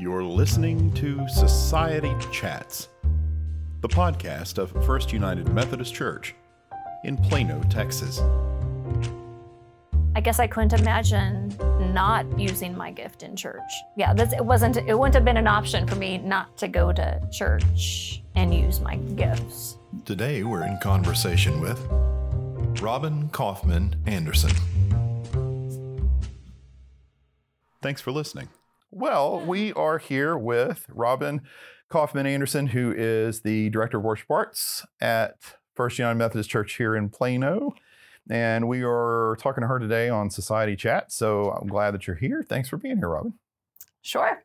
You're 0.00 0.24
listening 0.24 0.90
to 0.94 1.28
Society 1.28 2.14
Chats, 2.32 2.88
the 3.82 3.88
podcast 3.88 4.56
of 4.56 4.70
First 4.86 5.12
United 5.12 5.52
Methodist 5.52 5.92
Church 5.94 6.34
in 7.04 7.18
Plano, 7.18 7.62
Texas. 7.68 8.18
I 10.16 10.22
guess 10.22 10.38
I 10.38 10.46
couldn't 10.46 10.72
imagine 10.80 11.54
not 11.92 12.24
using 12.38 12.74
my 12.74 12.90
gift 12.90 13.22
in 13.22 13.36
church. 13.36 13.70
Yeah, 13.94 14.14
that's, 14.14 14.32
it 14.32 14.42
wasn't. 14.42 14.78
It 14.78 14.98
wouldn't 14.98 15.16
have 15.16 15.24
been 15.26 15.36
an 15.36 15.46
option 15.46 15.86
for 15.86 15.96
me 15.96 16.16
not 16.16 16.56
to 16.56 16.68
go 16.68 16.92
to 16.92 17.20
church 17.30 18.22
and 18.36 18.54
use 18.54 18.80
my 18.80 18.96
gifts. 18.96 19.76
Today 20.06 20.44
we're 20.44 20.64
in 20.64 20.78
conversation 20.78 21.60
with 21.60 21.78
Robin 22.80 23.28
Kaufman 23.28 23.96
Anderson. 24.06 24.52
Thanks 27.82 28.00
for 28.00 28.12
listening. 28.12 28.48
Well, 28.92 29.40
we 29.46 29.72
are 29.74 29.98
here 29.98 30.36
with 30.36 30.84
Robin 30.88 31.42
Kaufman 31.90 32.26
Anderson, 32.26 32.66
who 32.66 32.92
is 32.92 33.42
the 33.42 33.70
Director 33.70 33.98
of 33.98 34.02
Worship 34.02 34.28
Arts 34.28 34.84
at 35.00 35.36
First 35.76 35.96
United 35.96 36.16
Methodist 36.16 36.50
Church 36.50 36.74
here 36.74 36.96
in 36.96 37.08
Plano. 37.08 37.76
And 38.28 38.66
we 38.66 38.82
are 38.82 39.36
talking 39.40 39.62
to 39.62 39.68
her 39.68 39.78
today 39.78 40.08
on 40.08 40.28
Society 40.28 40.74
Chat. 40.74 41.12
So 41.12 41.52
I'm 41.52 41.68
glad 41.68 41.92
that 41.92 42.08
you're 42.08 42.16
here. 42.16 42.42
Thanks 42.42 42.68
for 42.68 42.78
being 42.78 42.96
here, 42.96 43.10
Robin. 43.10 43.34
Sure. 44.02 44.42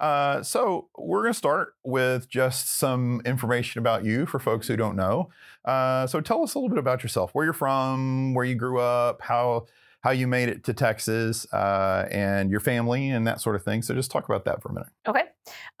Uh, 0.00 0.42
so 0.42 0.88
we're 0.98 1.22
going 1.22 1.32
to 1.32 1.38
start 1.38 1.74
with 1.84 2.28
just 2.28 2.76
some 2.76 3.22
information 3.24 3.78
about 3.78 4.04
you 4.04 4.26
for 4.26 4.40
folks 4.40 4.66
who 4.66 4.76
don't 4.76 4.96
know. 4.96 5.28
Uh, 5.64 6.08
so 6.08 6.20
tell 6.20 6.42
us 6.42 6.54
a 6.54 6.58
little 6.58 6.70
bit 6.70 6.78
about 6.78 7.04
yourself, 7.04 7.30
where 7.34 7.44
you're 7.44 7.52
from, 7.52 8.34
where 8.34 8.44
you 8.44 8.56
grew 8.56 8.80
up, 8.80 9.22
how 9.22 9.66
how 10.04 10.10
you 10.10 10.28
made 10.28 10.50
it 10.50 10.62
to 10.64 10.74
Texas, 10.74 11.46
uh, 11.50 12.06
and 12.10 12.50
your 12.50 12.60
family 12.60 13.08
and 13.08 13.26
that 13.26 13.40
sort 13.40 13.56
of 13.56 13.64
thing. 13.64 13.80
So 13.80 13.94
just 13.94 14.10
talk 14.10 14.26
about 14.26 14.44
that 14.44 14.60
for 14.60 14.68
a 14.68 14.74
minute. 14.74 14.90
Okay. 15.08 15.24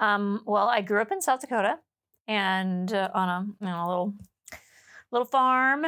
Um, 0.00 0.40
well, 0.46 0.66
I 0.66 0.80
grew 0.80 1.02
up 1.02 1.12
in 1.12 1.20
South 1.20 1.42
Dakota 1.42 1.78
and 2.26 2.90
uh, 2.90 3.10
on 3.12 3.56
a, 3.60 3.66
a 3.66 3.86
little 3.86 4.14
little 5.12 5.26
farm 5.26 5.84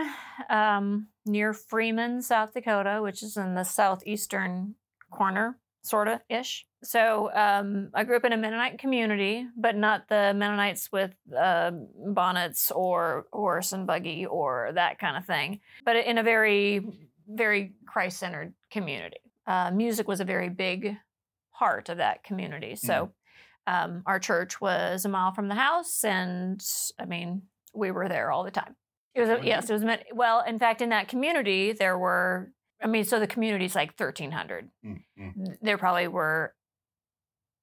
um, 0.51 1.09
near 1.25 1.55
Freeman, 1.55 2.20
South 2.20 2.53
Dakota, 2.53 3.01
which 3.03 3.23
is 3.23 3.39
in 3.39 3.55
the 3.55 3.64
southeastern 3.64 4.75
corner, 5.11 5.59
sort 5.83 6.07
of 6.07 6.20
ish. 6.29 6.67
So 6.84 7.33
um, 7.34 7.89
I 7.95 8.05
grew 8.05 8.17
up 8.17 8.25
in 8.25 8.34
a 8.34 8.37
Mennonite 8.37 8.79
community, 8.79 9.47
but 9.57 9.77
not 9.77 10.09
the 10.09 10.34
Mennonites 10.37 10.92
with 10.92 11.14
uh, 11.37 11.73
bonnets 12.07 12.70
or 12.70 13.27
horse 13.33 13.73
and 13.73 13.87
buggy 13.87 14.27
or 14.27 14.73
that 14.75 14.98
kind 14.98 15.17
of 15.17 15.25
thing, 15.25 15.61
but 15.87 15.97
in 15.97 16.19
a 16.19 16.23
very, 16.23 16.87
very 17.29 17.75
Christ 17.87 18.19
centered 18.19 18.55
community. 18.71 19.19
Uh, 19.47 19.71
music 19.71 20.09
was 20.09 20.21
a 20.21 20.25
very 20.25 20.49
big 20.49 20.97
part 21.53 21.89
of 21.89 21.99
that 21.99 22.25
community. 22.25 22.77
So 22.77 23.13
um, 23.67 24.03
our 24.07 24.19
church 24.19 24.61
was 24.61 25.05
a 25.05 25.09
mile 25.09 25.33
from 25.33 25.49
the 25.49 25.55
house, 25.55 26.05
and 26.05 26.63
I 26.99 27.05
mean, 27.05 27.43
we 27.75 27.91
were 27.91 28.09
there 28.09 28.31
all 28.31 28.45
the 28.45 28.51
time. 28.51 28.77
It 29.15 29.21
was 29.21 29.31
a, 29.31 29.41
yes, 29.43 29.71
it 29.71 29.73
was 29.73 29.83
meant. 29.83 30.03
Well, 30.13 30.45
in 30.47 30.59
fact, 30.59 30.83
in 30.83 30.91
that 30.91 31.09
community, 31.09 31.73
there 31.73 31.99
were. 31.99 32.53
I 32.83 32.87
mean, 32.87 33.05
so 33.05 33.19
the 33.19 33.27
community's 33.27 33.75
like 33.75 33.97
thirteen 33.97 34.31
hundred. 34.31 34.69
There 35.63 35.79
probably 35.79 36.09
were 36.09 36.55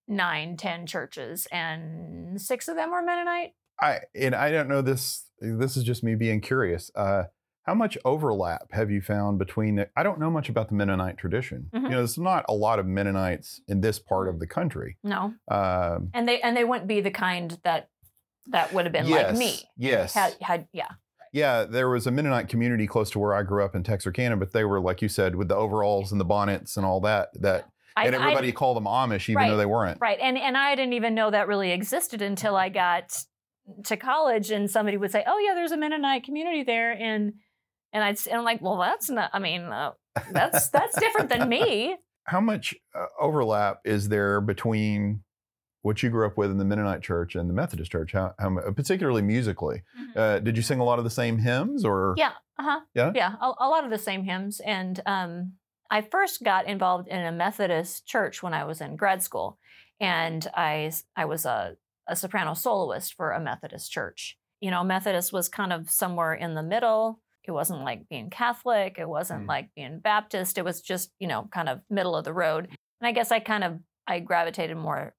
nine, 0.07 0.57
ten 0.57 0.87
churches, 0.87 1.47
and 1.51 2.41
six 2.41 2.67
of 2.67 2.75
them 2.75 2.91
were 2.91 3.03
Mennonite. 3.03 3.51
I 3.79 3.99
and 4.15 4.33
I 4.33 4.51
don't 4.51 4.67
know 4.67 4.81
this. 4.81 5.25
This 5.39 5.77
is 5.77 5.83
just 5.83 6.03
me 6.03 6.15
being 6.15 6.41
curious. 6.41 6.89
Uh, 6.95 7.25
how 7.63 7.73
much 7.73 7.97
overlap 8.03 8.71
have 8.71 8.91
you 8.91 9.01
found 9.01 9.39
between? 9.39 9.75
The, 9.75 9.89
I 9.95 10.03
don't 10.03 10.19
know 10.19 10.29
much 10.29 10.49
about 10.49 10.69
the 10.69 10.75
Mennonite 10.75 11.17
tradition. 11.17 11.69
Mhm. 11.73 11.83
You 11.83 11.89
know, 11.89 11.97
there's 11.97 12.17
not 12.17 12.45
a 12.49 12.53
lot 12.53 12.79
of 12.79 12.85
Mennonites 12.85 13.61
in 13.67 13.81
this 13.81 13.99
part 13.99 14.27
of 14.27 14.39
the 14.39 14.47
country. 14.47 14.97
No, 15.03 15.33
Um, 15.49 16.09
and 16.13 16.27
they 16.27 16.41
and 16.41 16.55
they 16.57 16.63
wouldn't 16.65 16.87
be 16.87 17.01
the 17.01 17.11
kind 17.11 17.57
that 17.63 17.89
that 18.47 18.73
would 18.73 18.85
have 18.85 18.91
been 18.91 19.05
yes, 19.07 19.29
like 19.31 19.37
me. 19.37 19.53
Yes. 19.77 20.13
Had, 20.13 20.35
had 20.41 20.67
yeah. 20.73 20.89
Yeah, 21.31 21.63
there 21.63 21.89
was 21.89 22.05
a 22.05 22.11
Mennonite 22.11 22.49
community 22.49 22.85
close 22.85 23.09
to 23.11 23.19
where 23.19 23.33
I 23.33 23.41
grew 23.43 23.63
up 23.63 23.73
in 23.75 23.81
Texarkana, 23.83 24.37
but 24.37 24.51
they 24.51 24.65
were 24.65 24.79
like 24.81 25.01
you 25.01 25.07
said, 25.07 25.35
with 25.35 25.47
the 25.47 25.55
overalls 25.55 26.11
and 26.11 26.19
the 26.21 26.25
bonnets 26.25 26.75
and 26.77 26.85
all 26.85 26.99
that. 27.01 27.29
That 27.41 27.69
I, 27.95 28.05
and 28.07 28.15
I- 28.15 28.19
everybody 28.19 28.51
called 28.51 28.75
them 28.77 28.85
Amish, 28.85 29.29
even 29.29 29.35
Right, 29.37 29.49
though 29.49 29.57
they 29.57 29.65
weren't. 29.65 29.99
Right. 30.01 30.19
And 30.21 30.37
and 30.37 30.57
I 30.57 30.75
didn't 30.75 30.93
even 30.93 31.15
know 31.15 31.31
that 31.31 31.47
really 31.47 31.71
existed 31.71 32.21
until 32.21 32.55
I 32.57 32.67
got 32.69 33.17
to 33.85 33.95
college 33.95 34.51
and 34.51 34.69
somebody 34.69 34.97
would 34.97 35.11
say, 35.11 35.23
"Oh 35.25 35.39
yeah, 35.39 35.53
there's 35.55 35.71
a 35.71 35.77
Mennonite 35.77 36.23
community 36.25 36.63
there." 36.63 36.91
And 36.91 37.33
and 37.93 38.03
I'd 38.03 38.17
and 38.27 38.37
I'm 38.37 38.43
like, 38.43 38.61
"Well, 38.61 38.77
that's 38.77 39.09
not 39.09 39.29
I 39.33 39.39
mean, 39.39 39.61
uh, 39.63 39.91
that's 40.31 40.69
that's 40.75 40.99
different 40.99 41.29
than 41.29 41.47
me." 41.47 41.95
How 42.25 42.41
much 42.41 42.75
uh, 42.95 43.05
overlap 43.19 43.79
is 43.85 44.09
there 44.09 44.41
between 44.41 45.23
what 45.81 46.01
you 46.01 46.09
grew 46.09 46.25
up 46.25 46.37
with 46.37 46.49
in 46.49 46.57
the 46.57 46.65
Mennonite 46.65 47.01
church 47.01 47.35
and 47.35 47.49
the 47.49 47.53
Methodist 47.53 47.91
church? 47.91 48.13
How, 48.13 48.33
how 48.39 48.57
particularly 48.75 49.21
musically, 49.21 49.83
uh, 50.15 50.39
did 50.39 50.55
you 50.55 50.63
sing 50.63 50.79
a 50.79 50.83
lot 50.83 50.97
of 50.99 51.03
the 51.03 51.11
same 51.11 51.37
hymns, 51.37 51.85
or 51.85 52.15
Yeah. 52.17 52.31
Uh-huh. 52.59 52.79
Yeah? 52.93 53.11
Yeah, 53.15 53.35
a, 53.41 53.51
a 53.59 53.67
lot 53.67 53.83
of 53.83 53.89
the 53.89 53.97
same 53.97 54.23
hymns 54.23 54.59
and 54.59 55.01
um 55.05 55.53
I 55.89 56.01
first 56.01 56.43
got 56.43 56.65
involved 56.67 57.07
in 57.07 57.19
a 57.19 57.31
Methodist 57.31 58.07
church 58.07 58.41
when 58.41 58.53
I 58.53 58.63
was 58.63 58.81
in 58.81 58.95
grad 58.95 59.21
school 59.21 59.59
and 59.99 60.47
I 60.55 60.91
I 61.15 61.25
was 61.25 61.45
a 61.45 61.77
a 62.07 62.15
soprano 62.15 62.53
soloist 62.53 63.13
for 63.13 63.31
a 63.31 63.39
Methodist 63.39 63.91
church. 63.91 64.37
You 64.59 64.71
know, 64.71 64.83
Methodist 64.83 65.33
was 65.33 65.49
kind 65.49 65.73
of 65.73 65.89
somewhere 65.89 66.33
in 66.33 66.55
the 66.55 66.63
middle. 66.63 67.21
It 67.45 67.51
wasn't 67.51 67.81
like 67.83 68.07
being 68.09 68.29
Catholic, 68.29 68.97
it 68.97 69.07
wasn't 69.09 69.43
Mm. 69.43 69.47
like 69.47 69.69
being 69.75 69.99
Baptist. 69.99 70.57
It 70.57 70.65
was 70.65 70.81
just, 70.81 71.11
you 71.19 71.27
know, 71.27 71.47
kind 71.51 71.67
of 71.69 71.81
middle 71.89 72.15
of 72.15 72.23
the 72.25 72.33
road. 72.33 72.67
And 72.67 73.07
I 73.07 73.11
guess 73.11 73.31
I 73.31 73.39
kind 73.39 73.63
of 73.63 73.79
I 74.07 74.19
gravitated 74.19 74.77
more 74.77 75.15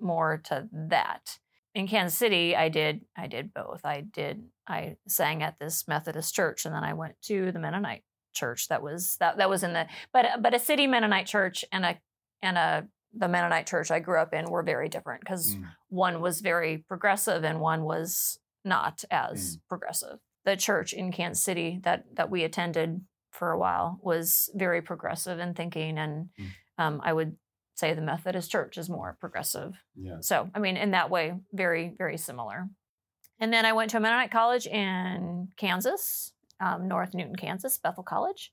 more 0.00 0.38
to 0.44 0.68
that. 0.72 1.38
In 1.74 1.86
Kansas 1.88 2.18
City, 2.18 2.56
I 2.56 2.68
did 2.68 3.04
I 3.16 3.26
did 3.26 3.52
both. 3.54 3.80
I 3.84 4.00
did 4.00 4.44
I 4.66 4.96
sang 5.06 5.42
at 5.42 5.58
this 5.58 5.86
Methodist 5.88 6.34
church 6.34 6.64
and 6.64 6.74
then 6.74 6.84
I 6.84 6.94
went 6.94 7.20
to 7.22 7.52
the 7.52 7.58
Mennonite 7.58 8.04
church 8.34 8.68
that 8.68 8.82
was 8.82 9.16
that 9.18 9.38
that 9.38 9.50
was 9.50 9.62
in 9.62 9.72
the 9.72 9.86
but 10.12 10.26
but 10.40 10.54
a 10.54 10.58
city 10.58 10.86
Mennonite 10.86 11.26
church 11.26 11.64
and 11.72 11.84
a 11.84 11.98
and 12.42 12.56
a 12.56 12.86
the 13.14 13.26
Mennonite 13.28 13.66
church 13.66 13.90
I 13.90 14.00
grew 14.00 14.18
up 14.20 14.32
in 14.34 14.44
were 14.50 14.62
very 14.62 14.88
different 14.88 15.20
because 15.20 15.56
Mm. 15.56 15.64
one 15.88 16.20
was 16.20 16.40
very 16.40 16.78
progressive 16.78 17.42
and 17.44 17.60
one 17.60 17.84
was 17.84 18.38
not 18.64 19.02
as 19.10 19.56
Mm. 19.56 19.60
progressive. 19.68 20.18
The 20.44 20.56
church 20.56 20.92
in 20.92 21.12
Kansas 21.12 21.42
City 21.44 21.80
that 21.84 22.04
that 22.14 22.30
we 22.30 22.44
attended 22.44 23.00
for 23.32 23.50
a 23.50 23.58
while 23.58 23.98
was 24.02 24.50
very 24.54 24.80
progressive 24.82 25.38
in 25.38 25.54
thinking, 25.54 25.98
and 25.98 26.30
Mm. 26.38 26.48
um, 26.78 27.00
I 27.04 27.12
would 27.12 27.36
say 27.74 27.94
the 27.94 28.00
Methodist 28.00 28.50
Church 28.50 28.76
is 28.78 28.88
more 28.90 29.16
progressive. 29.20 29.74
Yeah. 29.94 30.16
So, 30.20 30.50
I 30.54 30.58
mean, 30.58 30.76
in 30.76 30.90
that 30.92 31.10
way, 31.10 31.34
very, 31.52 31.94
very 31.96 32.16
similar. 32.18 32.68
And 33.38 33.52
then 33.52 33.64
I 33.64 33.72
went 33.72 33.90
to 33.90 33.98
a 33.98 34.00
Mennonite 34.00 34.32
college 34.32 34.66
in 34.66 35.48
Kansas, 35.56 36.32
um, 36.58 36.88
North 36.88 37.14
Newton, 37.14 37.36
Kansas, 37.36 37.78
Bethel 37.78 38.02
College. 38.02 38.52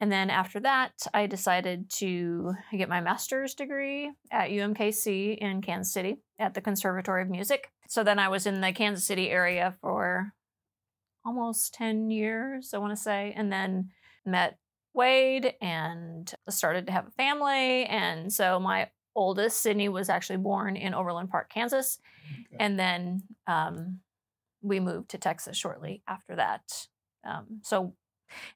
And 0.00 0.12
then 0.12 0.30
after 0.30 0.60
that, 0.60 0.92
I 1.12 1.26
decided 1.26 1.90
to 1.96 2.54
get 2.70 2.88
my 2.88 3.00
master's 3.00 3.54
degree 3.54 4.12
at 4.30 4.50
UMKC 4.50 5.36
in 5.38 5.62
Kansas 5.62 5.92
City 5.92 6.18
at 6.38 6.54
the 6.54 6.60
Conservatory 6.60 7.22
of 7.22 7.28
Music. 7.28 7.72
So 7.88 8.04
then 8.04 8.20
I 8.20 8.28
was 8.28 8.46
in 8.46 8.60
the 8.60 8.72
Kansas 8.72 9.04
City 9.04 9.30
area 9.30 9.74
for 9.80 10.32
almost 11.24 11.74
10 11.74 12.10
years, 12.10 12.72
I 12.74 12.78
want 12.78 12.96
to 12.96 13.02
say, 13.02 13.32
and 13.36 13.52
then 13.52 13.90
met 14.24 14.58
Wade 14.94 15.54
and 15.60 16.32
started 16.48 16.86
to 16.86 16.92
have 16.92 17.06
a 17.06 17.12
family. 17.12 17.84
And 17.84 18.32
so 18.32 18.58
my 18.58 18.88
oldest, 19.14 19.60
Sydney, 19.60 19.88
was 19.88 20.08
actually 20.08 20.38
born 20.38 20.76
in 20.76 20.94
Overland 20.94 21.30
Park, 21.30 21.50
Kansas. 21.52 21.98
And 22.58 22.78
then 22.78 23.22
um, 23.46 24.00
we 24.62 24.80
moved 24.80 25.10
to 25.10 25.18
Texas 25.18 25.56
shortly 25.56 26.02
after 26.08 26.36
that. 26.36 26.88
Um, 27.24 27.60
so, 27.62 27.94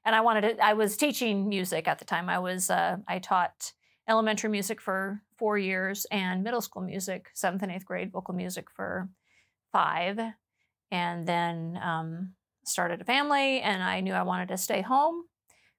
and 0.05 0.15
I 0.15 0.21
wanted 0.21 0.41
to, 0.41 0.65
I 0.65 0.73
was 0.73 0.97
teaching 0.97 1.47
music 1.47 1.87
at 1.87 1.99
the 1.99 2.05
time. 2.05 2.29
I 2.29 2.39
was, 2.39 2.69
uh, 2.69 2.97
I 3.07 3.19
taught 3.19 3.73
elementary 4.07 4.49
music 4.49 4.81
for 4.81 5.21
four 5.37 5.57
years 5.57 6.05
and 6.11 6.43
middle 6.43 6.61
school 6.61 6.81
music, 6.81 7.29
seventh 7.33 7.63
and 7.63 7.71
eighth 7.71 7.85
grade 7.85 8.11
vocal 8.11 8.33
music 8.33 8.69
for 8.71 9.09
five. 9.71 10.19
And 10.91 11.27
then 11.27 11.79
um, 11.83 12.33
started 12.67 13.01
a 13.01 13.05
family, 13.05 13.61
and 13.61 13.81
I 13.83 14.01
knew 14.01 14.13
I 14.13 14.23
wanted 14.23 14.47
to 14.49 14.57
stay 14.57 14.81
home 14.81 15.23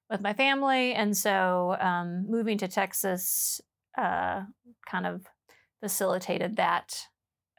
with 0.09 0.21
my 0.21 0.33
family. 0.33 0.93
And 0.93 1.15
so 1.15 1.75
um, 1.79 2.25
moving 2.29 2.57
to 2.59 2.67
Texas 2.67 3.59
uh, 3.97 4.43
kind 4.85 5.05
of 5.05 5.25
facilitated 5.81 6.55
that. 6.57 7.07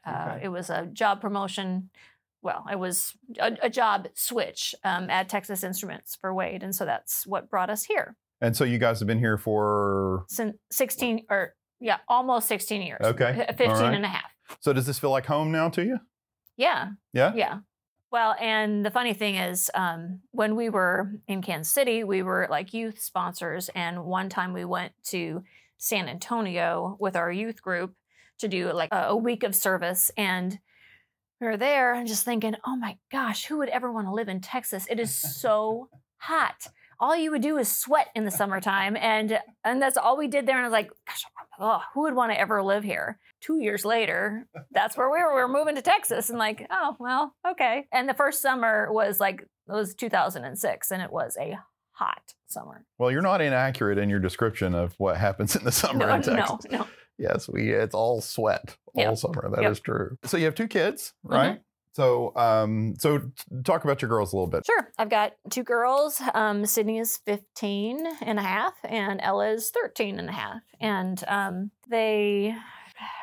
Uh, 0.05 0.27
Okay. 0.35 0.45
It 0.45 0.49
was 0.49 0.69
a 0.69 0.85
job 0.87 1.21
promotion. 1.21 1.89
Well, 2.41 2.65
it 2.71 2.79
was 2.79 3.13
a, 3.39 3.51
a 3.63 3.69
job 3.69 4.07
switch 4.15 4.73
um, 4.83 5.09
at 5.09 5.27
Texas 5.29 5.63
Instruments 5.63 6.17
for 6.19 6.33
Wade. 6.33 6.63
And 6.63 6.73
so 6.73 6.85
that's 6.85 7.27
what 7.27 7.49
brought 7.49 7.69
us 7.69 7.83
here. 7.83 8.15
And 8.41 8.55
so 8.55 8.63
you 8.63 8.77
guys 8.79 8.99
have 8.99 9.07
been 9.07 9.19
here 9.19 9.37
for. 9.37 10.25
Since 10.29 10.55
16 10.71 11.25
or 11.29 11.53
yeah, 11.81 11.97
almost 12.07 12.47
16 12.47 12.81
years. 12.81 12.99
Okay. 13.03 13.45
F- 13.47 13.57
15 13.57 13.69
All 13.69 13.81
right. 13.81 13.93
and 13.93 14.05
a 14.05 14.07
half. 14.07 14.31
So 14.61 14.71
does 14.73 14.85
this 14.85 14.97
feel 14.99 15.11
like 15.11 15.25
home 15.25 15.51
now 15.51 15.69
to 15.69 15.83
you? 15.83 15.99
Yeah. 16.57 16.89
Yeah. 17.13 17.33
Yeah. 17.35 17.59
Well, 18.11 18.35
and 18.39 18.83
the 18.83 18.89
funny 18.89 19.13
thing 19.13 19.35
is, 19.35 19.69
um, 19.75 20.21
when 20.31 20.55
we 20.55 20.69
were 20.69 21.11
in 21.27 21.41
Kansas 21.43 21.71
City, 21.71 22.03
we 22.03 22.23
were 22.23 22.47
like 22.49 22.73
youth 22.73 22.99
sponsors. 22.99 23.69
And 23.75 24.03
one 24.03 24.29
time 24.29 24.51
we 24.51 24.65
went 24.65 24.93
to 25.05 25.43
San 25.77 26.09
Antonio 26.09 26.97
with 26.99 27.15
our 27.15 27.31
youth 27.31 27.61
group 27.61 27.93
to 28.39 28.47
do 28.47 28.71
like 28.73 28.91
a, 28.91 29.09
a 29.09 29.15
week 29.15 29.43
of 29.43 29.55
service 29.55 30.11
and 30.17 30.59
we 31.39 31.47
were 31.47 31.57
there 31.57 31.93
and 31.93 32.07
just 32.07 32.25
thinking, 32.25 32.55
oh 32.65 32.75
my 32.75 32.97
gosh, 33.11 33.45
who 33.45 33.57
would 33.59 33.69
ever 33.69 33.91
want 33.91 34.07
to 34.07 34.13
live 34.13 34.27
in 34.27 34.41
Texas? 34.41 34.87
It 34.89 34.99
is 34.99 35.13
so 35.15 35.89
hot. 36.17 36.67
All 36.99 37.15
you 37.15 37.31
would 37.31 37.41
do 37.41 37.57
is 37.57 37.69
sweat 37.71 38.07
in 38.15 38.25
the 38.25 38.31
summertime, 38.31 38.97
and 38.97 39.39
and 39.63 39.81
that's 39.81 39.97
all 39.97 40.17
we 40.17 40.27
did 40.27 40.45
there. 40.45 40.55
And 40.57 40.65
I 40.65 40.67
was 40.67 40.73
like, 40.73 40.89
gosh, 41.07 41.23
oh, 41.59 41.81
who 41.93 42.01
would 42.01 42.13
want 42.15 42.31
to 42.31 42.39
ever 42.39 42.61
live 42.61 42.83
here? 42.83 43.17
Two 43.41 43.59
years 43.61 43.85
later, 43.85 44.47
that's 44.71 44.97
where 44.97 45.09
we 45.09 45.17
were. 45.17 45.35
We 45.35 45.41
were 45.41 45.47
moving 45.47 45.75
to 45.75 45.81
Texas, 45.81 46.29
and 46.29 46.37
like, 46.37 46.67
oh 46.69 46.95
well, 46.99 47.33
okay. 47.47 47.85
And 47.93 48.09
the 48.09 48.13
first 48.13 48.41
summer 48.41 48.91
was 48.91 49.19
like 49.19 49.41
it 49.41 49.71
was 49.71 49.95
2006, 49.95 50.91
and 50.91 51.01
it 51.01 51.11
was 51.11 51.37
a 51.39 51.57
hot 51.91 52.33
summer. 52.47 52.85
Well, 52.97 53.11
you're 53.11 53.21
not 53.21 53.41
inaccurate 53.41 53.97
in 53.97 54.09
your 54.09 54.19
description 54.19 54.73
of 54.75 54.93
what 54.97 55.17
happens 55.17 55.55
in 55.55 55.63
the 55.63 55.71
summer 55.71 56.07
no, 56.07 56.15
in 56.15 56.21
Texas. 56.21 56.57
no, 56.71 56.79
no. 56.79 56.87
Yes, 57.17 57.47
we 57.49 57.71
it's 57.71 57.93
all 57.95 58.21
sweat 58.21 58.75
all 58.95 59.03
Yep. 59.03 59.17
summer. 59.17 59.49
That 59.53 59.65
is 59.69 59.77
Yep. 59.79 59.83
true. 59.83 60.17
So 60.23 60.37
you 60.37 60.45
have 60.45 60.55
two 60.55 60.67
kids, 60.69 61.13
Mm-hmm. 61.25 61.57
So 61.99 62.31
um 62.37 62.95
so 62.97 63.19
talk 63.65 63.83
about 63.83 64.01
your 64.01 64.07
girls 64.07 64.31
a 64.31 64.37
little 64.37 64.49
bit. 64.49 64.65
Sure. 64.65 64.89
I've 64.97 65.09
got 65.09 65.33
two 65.49 65.63
girls. 65.63 66.21
Um, 66.33 66.65
Sydney 66.65 66.97
is 66.99 67.17
15 67.25 68.07
and 68.21 68.39
a 68.39 68.41
half, 68.41 68.73
and 68.85 69.19
Ella 69.21 69.49
is 69.49 69.69
13 69.71 70.17
and 70.17 70.29
a 70.29 70.31
half. 70.31 70.61
And 70.79 71.21
um, 71.27 71.71
they 71.89 72.55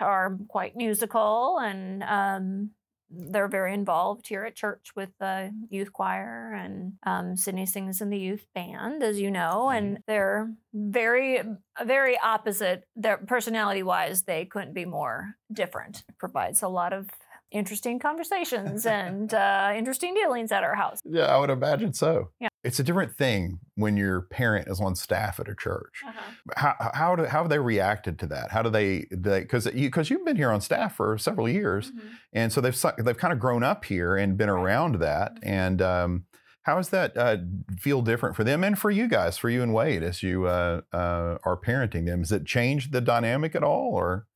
are 0.01 0.37
quite 0.49 0.77
musical, 0.77 1.59
and 1.59 2.03
um, 2.03 2.71
they're 3.09 3.49
very 3.49 3.73
involved 3.73 4.29
here 4.29 4.45
at 4.45 4.57
church 4.57 4.91
with 4.95 5.11
the 5.21 5.53
youth 5.71 5.93
choir. 5.93 6.53
And 6.53 6.95
um, 7.05 7.37
Sydney 7.37 7.65
sings 7.65 8.03
in 8.03 8.11
the 8.11 8.19
youth 8.19 8.47
band, 8.55 9.03
as 9.03 9.19
you 9.19 9.31
know, 9.31 9.71
and 9.71 9.99
they're 10.07 10.53
very, 10.75 11.41
very 11.83 12.19
opposite. 12.19 12.85
Their 12.95 13.17
personality 13.17 13.83
wise, 13.83 14.25
they 14.25 14.45
couldn't 14.45 14.75
be 14.75 14.85
more 14.85 15.37
different. 15.51 16.05
It 16.09 16.19
provides 16.19 16.63
a 16.63 16.69
lot 16.69 16.93
of 16.93 17.09
interesting 17.51 17.99
conversations 17.99 18.87
and 18.87 19.33
uh, 19.33 19.73
interesting 19.75 20.15
dealings 20.15 20.53
at 20.53 20.63
our 20.65 20.75
house. 20.75 21.01
Yeah, 21.05 21.27
I 21.27 21.39
would 21.39 21.51
imagine 21.51 21.93
so. 21.93 22.31
Yeah. 22.41 22.49
It's 22.65 22.81
a 22.81 22.83
different 22.83 23.17
thing 23.17 23.61
when 23.77 23.97
your 23.97 24.23
parent 24.23 24.67
is 24.69 24.81
on 24.81 24.97
staff 24.97 25.39
at 25.39 25.49
a 25.49 25.55
church. 25.55 26.03
Uh-huh. 26.07 26.21
How 26.57 26.91
how 26.95 27.17
do 27.17 27.25
how 27.25 27.43
have 27.43 27.49
they 27.49 27.59
reacted 27.61 28.19
to 28.21 28.27
that? 28.27 28.51
How 28.51 28.63
do 28.63 28.71
they 28.71 29.07
because 29.11 29.67
you 29.67 29.89
because 29.89 30.11
you've 30.11 30.25
been 30.25 30.37
here 30.37 30.51
on 30.51 30.61
staff 30.61 30.97
for 30.97 31.17
several 31.19 31.49
years, 31.49 31.91
Mm-hmm. 31.91 32.07
and 32.33 32.53
so 32.53 32.61
they've 32.61 32.85
they've 32.99 33.17
kind 33.17 33.33
of 33.33 33.39
grown 33.39 33.63
up 33.63 33.85
here 33.85 34.17
and 34.17 34.37
been 34.37 34.49
around 34.49 34.97
that. 34.97 35.37
Mhm. 35.37 35.47
And 35.47 35.83
um, 35.83 36.25
how 36.63 36.77
does 36.77 36.89
that 36.89 37.17
uh, 37.17 37.37
feel 37.79 38.03
different 38.03 38.35
for 38.35 38.43
them 38.43 38.65
and 38.65 38.77
for 38.77 38.91
you 38.91 39.07
guys, 39.07 39.39
for 39.39 39.49
you 39.49 39.63
and 39.63 39.73
Wade, 39.73 40.03
as 40.03 40.25
you 40.25 40.47
uh, 40.47 40.81
uh, 40.93 41.39
are 41.45 41.57
parenting 41.65 42.07
them? 42.07 42.19
Has 42.19 42.33
it 42.33 42.45
changed 42.45 42.91
the 42.91 43.01
dynamic 43.01 43.55
at 43.55 43.63
all, 43.63 43.93
or 43.95 44.27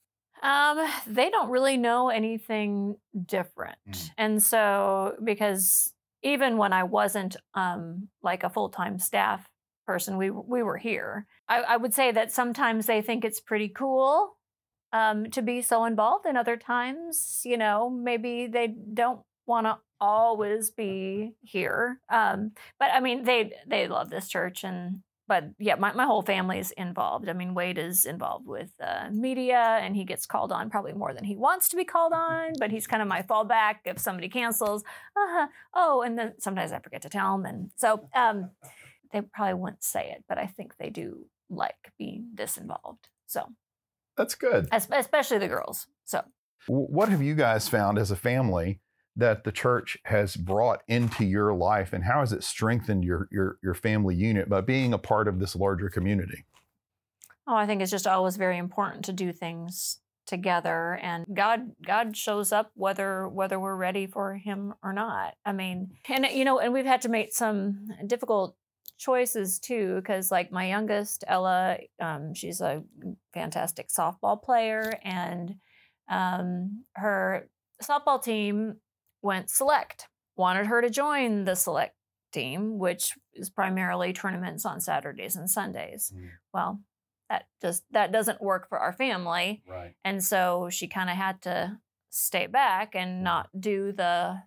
Um, 0.42 0.88
they 1.06 1.30
don't 1.30 1.50
really 1.50 1.76
know 1.76 2.08
anything 2.08 2.96
different. 3.26 3.78
Mm. 3.88 4.10
And 4.18 4.42
so 4.42 5.16
because 5.22 5.92
even 6.22 6.56
when 6.56 6.72
I 6.72 6.84
wasn't 6.84 7.36
um 7.54 8.08
like 8.22 8.44
a 8.44 8.50
full-time 8.50 8.98
staff 8.98 9.48
person, 9.86 10.16
we 10.16 10.30
we 10.30 10.62
were 10.62 10.76
here. 10.76 11.26
I, 11.48 11.60
I 11.60 11.76
would 11.76 11.94
say 11.94 12.12
that 12.12 12.32
sometimes 12.32 12.86
they 12.86 13.02
think 13.02 13.24
it's 13.24 13.40
pretty 13.40 13.68
cool 13.68 14.36
um 14.92 15.30
to 15.30 15.42
be 15.42 15.62
so 15.62 15.84
involved 15.84 16.26
and 16.26 16.38
other 16.38 16.56
times, 16.56 17.42
you 17.44 17.56
know, 17.56 17.90
maybe 17.90 18.46
they 18.46 18.68
don't 18.94 19.20
want 19.46 19.66
to 19.66 19.78
always 20.00 20.70
be 20.70 21.32
here. 21.42 22.00
Um, 22.08 22.52
but 22.78 22.90
I 22.92 23.00
mean 23.00 23.24
they 23.24 23.52
they 23.66 23.88
love 23.88 24.10
this 24.10 24.28
church 24.28 24.64
and 24.64 25.02
but 25.30 25.44
yeah, 25.60 25.76
my, 25.76 25.92
my 25.92 26.06
whole 26.06 26.22
family 26.22 26.58
is 26.58 26.72
involved. 26.72 27.28
I 27.28 27.34
mean, 27.34 27.54
Wade 27.54 27.78
is 27.78 28.04
involved 28.04 28.48
with 28.48 28.72
uh, 28.84 29.10
media 29.12 29.78
and 29.80 29.94
he 29.94 30.04
gets 30.04 30.26
called 30.26 30.50
on 30.50 30.70
probably 30.70 30.92
more 30.92 31.14
than 31.14 31.22
he 31.22 31.36
wants 31.36 31.68
to 31.68 31.76
be 31.76 31.84
called 31.84 32.12
on, 32.12 32.54
but 32.58 32.72
he's 32.72 32.88
kind 32.88 33.00
of 33.00 33.06
my 33.06 33.22
fallback 33.22 33.76
if 33.84 34.00
somebody 34.00 34.28
cancels. 34.28 34.82
Uh-huh. 35.16 35.46
Oh, 35.72 36.02
and 36.02 36.18
then 36.18 36.32
sometimes 36.40 36.72
I 36.72 36.80
forget 36.80 37.02
to 37.02 37.08
tell 37.08 37.36
him. 37.36 37.44
And 37.46 37.70
so 37.76 38.08
um, 38.12 38.50
they 39.12 39.20
probably 39.20 39.54
wouldn't 39.54 39.84
say 39.84 40.10
it, 40.16 40.24
but 40.28 40.36
I 40.36 40.46
think 40.46 40.76
they 40.78 40.90
do 40.90 41.26
like 41.48 41.92
being 41.96 42.30
disinvolved. 42.34 43.04
So, 43.28 43.52
that's 44.16 44.34
good? 44.34 44.66
especially 44.72 45.38
the 45.38 45.46
girls. 45.46 45.86
So, 46.06 46.24
What 46.66 47.08
have 47.08 47.22
you 47.22 47.36
guys 47.36 47.68
found 47.68 48.00
as 48.00 48.10
a 48.10 48.16
family 48.16 48.80
that 49.20 49.44
the 49.44 49.52
church 49.52 49.98
has 50.04 50.36
brought 50.36 50.82
into 50.88 51.24
your 51.24 51.54
life, 51.54 51.92
and 51.92 52.04
how 52.04 52.20
has 52.20 52.32
it 52.32 52.42
strengthened 52.42 53.04
your 53.04 53.28
your 53.30 53.58
your 53.62 53.74
family 53.74 54.14
unit 54.14 54.48
by 54.48 54.60
being 54.60 54.92
a 54.92 54.98
part 54.98 55.28
of 55.28 55.38
this 55.38 55.54
larger 55.54 55.88
community? 55.88 56.44
Oh, 57.46 57.54
I 57.54 57.66
think 57.66 57.82
it's 57.82 57.90
just 57.90 58.06
always 58.06 58.36
very 58.36 58.58
important 58.58 59.04
to 59.06 59.12
do 59.12 59.32
things 59.32 60.00
together 60.26 60.96
and 61.02 61.26
God 61.34 61.72
God 61.84 62.16
shows 62.16 62.52
up 62.52 62.70
whether 62.74 63.26
whether 63.28 63.58
we're 63.58 63.74
ready 63.74 64.06
for 64.06 64.34
him 64.34 64.74
or 64.82 64.92
not. 64.92 65.34
I 65.44 65.52
mean, 65.52 65.90
and 66.08 66.24
you 66.26 66.44
know, 66.44 66.60
and 66.60 66.72
we've 66.72 66.86
had 66.86 67.02
to 67.02 67.08
make 67.08 67.32
some 67.32 67.88
difficult 68.06 68.54
choices 68.98 69.58
too 69.58 69.96
because 69.96 70.30
like 70.30 70.52
my 70.52 70.68
youngest 70.68 71.24
Ella 71.26 71.78
um, 72.00 72.34
she's 72.34 72.60
a 72.60 72.84
fantastic 73.34 73.88
softball 73.88 74.40
player 74.40 74.92
and 75.02 75.56
um, 76.08 76.84
her 76.94 77.48
softball 77.82 78.22
team 78.22 78.76
went 79.22 79.50
select 79.50 80.06
wanted 80.36 80.66
her 80.66 80.80
to 80.80 80.90
join 80.90 81.44
the 81.44 81.54
select 81.54 81.94
team 82.32 82.78
which 82.78 83.14
is 83.34 83.50
primarily 83.50 84.12
tournaments 84.12 84.64
on 84.64 84.80
Saturdays 84.80 85.36
and 85.36 85.50
Sundays 85.50 86.12
Mm. 86.14 86.30
well 86.54 86.80
that 87.28 87.46
just 87.62 87.84
that 87.92 88.10
doesn't 88.12 88.40
work 88.42 88.68
for 88.68 88.78
our 88.78 88.92
family 88.92 89.62
Right. 89.68 89.94
and 90.04 90.22
so 90.22 90.68
she 90.70 90.86
kind 90.88 91.10
of 91.10 91.16
had 91.16 91.42
to 91.42 91.78
stay 92.10 92.46
back 92.46 92.94
and 92.94 93.22
not 93.22 93.48
do 93.58 93.92
the 93.92 94.42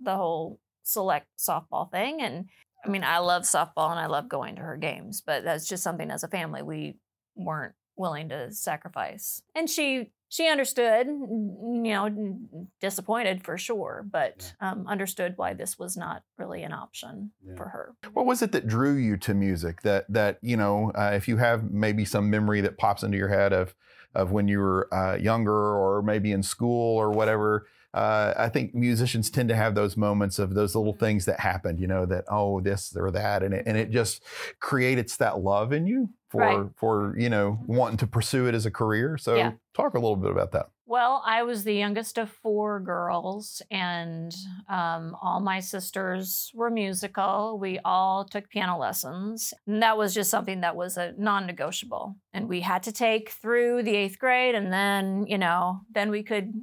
the 0.00 0.16
whole 0.16 0.60
select 0.84 1.26
softball 1.38 1.90
thing 1.90 2.20
and 2.22 2.46
i 2.84 2.88
mean 2.88 3.04
i 3.04 3.18
love 3.18 3.42
softball 3.42 3.90
and 3.90 4.00
i 4.00 4.06
love 4.06 4.28
going 4.28 4.56
to 4.56 4.62
her 4.62 4.76
games 4.76 5.20
but 5.24 5.44
that's 5.44 5.68
just 5.68 5.82
something 5.82 6.10
as 6.10 6.24
a 6.24 6.28
family 6.28 6.62
we 6.62 6.96
weren't 7.36 7.74
willing 7.96 8.28
to 8.30 8.50
sacrifice 8.52 9.42
and 9.54 9.68
she 9.68 10.10
she 10.28 10.48
understood 10.48 11.06
you 11.06 11.82
know 11.82 12.38
disappointed 12.80 13.42
for 13.42 13.56
sure 13.58 14.04
but 14.10 14.52
um, 14.60 14.86
understood 14.86 15.34
why 15.36 15.54
this 15.54 15.78
was 15.78 15.96
not 15.96 16.22
really 16.36 16.62
an 16.62 16.72
option 16.72 17.30
for 17.56 17.68
her 17.68 17.94
What 18.12 18.26
was 18.26 18.42
it 18.42 18.52
that 18.52 18.66
drew 18.66 18.94
you 18.94 19.16
to 19.18 19.34
music? 19.34 19.82
That 19.82 20.06
that 20.12 20.38
you 20.42 20.56
know, 20.56 20.92
uh, 20.94 21.12
if 21.14 21.28
you 21.28 21.36
have 21.38 21.70
maybe 21.70 22.04
some 22.04 22.30
memory 22.30 22.60
that 22.60 22.78
pops 22.78 23.02
into 23.02 23.16
your 23.16 23.28
head 23.28 23.52
of 23.52 23.74
of 24.14 24.32
when 24.32 24.48
you 24.48 24.58
were 24.58 24.92
uh, 24.92 25.16
younger, 25.16 25.52
or 25.52 26.02
maybe 26.02 26.32
in 26.32 26.42
school, 26.42 26.96
or 26.96 27.10
whatever. 27.10 27.66
Uh, 27.94 28.34
I 28.36 28.48
think 28.48 28.74
musicians 28.74 29.30
tend 29.30 29.48
to 29.48 29.56
have 29.56 29.74
those 29.74 29.96
moments 29.96 30.38
of 30.38 30.54
those 30.54 30.74
little 30.74 30.92
things 30.92 31.24
that 31.24 31.40
happened. 31.40 31.80
You 31.80 31.86
know, 31.86 32.06
that 32.06 32.24
oh 32.28 32.60
this 32.60 32.94
or 32.96 33.10
that, 33.10 33.42
and 33.42 33.54
it 33.54 33.64
and 33.66 33.76
it 33.76 33.90
just 33.90 34.22
creates 34.60 35.16
that 35.16 35.40
love 35.40 35.72
in 35.72 35.86
you 35.86 36.10
for 36.30 36.40
Right. 36.40 36.70
for 36.76 37.14
you 37.18 37.28
know 37.28 37.58
wanting 37.66 37.98
to 37.98 38.06
pursue 38.06 38.46
it 38.46 38.54
as 38.54 38.66
a 38.66 38.70
career. 38.70 39.16
So 39.18 39.34
Yeah. 39.36 39.52
talk 39.74 39.94
a 39.94 39.98
little 39.98 40.16
bit 40.16 40.30
about 40.30 40.52
that. 40.52 40.66
Well, 40.86 41.22
I 41.26 41.42
was 41.42 41.64
the 41.64 41.74
youngest 41.74 42.16
of 42.16 42.30
four 42.30 42.80
girls, 42.80 43.60
and 43.70 44.34
um, 44.70 45.14
all 45.20 45.38
my 45.38 45.60
sisters 45.60 46.50
were 46.54 46.70
musical. 46.70 47.58
We 47.60 47.78
all 47.84 48.24
took 48.24 48.48
piano 48.48 48.78
lessons. 48.78 49.52
And 49.66 49.82
that 49.82 49.98
was 49.98 50.14
just 50.14 50.30
something 50.30 50.62
that 50.62 50.76
was 50.76 50.96
a 50.96 51.12
non 51.18 51.46
negotiable. 51.46 52.16
And 52.32 52.48
we 52.48 52.62
had 52.62 52.82
to 52.84 52.92
take 52.92 53.28
through 53.30 53.82
the 53.82 53.96
eighth 53.96 54.18
grade, 54.18 54.54
and 54.54 54.72
then, 54.72 55.26
you 55.26 55.36
know, 55.36 55.80
then 55.92 56.10
we 56.10 56.22
could, 56.22 56.54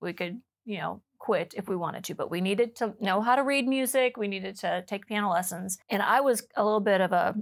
we 0.00 0.12
could, 0.12 0.40
you 0.64 0.78
know, 0.78 1.00
quit 1.20 1.54
if 1.56 1.68
we 1.68 1.76
wanted 1.76 2.02
to. 2.04 2.16
But 2.16 2.32
we 2.32 2.40
needed 2.40 2.74
to 2.76 2.94
know 3.00 3.20
how 3.20 3.36
to 3.36 3.44
read 3.44 3.68
music. 3.68 4.16
We 4.16 4.26
needed 4.26 4.56
to 4.56 4.82
take 4.88 5.06
piano 5.06 5.30
lessons. 5.30 5.78
And 5.88 6.02
I 6.02 6.20
was 6.20 6.44
a 6.56 6.64
little 6.64 6.80
bit 6.80 7.00
of 7.00 7.12
a 7.12 7.36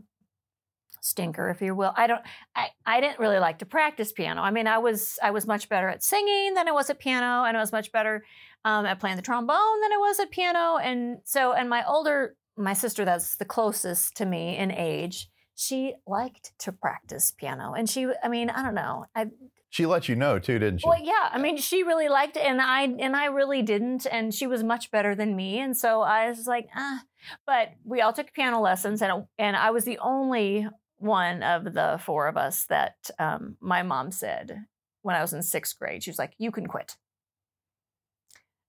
stinker, 1.00 1.50
if 1.50 1.60
you 1.60 1.74
will. 1.74 1.92
I 1.96 2.06
don't. 2.06 2.22
I, 2.54 2.68
I 2.84 3.00
didn't 3.00 3.18
really 3.18 3.38
like 3.38 3.58
to 3.58 3.66
practice 3.66 4.12
piano. 4.12 4.42
I 4.42 4.50
mean, 4.50 4.66
I 4.66 4.78
was 4.78 5.18
I 5.22 5.30
was 5.30 5.46
much 5.46 5.68
better 5.68 5.88
at 5.88 6.02
singing 6.02 6.54
than 6.54 6.68
I 6.68 6.72
was 6.72 6.90
at 6.90 6.98
piano, 6.98 7.44
and 7.44 7.56
I 7.56 7.60
was 7.60 7.72
much 7.72 7.92
better 7.92 8.24
um, 8.64 8.86
at 8.86 8.98
playing 9.00 9.16
the 9.16 9.22
trombone 9.22 9.80
than 9.82 9.92
I 9.92 9.98
was 9.98 10.18
at 10.20 10.30
piano. 10.30 10.76
And 10.76 11.18
so, 11.24 11.52
and 11.52 11.68
my 11.68 11.84
older 11.86 12.34
my 12.56 12.72
sister, 12.72 13.04
that's 13.04 13.36
the 13.36 13.44
closest 13.44 14.16
to 14.16 14.24
me 14.24 14.56
in 14.56 14.70
age, 14.70 15.28
she 15.54 15.94
liked 16.06 16.52
to 16.60 16.72
practice 16.72 17.32
piano, 17.36 17.74
and 17.74 17.88
she, 17.88 18.06
I 18.22 18.28
mean, 18.28 18.48
I 18.50 18.62
don't 18.62 18.74
know, 18.74 19.04
I 19.14 19.26
She 19.68 19.84
let 19.84 20.08
you 20.08 20.16
know 20.16 20.38
too, 20.38 20.58
didn't 20.58 20.78
she? 20.80 20.88
well, 20.88 20.98
yeah. 21.02 21.28
I 21.30 21.38
mean, 21.38 21.58
she 21.58 21.82
really 21.82 22.08
liked 22.08 22.36
it, 22.36 22.44
and 22.46 22.60
I 22.60 22.82
and 22.82 23.14
I 23.14 23.26
really 23.26 23.60
didn't, 23.62 24.06
and 24.10 24.32
she 24.32 24.46
was 24.46 24.62
much 24.62 24.90
better 24.90 25.14
than 25.14 25.36
me, 25.36 25.58
and 25.60 25.76
so 25.76 26.00
I 26.00 26.28
was 26.30 26.46
like, 26.46 26.68
ah. 26.74 27.02
But 27.44 27.72
we 27.84 28.00
all 28.00 28.12
took 28.12 28.32
piano 28.32 28.60
lessons, 28.60 29.02
and 29.02 29.24
and 29.38 29.54
I 29.54 29.70
was 29.70 29.84
the 29.84 29.98
only 29.98 30.66
one 30.98 31.42
of 31.42 31.74
the 31.74 32.00
four 32.04 32.26
of 32.28 32.36
us 32.36 32.64
that 32.66 33.10
um, 33.18 33.56
my 33.60 33.82
mom 33.82 34.10
said 34.10 34.64
when 35.02 35.16
I 35.16 35.20
was 35.20 35.32
in 35.32 35.42
sixth 35.42 35.78
grade. 35.78 36.02
She 36.02 36.10
was 36.10 36.18
like, 36.18 36.34
"You 36.38 36.50
can 36.50 36.66
quit." 36.66 36.96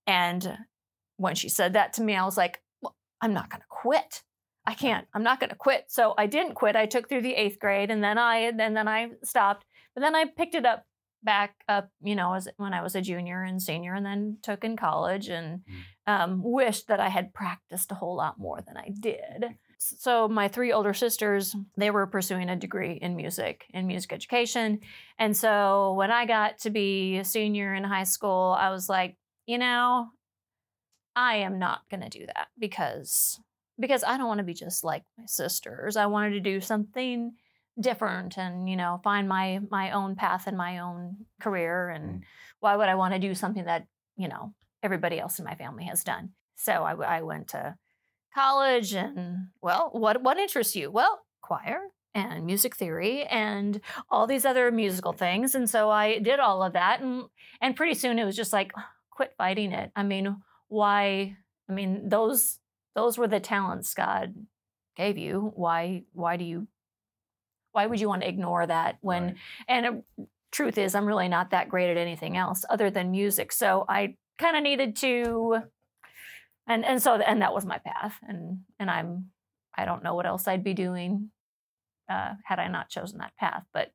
And 0.06 0.58
when 1.18 1.36
she 1.36 1.50
said 1.50 1.74
that 1.74 1.94
to 1.94 2.02
me, 2.02 2.16
I 2.16 2.26
was 2.26 2.38
like, 2.38 2.62
well, 2.82 2.96
"I'm 3.22 3.34
not 3.34 3.50
going 3.50 3.62
to 3.62 3.68
quit." 3.70 4.24
I 4.68 4.74
can't. 4.74 5.08
I'm 5.14 5.24
not 5.24 5.40
going 5.40 5.50
to 5.50 5.56
quit. 5.56 5.86
So 5.88 6.14
I 6.18 6.28
didn't 6.28 6.56
quit. 6.56 6.76
I 6.76 6.86
took 6.86 7.08
through 7.08 7.22
the 7.22 7.36
eighth 7.36 7.58
grade, 7.58 7.90
and 7.90 8.04
then 8.04 8.18
I 8.18 8.38
and 8.40 8.60
then 8.60 8.88
I 8.88 9.12
stopped. 9.24 9.66
But 9.96 10.02
then 10.02 10.16
I 10.16 10.26
picked 10.26 10.56
it 10.56 10.66
up 10.66 10.86
back 11.24 11.56
up, 11.68 11.90
you 12.04 12.16
know, 12.16 12.34
as 12.34 12.48
when 12.58 12.74
I 12.74 12.82
was 12.82 12.94
a 12.94 13.02
junior 13.02 13.42
and 13.42 13.62
senior, 13.62 13.94
and 13.94 14.06
then 14.06 14.38
took 14.44 14.66
in 14.66 14.76
college, 14.76 15.30
and 15.30 15.62
um, 16.06 16.42
wished 16.44 16.90
that 16.90 17.00
I 17.00 17.08
had 17.08 17.34
practiced 17.34 17.92
a 17.92 17.96
whole 17.96 18.16
lot 18.16 18.38
more 18.38 18.62
than 18.62 18.76
I 18.76 18.90
did. 19.00 19.56
So 19.80 20.28
my 20.28 20.48
three 20.48 20.72
older 20.72 20.94
sisters, 20.94 21.56
they 21.78 21.92
were 21.92 22.08
pursuing 22.08 22.50
a 22.50 22.56
degree 22.56 22.94
in 22.94 23.16
music, 23.16 23.66
in 23.74 23.88
music 23.88 24.12
education, 24.12 24.80
and 25.20 25.36
so 25.36 25.94
when 25.94 26.12
I 26.12 26.26
got 26.26 26.60
to 26.60 26.70
be 26.70 27.18
a 27.18 27.24
senior 27.24 27.74
in 27.74 27.84
high 27.84 28.04
school, 28.04 28.56
I 28.60 28.72
was 28.72 28.90
like, 28.90 29.18
you 29.46 29.58
know, 29.58 30.08
I 31.16 31.38
am 31.38 31.60
not 31.60 31.82
going 31.90 32.02
to 32.02 32.10
do 32.10 32.26
that 32.26 32.48
because 32.60 33.40
because 33.80 34.04
I 34.04 34.18
don't 34.18 34.28
want 34.28 34.40
to 34.40 34.44
be 34.44 34.54
just 34.54 34.84
like 34.84 35.04
my 35.18 35.26
sisters. 35.28 35.98
I 35.98 36.08
wanted 36.08 36.32
to 36.32 36.40
do 36.40 36.60
something 36.60 37.34
different 37.80 38.38
and 38.38 38.68
you 38.70 38.76
know 38.76 39.00
find 39.04 39.30
my 39.30 39.60
my 39.70 39.92
own 39.92 40.16
path 40.16 40.48
and 40.48 40.58
my 40.58 40.80
own 40.80 41.16
career 41.40 41.90
and 41.90 42.22
mm. 42.22 42.22
why 42.60 42.76
would 42.76 42.90
I 42.90 42.96
want 42.96 43.14
to 43.14 43.20
do 43.20 43.36
something 43.36 43.66
that 43.66 43.86
you 44.16 44.28
know 44.28 44.54
everybody 44.82 45.20
else 45.20 45.40
in 45.40 45.46
my 45.46 45.56
family 45.56 45.86
has 45.86 46.04
done. 46.04 46.32
So 46.56 46.72
I, 46.72 47.18
I 47.18 47.22
went 47.22 47.50
to 47.50 47.76
college 48.38 48.94
and 48.94 49.48
well, 49.62 49.89
what 49.94 50.22
what 50.22 50.38
interests 50.38 50.75
you? 50.75 50.91
Well, 50.91 51.22
choir 51.41 51.79
and 52.13 52.46
music 52.46 52.75
theory 52.75 53.24
and 53.25 53.82
all 54.10 54.27
these 54.27 54.46
other 54.46 54.72
musical 54.72 55.13
things. 55.13 55.56
And 55.56 55.70
so 55.70 55.89
I 55.89 56.20
did 56.20 56.39
all 56.39 56.62
of 56.63 56.74
that 56.74 57.01
and 57.01 57.24
and 57.62 57.75
pretty 57.75 57.96
soon 57.96 58.20
it 58.20 58.25
was 58.25 58.36
just 58.36 58.53
like 58.53 58.72
quit 59.10 59.34
fighting 59.38 59.72
it. 59.72 59.91
I 59.96 60.03
mean, 60.03 60.38
why 60.67 61.36
I 61.70 61.74
mean, 61.74 62.10
those 62.10 62.60
those 62.96 63.17
were 63.17 63.27
the 63.27 63.39
talents 63.39 63.94
God 63.94 64.34
gave 64.96 65.17
you. 65.17 65.51
Why 65.56 66.03
why 66.13 66.38
do 66.38 66.46
you 66.46 66.67
why 67.72 67.86
would 67.86 68.00
you 68.00 68.08
want 68.08 68.22
to 68.24 68.27
ignore 68.29 68.65
that 68.65 68.98
when 69.01 69.24
Right. 69.24 69.36
and 69.67 69.86
uh, 69.86 70.24
truth 70.51 70.77
is 70.77 70.96
i'm 70.96 71.06
really 71.06 71.27
not 71.27 71.51
that 71.51 71.70
great 71.70 71.91
at 71.91 71.98
anything 71.98 72.38
else 72.38 72.65
other 72.70 72.89
than 72.89 73.12
music 73.12 73.51
so 73.51 73.86
i 73.89 74.15
kind 74.39 74.56
of 74.56 74.63
needed 74.63 74.96
to 74.96 75.62
and 76.68 76.86
and 76.86 77.02
so 77.02 77.16
and 77.16 77.42
that 77.42 77.54
was 77.54 77.66
my 77.66 77.78
path 77.80 78.16
and 78.28 78.60
and 78.80 78.90
i'm 78.92 79.28
i 79.78 79.86
don't 79.86 80.04
know 80.04 80.16
what 80.16 80.26
else 80.26 80.48
i'd 80.48 80.64
be 80.64 80.74
doing 80.74 81.30
uh, 82.10 82.34
had 82.46 82.60
i 82.60 82.68
not 82.68 82.90
chosen 82.90 83.18
that 83.20 83.36
path. 83.38 83.64
But 83.74 83.92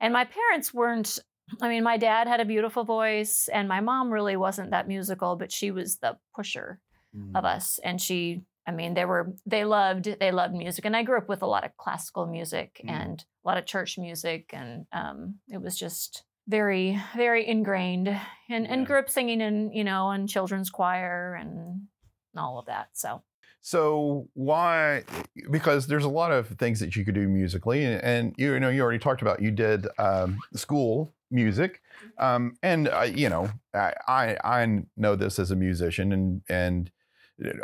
and 0.00 0.12
my 0.12 0.24
parents 0.24 0.72
weren't 0.74 1.18
i 1.62 1.68
mean 1.68 1.82
my 1.84 1.96
dad 1.96 2.26
had 2.28 2.40
a 2.40 2.44
beautiful 2.44 2.84
voice 2.84 3.48
and 3.52 3.68
my 3.68 3.80
mom 3.80 4.10
really 4.12 4.36
wasn't 4.36 4.70
that 4.72 4.88
musical 4.88 5.36
but 5.36 5.50
she 5.52 5.70
was 5.70 5.96
the 5.98 6.16
pusher 6.34 6.80
of 7.34 7.44
us. 7.46 7.80
And 7.82 7.98
she 8.00 8.42
i 8.66 8.72
mean 8.72 8.92
they 8.94 9.04
were 9.06 9.32
they 9.46 9.64
loved 9.64 10.04
they 10.20 10.32
loved 10.32 10.54
music. 10.54 10.84
And 10.84 10.94
i 10.96 11.02
grew 11.02 11.16
up 11.18 11.28
with 11.28 11.42
a 11.42 11.46
lot 11.46 11.64
of 11.64 11.76
classical 11.76 12.26
music 12.26 12.80
Mm. 12.84 12.90
and 12.90 13.24
a 13.44 13.48
lot 13.48 13.58
of 13.58 13.64
church 13.64 13.96
music 13.96 14.50
and 14.52 14.86
um, 14.92 15.36
it 15.48 15.60
was 15.62 15.78
just 15.78 16.24
very 16.48 17.00
very 17.16 17.46
ingrained 17.48 18.08
and, 18.50 18.66
and 18.68 18.86
grew 18.86 18.98
up 18.98 19.08
singing 19.10 19.40
in 19.40 19.72
you 19.72 19.82
know 19.84 20.10
in 20.12 20.26
children's 20.26 20.68
choir 20.70 21.34
and 21.40 21.82
all 22.38 22.58
of 22.58 22.66
that 22.66 22.88
so 22.92 23.22
So 23.60 24.28
why? 24.34 25.02
Because 25.50 25.88
there's 25.88 26.04
a 26.04 26.08
lot 26.08 26.30
of 26.30 26.46
things 26.58 26.78
that 26.80 26.94
you 26.94 27.04
could 27.04 27.16
do 27.16 27.26
musically, 27.26 27.84
and, 27.84 28.00
and 28.04 28.34
you 28.38 28.60
know 28.60 28.68
you 28.68 28.80
already 28.80 29.00
talked 29.00 29.22
about 29.22 29.42
you 29.42 29.50
did 29.50 29.88
um, 29.98 30.38
school 30.54 31.12
music, 31.32 31.80
um, 32.18 32.56
and 32.62 32.88
uh, 32.88 33.02
you 33.02 33.28
know 33.28 33.50
I, 33.74 33.92
I 34.06 34.36
I 34.44 34.82
know 34.96 35.16
this 35.16 35.40
as 35.40 35.50
a 35.50 35.56
musician, 35.56 36.12
and 36.12 36.42
and 36.48 36.90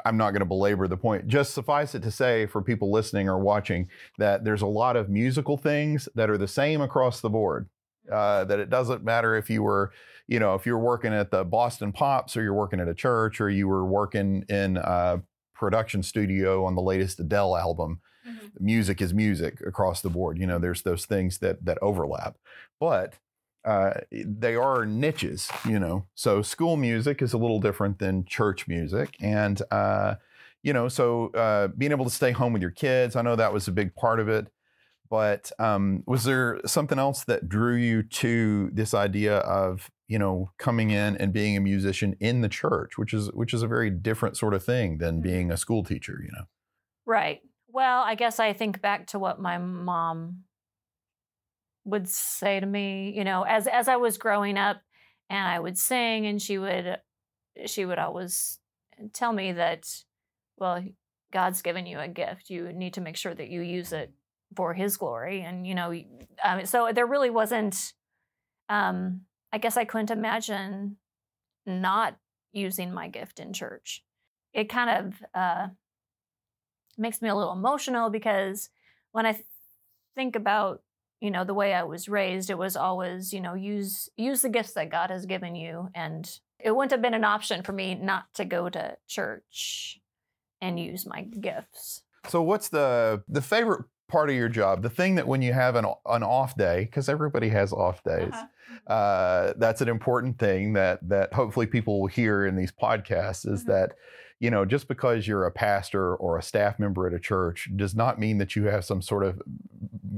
I'm 0.05 0.17
not 0.17 0.33
going 0.33 0.41
to 0.41 0.47
belabor 0.47 0.89
the 0.89 0.97
point. 0.97 1.29
Just 1.29 1.55
suffice 1.55 1.95
it 1.95 2.03
to 2.03 2.11
say 2.11 2.47
for 2.47 2.63
people 2.63 2.91
listening 2.91 3.29
or 3.29 3.39
watching 3.39 3.89
that 4.19 4.45
there's 4.45 4.63
a 4.63 4.67
lot 4.67 4.97
of 4.97 5.09
musical 5.09 5.57
things 5.57 6.09
that 6.15 6.29
are 6.29 6.39
the 6.39 6.49
same 6.49 6.81
across 6.81 7.21
the 7.21 7.31
board. 7.31 7.69
Uh, 8.11 8.45
that 8.45 8.59
it 8.59 8.69
doesn't 8.69 9.05
matter 9.05 9.37
if 9.37 9.49
you 9.49 9.63
were, 9.63 9.93
you 10.33 10.41
know, 10.41 10.55
if 10.55 10.65
you're 10.65 10.79
working 10.79 11.13
at 11.13 11.31
the 11.31 11.45
Boston 11.45 11.93
Pops 11.93 12.39
or 12.39 12.43
you're 12.43 12.55
working 12.55 12.81
at 12.81 12.89
a 12.89 12.95
church 12.95 13.39
or 13.39 13.51
you 13.51 13.69
were 13.69 13.85
working 13.85 14.47
in 14.49 14.79
a 14.79 15.21
production 15.55 16.03
studio 16.03 16.65
on 16.65 16.75
the 16.75 16.81
latest 16.81 17.21
Adele 17.21 17.55
album. 17.55 18.01
Music 18.59 19.03
is 19.03 19.13
music 19.13 19.61
across 19.67 20.01
the 20.01 20.09
board. 20.09 20.39
You 20.39 20.47
know, 20.47 20.59
there's 20.59 20.83
those 20.83 21.05
things 21.05 21.39
that 21.39 21.65
that 21.67 21.79
overlap, 21.83 22.37
but 22.81 23.15
uh, 23.65 23.93
they 24.11 24.55
are 24.55 24.87
niches. 24.87 25.51
You 25.69 25.79
know, 25.79 26.07
so 26.15 26.41
school 26.41 26.77
music 26.77 27.21
is 27.21 27.33
a 27.33 27.39
little 27.39 27.61
different 27.61 27.99
than 27.99 28.25
church 28.25 28.69
music, 28.69 29.17
and 29.21 29.61
uh, 29.71 30.15
you 30.63 30.73
know, 30.73 30.89
so 30.89 31.29
uh, 31.35 31.69
being 31.69 31.93
able 31.93 32.05
to 32.05 32.11
stay 32.11 32.31
home 32.31 32.53
with 32.53 32.63
your 32.63 32.71
kids, 32.71 33.17
I 33.17 33.23
know 33.23 33.37
that 33.37 33.53
was 33.53 33.69
a 33.69 33.73
big 33.73 33.95
part 33.95 34.19
of 34.19 34.29
it. 34.29 34.47
But 35.13 35.53
um, 35.59 36.05
was 36.07 36.25
there 36.25 36.59
something 36.65 36.99
else 36.99 37.25
that 37.25 37.47
drew 37.47 37.75
you 37.77 38.03
to 38.03 38.71
this 38.73 38.95
idea 38.95 39.37
of 39.41 39.91
you 40.09 40.19
know 40.19 40.51
coming 40.59 40.91
in 40.91 41.19
and 41.19 41.35
being 41.35 41.55
a 41.55 41.61
musician 41.61 42.17
in 42.19 42.41
the 42.41 42.49
church, 42.49 42.97
which 42.97 43.13
is 43.13 43.31
which 43.35 43.53
is 43.53 43.63
a 43.63 43.69
very 43.69 43.91
different 43.91 44.39
sort 44.39 44.55
of 44.55 44.65
thing 44.65 44.97
than 44.99 45.19
Mhm. 45.19 45.23
being 45.23 45.51
a 45.53 45.59
school 45.59 45.85
teacher? 45.85 46.19
You 46.25 46.31
know. 46.33 46.45
right 47.05 47.41
well 47.69 48.03
i 48.03 48.15
guess 48.15 48.39
i 48.41 48.53
think 48.55 48.81
back 48.81 49.07
to 49.09 49.19
what 49.19 49.41
my 49.41 49.59
mom 49.59 50.45
would 51.85 52.09
say 52.09 52.61
to 52.61 52.67
me 52.67 53.13
you 53.17 53.25
know 53.25 53.43
as 53.43 53.67
as 53.67 53.89
i 53.89 53.97
was 53.97 54.17
growing 54.19 54.57
up 54.57 54.81
and 55.29 55.47
i 55.47 55.59
would 55.59 55.77
sing 55.77 56.27
and 56.27 56.41
she 56.41 56.59
would 56.59 56.99
she 57.67 57.85
would 57.85 57.99
always 57.99 58.61
tell 59.13 59.33
me 59.33 59.53
that 59.53 59.85
well 60.59 60.83
god's 61.33 61.61
given 61.63 61.87
you 61.87 61.99
a 61.99 62.09
gift 62.09 62.51
you 62.51 62.73
need 62.73 62.95
to 62.95 63.01
make 63.01 63.17
sure 63.17 63.35
that 63.35 63.49
you 63.51 63.61
use 63.63 63.93
it 63.93 64.13
for 64.57 64.75
his 64.75 64.97
glory 64.97 65.41
and 65.41 65.67
you 65.67 65.75
know 65.75 65.93
um, 66.43 66.65
so 66.67 66.91
there 66.93 67.07
really 67.07 67.31
wasn't 67.31 67.93
um 68.69 69.23
i 69.53 69.59
guess 69.59 69.77
i 69.77 69.85
couldn't 69.85 70.11
imagine 70.11 70.97
not 71.67 72.17
using 72.53 72.93
my 72.93 73.09
gift 73.09 73.41
in 73.41 73.53
church. 73.53 74.03
It 74.53 74.69
kind 74.69 74.91
of 74.91 75.23
uh 75.35 75.69
makes 76.99 77.23
me 77.23 77.29
a 77.29 77.35
little 77.35 77.53
emotional 77.53 78.11
because 78.11 78.69
when 79.13 79.25
i 79.25 79.33
th- 79.33 79.45
think 80.15 80.37
about 80.37 80.83
you 81.23 81.31
know 81.31 81.43
the 81.43 81.55
way 81.55 81.73
i 81.73 81.83
was 81.83 82.07
raised 82.07 82.51
it 82.51 82.59
was 82.59 82.77
always 82.77 83.33
you 83.33 83.41
know 83.41 83.55
use 83.55 84.11
use 84.19 84.43
the 84.43 84.51
gifts 84.51 84.75
that 84.75 84.91
god 84.91 85.11
has 85.11 85.25
given 85.25 85.55
you 85.55 85.89
and 85.95 86.41
it 86.59 86.77
wouldn't 86.77 86.93
have 86.93 87.01
been 87.01 87.15
an 87.15 87.25
option 87.25 87.63
for 87.63 87.73
me 87.73 87.95
not 87.95 88.25
to 88.35 88.45
go 88.45 88.69
to 88.69 88.97
church 89.09 90.01
and 90.61 90.79
use 90.79 91.05
my 91.05 91.23
gifts. 91.23 92.03
So 92.29 92.41
what's 92.41 92.69
the 92.69 93.25
the 93.29 93.43
favorite 93.43 93.85
part 94.13 94.31
of 94.31 94.37
your 94.37 94.49
job? 94.49 94.83
The 94.83 94.91
thing 94.91 95.17
that 95.17 95.27
when 95.27 95.43
you 95.43 95.53
have 95.53 95.75
an 95.75 95.87
an 96.07 96.23
off 96.23 96.55
day, 96.57 96.85
because 96.85 97.09
everybody 97.09 97.49
has 97.49 97.73
off 97.73 98.03
days, 98.05 98.35
uh, 98.87 99.55
that's 99.57 99.81
an 99.81 99.89
important 99.89 100.39
thing 100.39 100.75
that 100.75 101.01
that 101.09 101.33
hopefully 101.33 101.67
people 101.67 102.01
will 102.01 102.09
hear 102.09 102.47
in 102.47 102.55
these 102.57 102.73
podcasts 102.73 103.47
is 103.51 103.65
Mhm. 103.65 103.67
that 103.69 103.89
you 104.39 104.51
know 104.51 104.65
just 104.65 104.87
because 104.89 105.27
you're 105.29 105.47
a 105.47 105.51
pastor 105.53 106.15
or 106.17 106.37
a 106.39 106.43
staff 106.43 106.79
member 106.79 107.07
at 107.07 107.13
a 107.15 107.19
church 107.21 107.69
does 107.77 107.95
not 107.95 108.19
mean 108.21 108.39
that 108.39 108.55
you 108.57 108.65
have 108.65 108.85
some 108.85 109.01
sort 109.03 109.25
of 109.25 109.41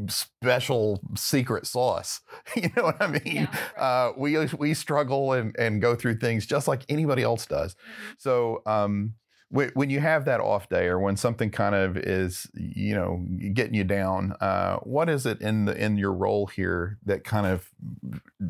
special 0.09 1.01
secret 1.17 1.67
sauce. 1.67 2.21
you 2.57 2.69
know 2.77 2.83
what 2.85 3.01
I 3.01 3.07
mean? 3.09 3.21
Yeah, 3.25 3.47
right. 3.77 4.07
uh, 4.09 4.13
we 4.17 4.45
we 4.59 4.75
struggle 4.75 5.33
and 5.33 5.55
and 5.59 5.81
go 5.81 5.95
through 5.95 6.19
things 6.19 6.47
just 6.47 6.69
like 6.69 6.83
anybody 6.89 7.23
else 7.23 7.47
does. 7.47 7.77
So 8.19 8.63
um, 8.67 9.15
when 9.51 9.91
you 9.91 10.01
have 10.01 10.25
that 10.25 10.41
off 10.41 10.69
day, 10.69 10.87
or 10.87 10.99
when 10.99 11.17
something 11.17 11.51
kind 11.51 11.75
of 11.75 11.97
is, 11.97 12.51
you 12.55 12.95
know, 12.95 13.25
getting 13.53 13.75
you 13.75 13.85
down, 13.85 14.33
uh, 14.41 14.77
what 14.79 15.09
is 15.09 15.27
it 15.27 15.41
in 15.41 15.67
the 15.67 15.77
in 15.77 15.97
your 15.97 16.13
role 16.13 16.47
here 16.47 16.99
that 17.05 17.25
kind 17.25 17.47
of 17.47 17.69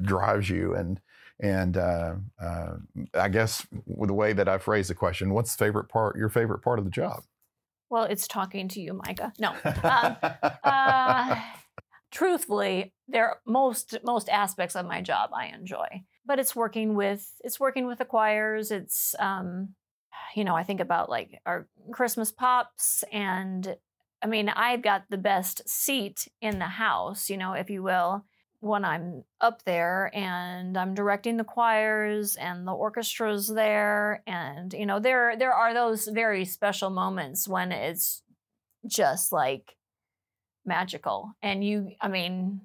drives 0.03 0.49
you? 0.49 0.75
And 0.75 1.01
and 1.41 1.77
uh, 1.77 2.15
uh, 2.41 2.75
I 3.13 3.29
guess 3.29 3.67
with 3.87 4.09
the 4.09 4.15
way 4.15 4.33
that 4.33 4.49
i 4.49 4.57
phrased 4.57 4.89
the 4.89 4.95
question, 4.95 5.35
what's 5.35 5.55
the 5.55 5.65
favorite 5.65 5.89
part? 5.89 6.17
Your 6.17 6.29
favorite 6.29 6.63
part 6.63 6.79
of 6.79 6.85
the 6.85 6.91
job? 6.91 7.25
well 7.95 8.05
it's 8.05 8.27
talking 8.27 8.69
to 8.69 8.81
you 8.81 8.93
micah 8.93 9.33
no 9.39 9.51
um, 9.85 10.17
uh, 10.65 11.41
truthfully 12.11 12.93
there 13.09 13.37
most 13.47 13.97
most 14.05 14.29
aspects 14.29 14.75
of 14.75 14.85
my 14.87 15.01
job 15.01 15.31
i 15.33 15.47
enjoy 15.47 15.87
but 16.27 16.39
it's 16.39 16.57
working 16.57 16.95
with 16.95 17.33
it's 17.41 17.61
working 17.61 17.87
with 17.87 17.99
the 17.99 18.05
choirs 18.05 18.71
it's 18.71 19.15
um 19.19 19.69
you 20.35 20.45
know 20.45 20.55
i 20.55 20.62
think 20.62 20.81
about 20.81 21.09
like 21.09 21.41
our 21.47 21.67
christmas 21.93 22.33
pops 22.33 23.05
and 23.12 23.76
i 24.23 24.26
mean 24.26 24.49
i've 24.49 24.83
got 24.83 25.05
the 25.11 25.19
best 25.19 25.69
seat 25.69 26.29
in 26.41 26.59
the 26.59 26.64
house 26.64 27.31
you 27.31 27.37
know 27.37 27.53
if 27.53 27.71
you 27.71 27.83
will 27.83 28.25
when 28.61 28.85
i'm 28.85 29.25
up 29.41 29.62
there 29.64 30.11
and 30.14 30.76
i'm 30.76 30.95
directing 30.95 31.37
the 31.37 31.45
choirs 31.45 32.37
and 32.37 32.67
the 32.67 32.73
orchestra's 32.73 33.49
there 33.49 34.23
and 34.26 34.73
you 34.73 34.87
know 34.87 34.99
there 34.99 35.37
there 35.37 35.53
are 35.53 35.75
those 35.75 36.09
very 36.09 36.45
special 36.45 36.91
moments 36.91 37.47
when 37.47 37.73
it's 37.73 38.23
just 38.87 39.33
like 39.33 39.76
magical 40.64 41.33
and 41.43 41.62
you 41.62 41.91
i 42.00 42.09
mean 42.09 42.61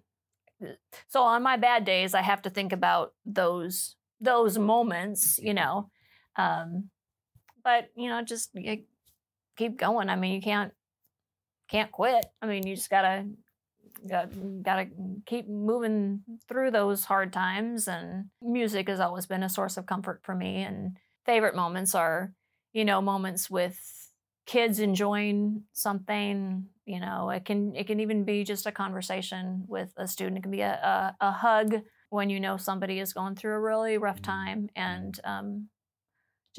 so 1.07 1.21
on 1.21 1.43
my 1.43 1.57
bad 1.57 1.83
days 1.83 2.13
i 2.13 2.21
have 2.21 2.41
to 2.41 2.49
think 2.49 2.71
about 2.71 3.13
those 3.25 3.95
those 4.21 4.57
moments 4.57 5.37
you 5.41 5.53
know 5.53 5.89
um 6.37 6.89
but 7.63 7.89
you 7.95 8.09
know 8.09 8.21
just 8.21 8.51
y- 8.55 8.83
keep 9.57 9.77
going 9.77 10.09
i 10.09 10.15
mean 10.15 10.33
you 10.33 10.41
can't 10.41 10.73
can't 11.69 11.91
quit 11.91 12.25
i 12.41 12.45
mean 12.47 12.65
you 12.65 12.75
just 12.75 12.89
gotta 12.89 13.25
got 14.07 14.31
to 14.31 14.87
keep 15.25 15.47
moving 15.47 16.21
through 16.47 16.71
those 16.71 17.05
hard 17.05 17.33
times. 17.33 17.87
And 17.87 18.25
music 18.41 18.87
has 18.89 18.99
always 18.99 19.25
been 19.25 19.43
a 19.43 19.49
source 19.49 19.77
of 19.77 19.85
comfort 19.85 20.21
for 20.23 20.35
me. 20.35 20.57
And 20.63 20.97
favorite 21.25 21.55
moments 21.55 21.95
are, 21.95 22.33
you 22.73 22.85
know, 22.85 23.01
moments 23.01 23.49
with 23.49 23.77
kids 24.45 24.79
enjoying 24.79 25.63
something. 25.73 26.65
You 26.85 26.99
know, 26.99 27.29
it 27.29 27.45
can 27.45 27.75
it 27.75 27.87
can 27.87 27.99
even 27.99 28.23
be 28.23 28.43
just 28.43 28.65
a 28.65 28.71
conversation 28.71 29.63
with 29.67 29.91
a 29.97 30.07
student. 30.07 30.37
It 30.37 30.41
can 30.41 30.51
be 30.51 30.61
a 30.61 31.15
a, 31.21 31.27
a 31.27 31.31
hug 31.31 31.75
when 32.09 32.29
you 32.29 32.39
know 32.39 32.57
somebody 32.57 32.99
is 32.99 33.13
going 33.13 33.35
through 33.35 33.53
a 33.53 33.59
really 33.59 33.97
rough 33.97 34.21
time 34.21 34.69
and. 34.75 35.19
Um, 35.23 35.69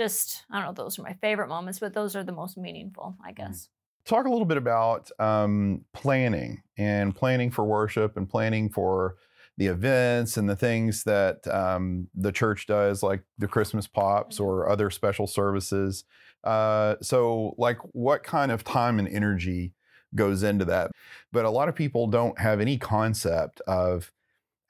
just 0.01 0.45
I 0.51 0.61
don't 0.61 0.67
know. 0.77 0.85
Those 0.85 0.99
are 0.99 1.03
my 1.03 1.15
favorite 1.15 1.49
moments, 1.49 1.79
but 1.79 1.95
those 1.95 2.17
are 2.17 2.25
the 2.25 2.33
most 2.33 2.57
meaningful, 2.57 3.17
I 3.25 3.33
guess 3.33 3.69
talk 4.05 4.27
a 4.27 4.31
little 4.31 4.47
bit 4.47 4.57
about 4.57 5.11
um, 5.19 5.85
planning 5.93 6.63
and 6.77 7.15
planning 7.15 7.51
for 7.51 7.65
worship 7.65 8.17
and 8.17 8.29
planning 8.29 8.69
for 8.69 9.17
the 9.57 9.67
events 9.67 10.37
and 10.37 10.49
the 10.49 10.57
things 10.57 11.05
that 11.05 11.47
um, 11.49 12.09
the 12.15 12.33
church 12.33 12.67
does, 12.67 13.03
like 13.03 13.23
the 13.39 13.49
Christmas 13.49 13.87
pops 13.87 14.37
Mm-hmm. 14.37 14.45
or 14.45 14.69
other 14.69 14.91
special 14.91 15.27
services. 15.27 16.05
Uh, 16.43 16.97
so, 17.03 17.55
like, 17.59 17.79
what 17.93 18.23
kind 18.23 18.51
of 18.51 18.65
time 18.65 18.99
and 18.99 19.09
energy 19.09 19.75
goes 20.15 20.43
into 20.43 20.65
that? 20.65 20.91
But 21.31 21.45
a 21.45 21.51
lot 21.51 21.69
of 21.69 21.75
people 21.75 22.07
don't 22.07 22.39
have 22.39 22.61
any 22.61 22.79
concept 22.79 23.61
of 23.67 24.11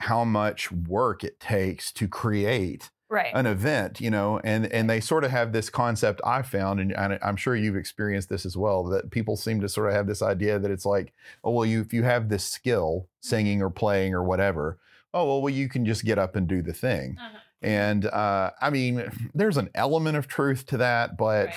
how 0.00 0.25
much 0.25 0.72
work 0.72 1.22
it 1.22 1.38
takes 1.38 1.92
to 1.92 2.08
create 2.08 2.90
right. 3.11 3.33
an 3.35 3.47
event, 3.47 4.00
you 4.00 4.11
know, 4.11 4.40
and 4.43 4.67
and 4.67 4.88
they 4.88 5.00
sort 5.00 5.25
of 5.25 5.31
have 5.31 5.52
this 5.52 5.69
concept 5.69 6.21
I 6.25 6.43
found, 6.43 6.81
and, 6.81 6.95
I'm 6.97 7.37
sure 7.37 7.55
you've 7.55 7.76
experienced 7.76 8.29
this 8.29 8.47
as 8.47 8.57
well, 8.57 8.85
that 8.85 9.11
people 9.11 9.37
seem 9.37 9.61
to 9.61 9.69
sort 9.69 9.88
of 9.88 9.95
have 9.95 10.07
this 10.07 10.23
idea 10.23 10.59
that 10.59 10.71
it's 10.71 10.87
like, 10.87 11.12
oh 11.45 11.50
well, 11.50 11.67
you 11.67 11.81
if 11.81 11.93
you 11.93 12.05
have 12.05 12.29
this 12.29 12.45
skill, 12.45 13.09
singing 13.21 13.61
or 13.61 13.69
playing 13.69 14.14
or 14.14 14.25
whatever, 14.25 14.79
oh 15.12 15.26
well, 15.26 15.43
well 15.43 15.52
you 15.52 15.69
can 15.69 15.85
just 15.85 16.05
get 16.05 16.19
up 16.19 16.37
and 16.37 16.49
do 16.49 16.62
the 16.62 16.73
thing. 16.73 17.17
Uh-huh. 17.19 17.38
And 17.62 18.07
uh, 18.07 18.52
I 18.62 18.71
mean, 18.71 19.11
there's 19.35 19.59
an 19.59 19.69
element 19.75 20.17
of 20.17 20.29
truth 20.29 20.64
to 20.67 20.79
that, 20.79 21.19
but 21.19 21.49
Right, 21.49 21.57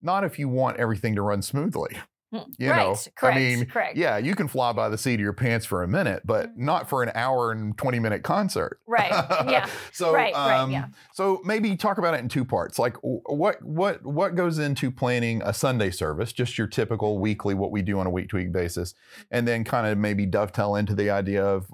not 0.00 0.24
if 0.24 0.38
you 0.38 0.48
want 0.48 0.78
everything 0.78 1.14
to 1.16 1.22
run 1.22 1.42
smoothly. 1.42 1.98
Hmm. 2.32 2.38
You 2.58 2.70
right. 2.70 2.76
know, 2.78 2.96
correct. 3.14 3.36
I 3.36 3.38
mean, 3.38 3.66
correct. 3.66 3.96
yeah, 3.96 4.16
you 4.18 4.34
can 4.34 4.48
fly 4.48 4.72
by 4.72 4.88
the 4.88 4.98
seat 4.98 5.14
of 5.14 5.20
your 5.20 5.32
pants 5.32 5.64
for 5.64 5.84
a 5.84 5.88
minute, 5.88 6.22
but 6.24 6.50
Mhm. 6.50 6.56
not 6.58 6.88
for 6.88 7.04
an 7.04 7.12
hour 7.14 7.52
and 7.52 7.78
20 7.78 8.00
minute 8.00 8.24
concert. 8.24 8.80
Right. 8.86 9.12
Yeah. 9.48 9.68
so, 9.92 10.12
Right, 10.12 10.34
right, 10.34 10.58
um, 10.58 10.72
yeah. 10.72 10.86
so 11.14 11.40
maybe 11.44 11.76
talk 11.76 11.98
about 11.98 12.14
it 12.14 12.20
in 12.20 12.28
two 12.28 12.44
parts. 12.44 12.80
Like, 12.80 12.96
what 13.02 13.62
what 13.62 14.04
what 14.04 14.34
goes 14.34 14.58
into 14.58 14.90
planning 14.90 15.40
a 15.44 15.54
Sunday 15.54 15.90
service? 15.90 16.32
Just 16.32 16.58
your 16.58 16.66
typical 16.66 17.18
weekly, 17.20 17.54
what 17.54 17.70
we 17.70 17.80
do 17.80 18.00
on 18.00 18.06
a 18.06 18.10
week 18.10 18.28
to 18.30 18.36
week 18.36 18.50
basis, 18.52 18.94
and 19.30 19.46
then 19.46 19.62
kind 19.62 19.86
of 19.86 19.96
maybe 19.96 20.26
dovetail 20.26 20.74
into 20.74 20.96
the 20.96 21.10
idea 21.10 21.44
of 21.44 21.70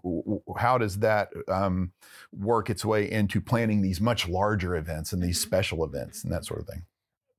how 0.59 0.76
does 0.76 0.99
that 0.99 1.30
um, 1.49 1.92
work 2.30 2.68
its 2.68 2.85
way 2.85 3.11
into 3.11 3.40
planning 3.40 3.80
these 3.80 4.00
much 4.02 4.28
larger 4.28 4.76
events 4.76 5.14
and 5.14 5.23
these 5.23 5.38
Mhm. 5.38 5.42
special 5.47 5.85
events 5.85 6.23
and 6.25 6.32
that 6.32 6.44
sort 6.44 6.61
of 6.61 6.66
thing. 6.66 6.82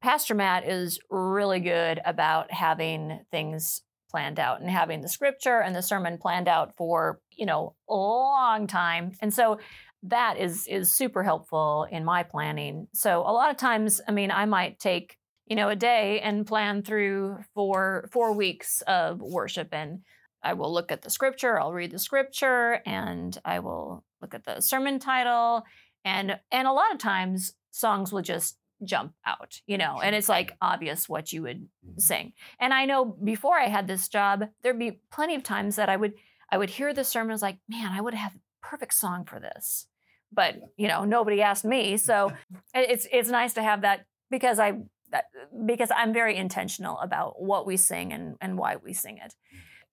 Pastor 0.03 0.35
Matt 0.35 0.67
is 0.67 0.99
really 1.09 1.61
good 1.61 2.01
about 2.03 2.51
having 2.51 3.21
things 3.31 3.83
planned 4.11 4.37
out 4.37 4.59
and 4.59 4.69
having 4.69 4.99
the 4.99 5.07
scripture 5.07 5.61
and 5.61 5.73
the 5.73 5.81
sermon 5.81 6.17
planned 6.17 6.49
out 6.49 6.75
for, 6.75 7.21
you 7.31 7.45
know, 7.45 7.73
a 7.89 7.95
long 7.95 8.67
time. 8.67 9.13
And 9.21 9.33
so 9.33 9.59
that 10.03 10.37
is 10.37 10.67
is 10.67 10.91
super 10.91 11.23
helpful 11.23 11.87
in 11.89 12.03
my 12.03 12.23
planning. 12.23 12.89
So 12.93 13.21
a 13.21 13.31
lot 13.31 13.49
of 13.49 13.55
times, 13.55 14.01
I 14.05 14.11
mean, 14.11 14.29
I 14.29 14.43
might 14.43 14.77
take, 14.77 15.17
you 15.45 15.55
know, 15.55 15.69
a 15.69 15.75
day 15.75 16.19
and 16.19 16.45
plan 16.45 16.83
through 16.83 17.37
for 17.53 18.09
four 18.11 18.33
weeks 18.33 18.81
of 18.85 19.21
worship 19.21 19.69
and 19.71 20.01
I 20.43 20.51
will 20.51 20.73
look 20.73 20.91
at 20.91 21.03
the 21.03 21.09
scripture, 21.09 21.57
I'll 21.57 21.71
read 21.71 21.91
the 21.91 21.97
scripture 21.97 22.81
and 22.85 23.37
I 23.45 23.59
will 23.59 24.03
look 24.21 24.33
at 24.33 24.43
the 24.43 24.59
sermon 24.59 24.99
title 24.99 25.63
and 26.03 26.37
and 26.51 26.67
a 26.67 26.73
lot 26.73 26.91
of 26.91 26.97
times 26.97 27.53
songs 27.71 28.11
will 28.11 28.21
just 28.21 28.57
jump 28.83 29.13
out, 29.25 29.61
you 29.67 29.77
know, 29.77 29.99
and 30.01 30.15
it's 30.15 30.29
like 30.29 30.55
obvious 30.61 31.07
what 31.07 31.31
you 31.31 31.43
would 31.43 31.67
sing. 31.97 32.33
And 32.59 32.73
I 32.73 32.85
know 32.85 33.05
before 33.05 33.57
I 33.57 33.67
had 33.67 33.87
this 33.87 34.07
job, 34.07 34.45
there'd 34.61 34.79
be 34.79 34.99
plenty 35.11 35.35
of 35.35 35.43
times 35.43 35.75
that 35.75 35.89
I 35.89 35.95
would 35.95 36.13
I 36.49 36.57
would 36.57 36.69
hear 36.69 36.93
the 36.93 37.03
sermon, 37.03 37.31
I 37.31 37.33
was 37.33 37.41
like, 37.41 37.57
man, 37.67 37.91
I 37.91 38.01
would 38.01 38.13
have 38.13 38.35
a 38.35 38.67
perfect 38.67 38.93
song 38.93 39.25
for 39.25 39.39
this. 39.39 39.87
But 40.31 40.55
you 40.77 40.87
know, 40.87 41.03
nobody 41.03 41.41
asked 41.41 41.65
me. 41.65 41.97
So 41.97 42.31
it's 42.73 43.07
it's 43.11 43.29
nice 43.29 43.53
to 43.53 43.63
have 43.63 43.81
that 43.81 44.05
because 44.29 44.59
I 44.59 44.73
that, 45.11 45.25
because 45.65 45.89
I'm 45.95 46.13
very 46.13 46.35
intentional 46.35 46.99
about 46.99 47.41
what 47.41 47.65
we 47.65 47.77
sing 47.77 48.11
and, 48.11 48.35
and 48.41 48.57
why 48.57 48.75
we 48.75 48.93
sing 48.93 49.19
it. 49.23 49.35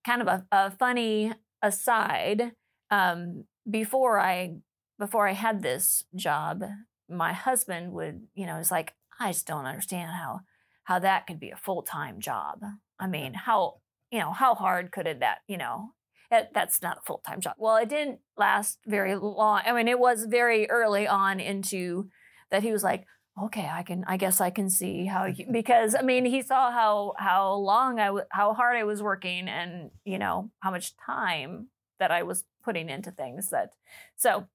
Kind 0.05 0.22
of 0.22 0.29
a, 0.29 0.46
a 0.50 0.70
funny 0.70 1.33
aside, 1.62 2.53
um, 2.90 3.44
before 3.70 4.18
I 4.18 4.57
before 4.98 5.29
I 5.29 5.33
had 5.33 5.62
this 5.62 6.05
job, 6.14 6.64
my 7.11 7.33
husband 7.33 7.92
would, 7.92 8.27
you 8.35 8.46
know, 8.46 8.57
is 8.57 8.70
like, 8.70 8.94
I 9.18 9.33
just 9.33 9.46
don't 9.46 9.66
understand 9.66 10.11
how 10.12 10.40
how 10.85 10.99
that 10.99 11.27
could 11.27 11.38
be 11.38 11.51
a 11.51 11.57
full 11.57 11.83
time 11.83 12.20
job. 12.20 12.62
I 12.99 13.07
mean, 13.07 13.35
how 13.35 13.77
you 14.11 14.18
know 14.18 14.33
how 14.33 14.55
hard 14.55 14.92
could 14.92 15.07
it 15.07 15.20
that 15.20 15.38
you 15.46 15.57
know 15.57 15.92
that, 16.31 16.55
that's 16.55 16.81
not 16.81 16.99
a 16.99 17.03
full 17.03 17.23
time 17.27 17.40
job. 17.40 17.55
Well, 17.59 17.77
it 17.77 17.88
didn't 17.88 18.20
last 18.37 18.79
very 18.87 19.16
long. 19.16 19.62
I 19.66 19.73
mean, 19.73 19.88
it 19.88 19.99
was 19.99 20.25
very 20.25 20.70
early 20.70 21.07
on 21.07 21.40
into 21.40 22.09
that 22.51 22.62
he 22.62 22.73
was 22.73 22.83
like, 22.83 23.05
okay, 23.40 23.68
I 23.70 23.83
can, 23.83 24.05
I 24.07 24.16
guess 24.16 24.40
I 24.40 24.51
can 24.51 24.70
see 24.70 25.07
how 25.07 25.27
you 25.27 25.46
because 25.53 25.94
I 25.94 26.03
mean, 26.03 26.25
he 26.25 26.42
saw 26.42 26.70
how 26.70 27.14
how 27.18 27.55
long 27.55 27.99
I 27.99 28.07
w- 28.07 28.27
how 28.31 28.55
hard 28.55 28.77
I 28.77 28.85
was 28.85 29.03
working 29.03 29.49
and 29.49 29.90
you 30.05 30.18
know 30.18 30.51
how 30.61 30.70
much 30.70 30.96
time 30.96 31.68
that 31.99 32.11
I 32.11 32.23
was 32.23 32.44
putting 32.64 32.88
into 32.88 33.11
things 33.11 33.51
that 33.51 33.70
so 34.16 34.46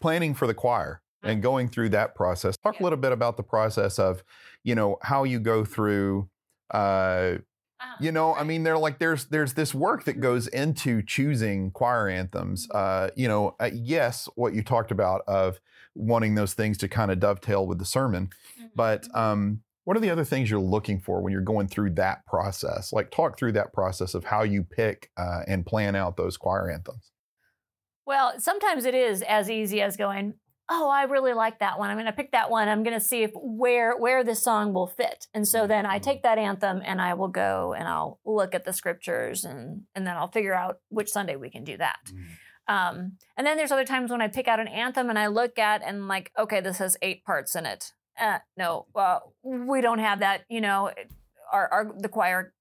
planning 0.00 0.34
for 0.34 0.46
the 0.46 0.54
choir 0.54 1.01
and 1.22 1.42
going 1.42 1.68
through 1.68 1.90
that 1.90 2.14
process. 2.14 2.56
Talk 2.56 2.80
a 2.80 2.82
little 2.82 2.98
bit 2.98 3.12
about 3.12 3.36
the 3.36 3.42
process 3.42 3.98
of, 3.98 4.22
you 4.64 4.74
know, 4.74 4.98
how 5.02 5.24
you 5.24 5.38
go 5.38 5.64
through. 5.64 6.28
Uh, 6.70 7.34
you 8.00 8.12
know, 8.12 8.34
I 8.34 8.44
mean, 8.44 8.62
they're 8.62 8.78
like 8.78 8.98
there's 8.98 9.26
there's 9.26 9.54
this 9.54 9.74
work 9.74 10.04
that 10.04 10.20
goes 10.20 10.46
into 10.46 11.02
choosing 11.02 11.72
choir 11.72 12.08
anthems. 12.08 12.68
Uh, 12.70 13.10
you 13.16 13.28
know, 13.28 13.56
uh, 13.60 13.70
yes, 13.72 14.28
what 14.36 14.54
you 14.54 14.62
talked 14.62 14.90
about 14.90 15.22
of 15.26 15.60
wanting 15.94 16.34
those 16.34 16.54
things 16.54 16.78
to 16.78 16.88
kind 16.88 17.10
of 17.10 17.20
dovetail 17.20 17.66
with 17.66 17.78
the 17.78 17.84
sermon, 17.84 18.30
but 18.74 19.08
um, 19.14 19.62
what 19.84 19.96
are 19.96 20.00
the 20.00 20.10
other 20.10 20.24
things 20.24 20.48
you're 20.48 20.60
looking 20.60 21.00
for 21.00 21.20
when 21.20 21.32
you're 21.32 21.42
going 21.42 21.66
through 21.66 21.90
that 21.90 22.24
process? 22.26 22.92
Like, 22.92 23.10
talk 23.10 23.36
through 23.36 23.52
that 23.52 23.72
process 23.72 24.14
of 24.14 24.24
how 24.24 24.42
you 24.42 24.62
pick 24.62 25.10
uh, 25.16 25.42
and 25.46 25.66
plan 25.66 25.96
out 25.96 26.16
those 26.16 26.36
choir 26.36 26.70
anthems. 26.70 27.10
Well, 28.06 28.38
sometimes 28.38 28.84
it 28.84 28.94
is 28.94 29.22
as 29.22 29.50
easy 29.50 29.80
as 29.80 29.96
going, 29.96 30.34
"Oh, 30.68 30.88
I 30.88 31.04
really 31.04 31.32
like 31.32 31.58
that 31.60 31.78
one. 31.78 31.90
I'm 31.90 31.96
going 31.96 32.06
to 32.06 32.12
pick 32.12 32.32
that 32.32 32.50
one. 32.50 32.68
I'm 32.68 32.82
going 32.82 32.98
to 32.98 33.04
see 33.04 33.22
if 33.22 33.30
where 33.34 33.96
where 33.96 34.24
this 34.24 34.42
song 34.42 34.72
will 34.72 34.86
fit." 34.86 35.26
And 35.34 35.46
so 35.46 35.66
then 35.66 35.86
I 35.86 35.98
take 35.98 36.22
that 36.22 36.38
anthem 36.38 36.82
and 36.84 37.00
I 37.00 37.14
will 37.14 37.28
go 37.28 37.74
and 37.74 37.86
I'll 37.88 38.20
look 38.24 38.54
at 38.54 38.64
the 38.64 38.72
scriptures 38.72 39.44
and 39.44 39.82
and 39.94 40.06
then 40.06 40.16
I'll 40.16 40.30
figure 40.30 40.54
out 40.54 40.78
which 40.88 41.10
Sunday 41.10 41.36
we 41.36 41.50
can 41.50 41.64
do 41.64 41.76
that. 41.76 41.98
Um, 42.68 43.18
and 43.36 43.46
then 43.46 43.56
there's 43.56 43.72
other 43.72 43.84
times 43.84 44.10
when 44.10 44.22
I 44.22 44.28
pick 44.28 44.46
out 44.48 44.60
an 44.60 44.68
anthem 44.68 45.10
and 45.10 45.18
I 45.18 45.26
look 45.26 45.58
at 45.58 45.82
and 45.84 46.06
like, 46.08 46.30
okay, 46.38 46.60
this 46.60 46.78
has 46.78 46.96
eight 47.02 47.24
parts 47.24 47.56
in 47.56 47.66
it. 47.66 47.92
Uh, 48.20 48.38
no, 48.56 48.86
uh, 48.94 49.18
we 49.42 49.80
don't 49.80 49.98
have 49.98 50.20
that. 50.20 50.44
You 50.48 50.60
know, 50.60 50.92
our, 51.52 51.68
our 51.68 51.92
the 51.98 52.08
choir. 52.08 52.54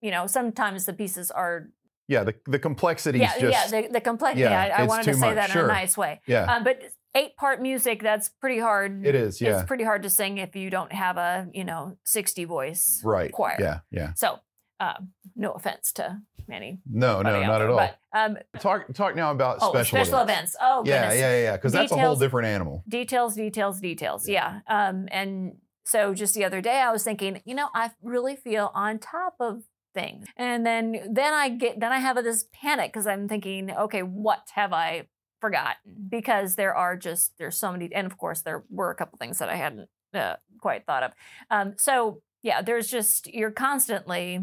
You 0.00 0.10
know, 0.10 0.26
sometimes 0.26 0.84
the 0.84 0.92
pieces 0.92 1.30
are 1.30 1.68
Yeah, 2.08 2.24
the 2.24 2.34
the 2.46 2.58
complexities 2.58 3.22
yeah 3.22 3.38
just 3.38 3.72
yeah 3.72 3.82
the, 3.82 3.88
the 3.88 4.00
complexity. 4.00 4.42
Yeah, 4.42 4.74
I, 4.76 4.82
I 4.82 4.86
wanted 4.86 5.04
to 5.04 5.14
say 5.14 5.20
much, 5.20 5.34
that 5.36 5.50
in 5.50 5.54
sure. 5.54 5.64
a 5.64 5.68
nice 5.68 5.96
way. 5.96 6.20
yeah. 6.26 6.44
Um, 6.44 6.64
but 6.64 6.82
eight 7.14 7.36
part 7.36 7.60
music 7.60 8.02
that's 8.02 8.28
pretty 8.28 8.58
hard. 8.58 9.06
It 9.06 9.14
is, 9.14 9.40
yeah. 9.40 9.58
It's 9.58 9.66
pretty 9.66 9.84
hard 9.84 10.02
to 10.04 10.10
sing 10.10 10.38
if 10.38 10.56
you 10.56 10.70
don't 10.70 10.92
have 10.92 11.16
a 11.16 11.48
you 11.52 11.64
know 11.64 11.96
sixty 12.04 12.44
voice 12.44 13.00
right. 13.04 13.32
choir. 13.32 13.56
Yeah, 13.58 13.80
yeah. 13.90 14.12
So, 14.14 14.40
um, 14.80 15.12
no 15.36 15.52
offense 15.52 15.92
to 15.94 16.20
Manny. 16.48 16.80
No, 16.90 17.22
no, 17.22 17.42
not 17.42 17.62
at 17.62 17.68
all. 17.68 17.76
But, 17.76 17.98
um, 18.12 18.38
talk 18.58 18.92
talk 18.94 19.16
now 19.16 19.30
about 19.30 19.58
oh, 19.60 19.70
special, 19.70 20.20
events. 20.20 20.56
Oh, 20.60 20.82
Yeah, 20.84 21.02
goodness. 21.02 21.20
yeah, 21.20 21.34
yeah, 21.34 21.42
yeah. 21.42 21.56
Because 21.56 21.72
that's 21.72 21.92
a 21.92 21.98
whole 21.98 22.16
different 22.16 22.48
animal. 22.48 22.84
Details, 22.88 23.34
details, 23.34 23.80
details. 23.80 24.28
Yeah. 24.28 24.60
Um, 24.68 25.08
and 25.10 25.56
so 25.84 26.14
just 26.14 26.34
the 26.34 26.44
other 26.44 26.60
day, 26.60 26.80
I 26.80 26.92
was 26.92 27.04
thinking, 27.04 27.40
you 27.44 27.54
know, 27.54 27.68
I 27.74 27.90
really 28.02 28.36
feel 28.36 28.70
on 28.74 28.98
top 28.98 29.34
of 29.40 29.62
things, 29.94 30.26
and 30.36 30.64
then 30.64 31.08
then 31.10 31.34
I 31.34 31.48
get 31.50 31.80
then 31.80 31.92
I 31.92 31.98
have 31.98 32.22
this 32.22 32.44
panic 32.52 32.92
because 32.92 33.06
I'm 33.06 33.28
thinking, 33.28 33.70
okay, 33.70 34.02
what 34.02 34.48
have 34.54 34.72
I 34.72 35.08
forgotten? 35.42 36.08
Because 36.08 36.54
there 36.54 36.74
are 36.74 36.96
just 36.96 37.36
there's 37.36 37.58
so 37.58 37.70
many, 37.70 37.94
and 37.94 38.06
of 38.06 38.16
course 38.16 38.40
there 38.40 38.64
were 38.70 38.90
a 38.90 38.94
couple 38.94 39.18
things 39.18 39.38
that 39.40 39.50
I 39.50 39.56
hadn't 39.56 39.90
uh, 40.14 40.36
quite 40.58 40.86
thought 40.86 41.02
of. 41.02 41.12
Um, 41.50 41.74
so 41.76 42.22
yeah, 42.42 42.62
there's 42.62 42.88
just 42.88 43.26
you're 43.26 43.50
constantly 43.50 44.40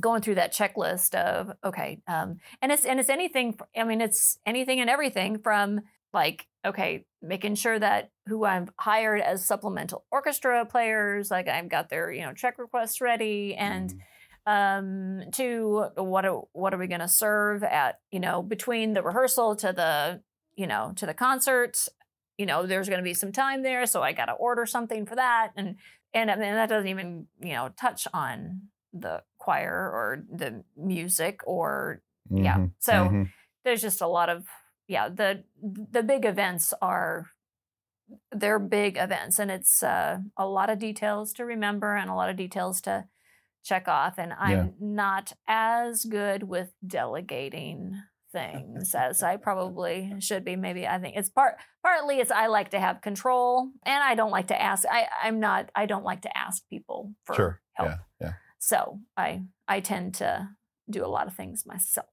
going 0.00 0.22
through 0.22 0.34
that 0.34 0.52
checklist 0.52 1.14
of 1.14 1.52
okay 1.64 2.00
um, 2.08 2.38
and 2.60 2.72
it's 2.72 2.84
and 2.84 2.98
it's 2.98 3.08
anything 3.08 3.56
i 3.76 3.84
mean 3.84 4.00
it's 4.00 4.38
anything 4.44 4.80
and 4.80 4.90
everything 4.90 5.38
from 5.38 5.80
like 6.12 6.48
okay 6.66 7.04
making 7.22 7.54
sure 7.54 7.78
that 7.78 8.10
who 8.26 8.44
i've 8.44 8.70
hired 8.80 9.20
as 9.20 9.46
supplemental 9.46 10.04
orchestra 10.10 10.66
players 10.66 11.30
like 11.30 11.48
i've 11.48 11.68
got 11.68 11.90
their 11.90 12.10
you 12.10 12.22
know 12.22 12.32
check 12.32 12.58
requests 12.58 13.00
ready 13.00 13.54
and 13.54 13.94
um, 14.46 15.22
to 15.32 15.88
what 15.96 16.24
are, 16.26 16.42
what 16.52 16.74
are 16.74 16.78
we 16.78 16.86
going 16.86 17.00
to 17.00 17.08
serve 17.08 17.62
at 17.62 18.00
you 18.10 18.20
know 18.20 18.42
between 18.42 18.92
the 18.92 19.02
rehearsal 19.02 19.56
to 19.56 19.72
the 19.72 20.22
you 20.56 20.66
know 20.66 20.92
to 20.96 21.06
the 21.06 21.14
concert 21.14 21.88
you 22.38 22.46
know 22.46 22.66
there's 22.66 22.88
going 22.88 22.98
to 22.98 23.04
be 23.04 23.14
some 23.14 23.32
time 23.32 23.62
there 23.62 23.86
so 23.86 24.02
i 24.02 24.12
got 24.12 24.26
to 24.26 24.32
order 24.32 24.66
something 24.66 25.06
for 25.06 25.16
that 25.16 25.52
and 25.56 25.76
and 26.16 26.30
I 26.30 26.36
mean, 26.36 26.54
that 26.54 26.68
doesn't 26.68 26.88
even 26.88 27.26
you 27.40 27.54
know 27.54 27.70
touch 27.78 28.06
on 28.12 28.68
the 28.92 29.22
choir 29.38 29.72
or 29.72 30.24
the 30.30 30.62
music 30.76 31.40
or 31.46 32.02
yeah 32.36 32.58
Mhm, 32.58 32.74
so 32.78 33.08
mhm. 33.10 33.32
there's 33.64 33.82
just 33.82 34.00
a 34.00 34.06
lot 34.06 34.28
of 34.28 34.46
yeah 34.88 35.08
the 35.08 35.44
the 35.62 36.02
big 36.02 36.24
events 36.24 36.72
are 36.82 37.30
they're 38.30 38.58
big 38.58 38.96
events 38.96 39.38
and 39.38 39.50
it's 39.50 39.82
uh, 39.82 40.18
a 40.36 40.46
lot 40.46 40.70
of 40.70 40.78
details 40.78 41.32
to 41.34 41.44
remember 41.44 41.94
and 41.96 42.10
a 42.10 42.14
lot 42.14 42.30
of 42.30 42.36
details 42.36 42.80
to 42.82 43.06
check 43.64 43.88
off 43.88 44.14
and 44.18 44.32
i'm 44.38 44.50
Yeah. 44.50 44.66
not 44.80 45.32
as 45.48 46.04
good 46.04 46.44
with 46.44 46.70
delegating 46.86 47.94
things 48.32 48.94
as 48.94 49.22
i 49.22 49.36
probably 49.36 50.12
should 50.18 50.44
be 50.44 50.56
maybe 50.56 50.86
i 50.86 50.98
think 50.98 51.16
it's 51.16 51.30
part 51.30 51.54
partly 51.82 52.18
it's 52.18 52.30
i 52.32 52.46
like 52.48 52.70
to 52.70 52.80
have 52.80 53.00
control 53.00 53.70
and 53.86 54.02
i 54.02 54.14
don't 54.14 54.30
like 54.32 54.48
to 54.48 54.60
ask 54.60 54.84
i 54.90 55.06
i'm 55.22 55.38
not 55.40 55.70
i 55.76 55.86
don't 55.86 56.04
like 56.04 56.22
to 56.22 56.36
ask 56.36 56.62
people 56.68 57.12
for 57.24 57.34
Sure. 57.34 57.60
help 57.74 57.90
Yeah. 57.90 57.96
Yeah. 58.20 58.32
so 58.58 58.98
i 59.16 59.42
i 59.68 59.80
tend 59.80 60.14
to 60.16 60.48
do 60.90 61.04
a 61.04 61.08
lot 61.08 61.26
of 61.28 61.34
things 61.34 61.64
myself 61.64 62.06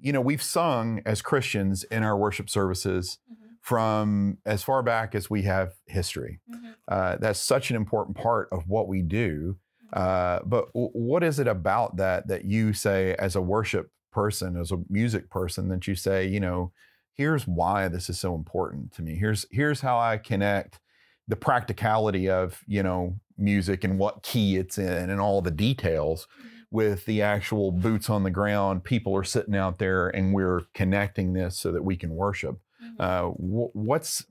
You 0.00 0.12
know, 0.12 0.20
we've 0.20 0.42
sung 0.42 1.02
as 1.04 1.20
Christians 1.22 1.82
in 1.90 2.04
our 2.04 2.16
worship 2.16 2.48
services 2.48 3.18
from 3.62 4.38
as 4.46 4.62
far 4.62 4.80
back 4.82 5.14
as 5.16 5.28
we 5.28 5.42
have 5.42 5.72
history. 5.86 6.38
Uh, 6.86 7.16
that's 7.18 7.40
such 7.40 7.70
an 7.70 7.76
important 7.76 8.16
part 8.16 8.48
of 8.52 8.68
what 8.68 8.86
we 8.86 9.02
do. 9.02 9.58
Uh, 9.92 10.40
but 10.44 10.66
w- 10.74 10.90
what 10.92 11.22
is 11.22 11.38
it 11.38 11.48
about 11.48 11.96
that 11.96 12.28
that 12.28 12.44
you 12.44 12.72
say 12.72 13.14
as 13.18 13.36
a 13.36 13.40
worship 13.40 13.90
person, 14.12 14.56
as 14.56 14.70
a 14.70 14.78
music 14.88 15.30
person, 15.30 15.68
that 15.68 15.86
you 15.86 15.94
say, 15.94 16.26
you 16.26 16.40
know, 16.40 16.72
here's 17.14 17.46
why 17.46 17.88
this 17.88 18.08
is 18.08 18.18
so 18.18 18.34
important 18.34 18.92
to 18.92 19.02
me. 19.02 19.16
Here's 19.16 19.46
here's 19.50 19.80
how 19.80 19.98
I 19.98 20.18
connect 20.18 20.80
the 21.26 21.36
practicality 21.36 22.28
of 22.30 22.62
you 22.66 22.82
know 22.82 23.18
music 23.36 23.84
and 23.84 23.98
what 23.98 24.22
key 24.22 24.56
it's 24.56 24.78
in 24.78 25.10
and 25.10 25.20
all 25.20 25.40
the 25.42 25.50
details 25.50 26.26
with 26.70 27.04
the 27.06 27.22
actual 27.22 27.70
boots 27.72 28.10
on 28.10 28.24
the 28.24 28.30
ground. 28.30 28.84
People 28.84 29.16
are 29.16 29.24
sitting 29.24 29.56
out 29.56 29.78
there 29.78 30.08
and 30.08 30.34
we're 30.34 30.62
connecting 30.74 31.32
this 31.32 31.56
so 31.58 31.72
that 31.72 31.82
we 31.82 31.96
can 31.96 32.10
worship. 32.10 32.58
Uh, 32.98 33.28
wh- 33.28 33.74
what's 33.74 34.26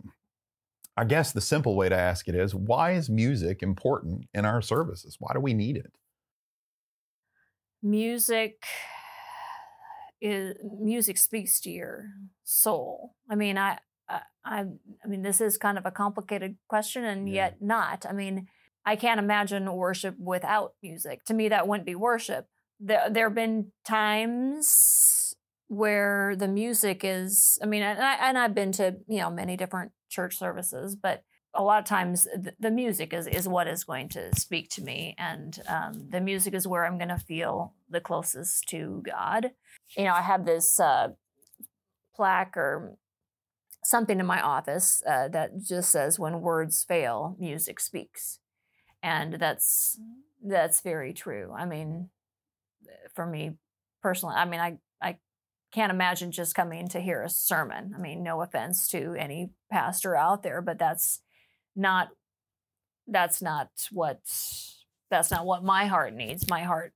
I 0.98 1.06
guess 1.06 1.32
the 1.32 1.42
simple 1.42 1.76
way 1.76 1.90
to 1.90 1.96
ask 1.96 2.28
it 2.28 2.36
is 2.36 2.56
why 2.56 2.92
is 2.94 3.10
music 3.10 3.62
important 3.64 4.28
in 4.34 4.46
our 4.46 4.62
services? 4.62 5.18
Why 5.20 5.34
do 5.34 5.40
we 5.40 5.54
need 5.54 5.78
it? 5.78 5.94
music 7.82 8.66
is 10.20 10.56
music 10.80 11.18
speaks 11.18 11.60
to 11.62 11.70
your 11.70 12.10
soul 12.44 13.16
i 13.30 13.36
mean 13.36 13.58
i 13.58 13.78
i 14.10 14.20
i 15.04 15.08
mean 15.08 15.22
this 15.22 15.40
is 15.40 15.58
kind 15.58 15.78
of 15.78 15.86
a 15.86 15.92
complicated 15.92 16.58
question 16.68 17.04
and 17.06 17.30
Yeah. 17.30 17.36
yet 17.36 17.62
not 17.62 18.06
i 18.06 18.12
mean 18.12 18.48
i 18.86 18.96
can't 18.96 19.20
imagine 19.20 19.72
worship 19.72 20.16
without 20.18 20.74
music 20.82 21.24
to 21.26 21.34
me 21.34 21.50
that 21.50 21.68
wouldn't 21.68 21.86
be 21.86 21.96
worship 21.96 22.48
there 22.80 23.10
there 23.10 23.28
have 23.28 23.36
been 23.36 23.72
times 23.86 25.36
where 25.68 26.36
the 26.36 26.48
music 26.48 27.02
is 27.04 27.60
i 27.62 27.68
mean 27.68 27.84
and, 27.84 28.00
I, 28.00 28.14
and 28.30 28.38
i've 28.40 28.56
been 28.56 28.72
to 28.74 28.98
you 29.08 29.20
know 29.20 29.30
many 29.30 29.56
different 29.56 29.92
church 30.10 30.38
services 30.38 30.96
but 30.96 31.24
a 31.54 31.64
lot 31.64 31.80
of 31.80 31.86
times 31.86 32.28
th- 32.44 32.56
the 32.60 32.70
music 32.70 33.14
is, 33.14 33.26
is 33.26 33.48
what 33.48 33.68
is 33.68 33.84
going 33.84 34.10
to 34.10 34.36
speak 34.36 34.70
to 34.70 34.84
me 34.84 35.16
and 35.18 35.60
um, 35.68 36.08
the 36.10 36.22
music 36.22 36.54
is 36.54 36.68
where 36.68 36.86
i'm 36.86 36.98
going 36.98 37.10
to 37.10 37.18
feel 37.18 37.74
the 37.90 38.02
closest 38.02 38.68
to 38.68 39.02
god. 39.06 39.52
You 39.98 40.06
know 40.06 40.14
i 40.14 40.22
have 40.22 40.46
this 40.46 40.80
uh, 40.80 41.10
plaque 42.16 42.58
or 42.58 42.98
something 43.84 44.20
in 44.20 44.26
my 44.26 44.42
office 44.42 45.02
uh, 45.08 45.30
that 45.30 45.62
just 45.62 45.92
says 45.92 46.20
when 46.20 46.42
words 46.42 46.84
fail 46.84 47.38
music 47.40 47.80
speaks. 47.80 48.40
And 49.02 49.36
that's 49.36 49.98
that's 50.44 50.82
very 50.82 51.14
true. 51.14 51.54
I 51.58 51.66
mean 51.66 52.10
for 53.16 53.26
me 53.26 53.52
personally 54.02 54.36
i 54.36 54.46
mean 54.46 54.60
i 54.60 54.78
can't 55.72 55.92
imagine 55.92 56.32
just 56.32 56.56
coming 56.56 56.88
to 56.90 57.00
hear 57.00 57.22
a 57.22 57.30
sermon. 57.30 57.94
I 57.96 58.00
mean 58.00 58.24
no 58.24 58.42
offense 58.42 58.88
to 58.90 59.16
any 59.18 59.52
pastor 59.72 60.16
out 60.16 60.44
there 60.44 60.62
but 60.62 60.80
that's 60.80 61.22
not 61.76 62.10
that's 63.08 63.42
not 63.42 63.70
what 63.92 64.20
that's 65.10 65.32
not 65.32 65.46
what 65.46 65.64
my 65.64 65.86
heart 65.86 66.14
needs. 66.14 66.50
My 66.50 66.64
heart 66.64 66.94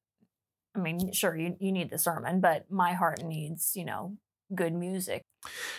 i 0.74 0.80
mean 0.80 1.12
sure 1.12 1.36
you, 1.36 1.58
you 1.60 1.72
need 1.72 1.90
the 1.90 1.98
sermon 1.98 2.40
but 2.40 2.72
my 2.72 2.94
heart 2.94 3.22
needs 3.26 3.74
you 3.76 3.84
know 3.84 4.16
good 4.54 4.74
music. 4.74 5.24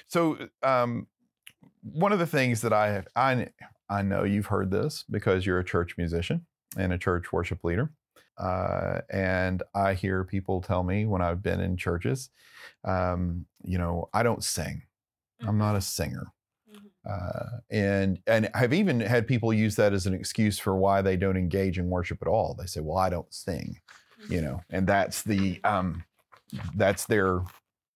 So, 0.08 0.48
um, 0.62 1.06
one 1.82 2.12
of 2.12 2.18
the 2.18 2.26
things 2.26 2.60
that 2.62 2.72
I 2.72 2.88
have, 2.88 3.08
I, 3.16 3.48
I 3.88 4.02
know 4.02 4.24
you've 4.24 4.46
heard 4.46 4.70
this 4.70 5.04
because 5.10 5.44
you're 5.44 5.58
a 5.58 5.64
church 5.64 5.96
musician 5.98 6.46
and 6.76 6.92
a 6.92 6.98
church 6.98 7.32
worship 7.32 7.64
leader. 7.64 7.90
Uh, 8.38 9.00
and 9.10 9.62
I 9.74 9.94
hear 9.94 10.24
people 10.24 10.60
tell 10.60 10.82
me 10.82 11.06
when 11.06 11.22
I've 11.22 11.42
been 11.42 11.60
in 11.60 11.76
churches, 11.76 12.30
um, 12.84 13.46
you 13.62 13.78
know, 13.78 14.08
I 14.12 14.22
don't 14.22 14.42
sing. 14.42 14.82
I'm 15.46 15.58
not 15.58 15.76
a 15.76 15.80
singer. 15.80 16.32
Uh, 17.08 17.58
and 17.70 18.20
and 18.28 18.48
I've 18.54 18.72
even 18.72 19.00
had 19.00 19.26
people 19.26 19.52
use 19.52 19.74
that 19.76 19.92
as 19.92 20.06
an 20.06 20.14
excuse 20.14 20.58
for 20.58 20.76
why 20.76 21.02
they 21.02 21.16
don't 21.16 21.36
engage 21.36 21.78
in 21.78 21.90
worship 21.90 22.18
at 22.22 22.28
all. 22.28 22.54
They 22.54 22.66
say, 22.66 22.80
"Well, 22.80 22.96
I 22.96 23.10
don't 23.10 23.32
sing," 23.34 23.80
you 24.28 24.40
know, 24.40 24.60
and 24.70 24.86
that's 24.86 25.22
the 25.22 25.60
um, 25.64 26.04
that's 26.76 27.06
their 27.06 27.40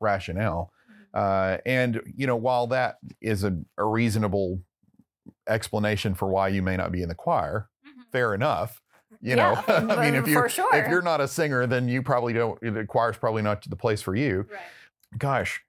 rationale. 0.00 0.72
Uh, 1.14 1.58
and 1.64 2.02
you 2.16 2.26
know, 2.26 2.34
while 2.36 2.66
that 2.66 2.96
is 3.20 3.44
a, 3.44 3.56
a 3.78 3.84
reasonable 3.84 4.60
explanation 5.48 6.14
for 6.14 6.28
why 6.28 6.48
you 6.48 6.60
may 6.62 6.76
not 6.76 6.90
be 6.90 7.02
in 7.02 7.08
the 7.08 7.14
choir, 7.14 7.68
fair 8.10 8.34
enough. 8.34 8.80
You 9.20 9.36
know, 9.36 9.62
I 9.68 10.10
mean, 10.10 10.14
if 10.14 10.26
you 10.26 10.44
if 10.44 10.88
you're 10.88 11.02
not 11.02 11.20
a 11.20 11.28
singer, 11.28 11.66
then 11.66 11.88
you 11.88 12.02
probably 12.02 12.32
don't. 12.32 12.60
The 12.60 12.84
choir's 12.84 13.16
probably 13.16 13.42
not 13.42 13.68
the 13.68 13.76
place 13.76 14.02
for 14.02 14.14
you 14.14 14.46
right 14.50 14.60
gosh, 15.16 15.62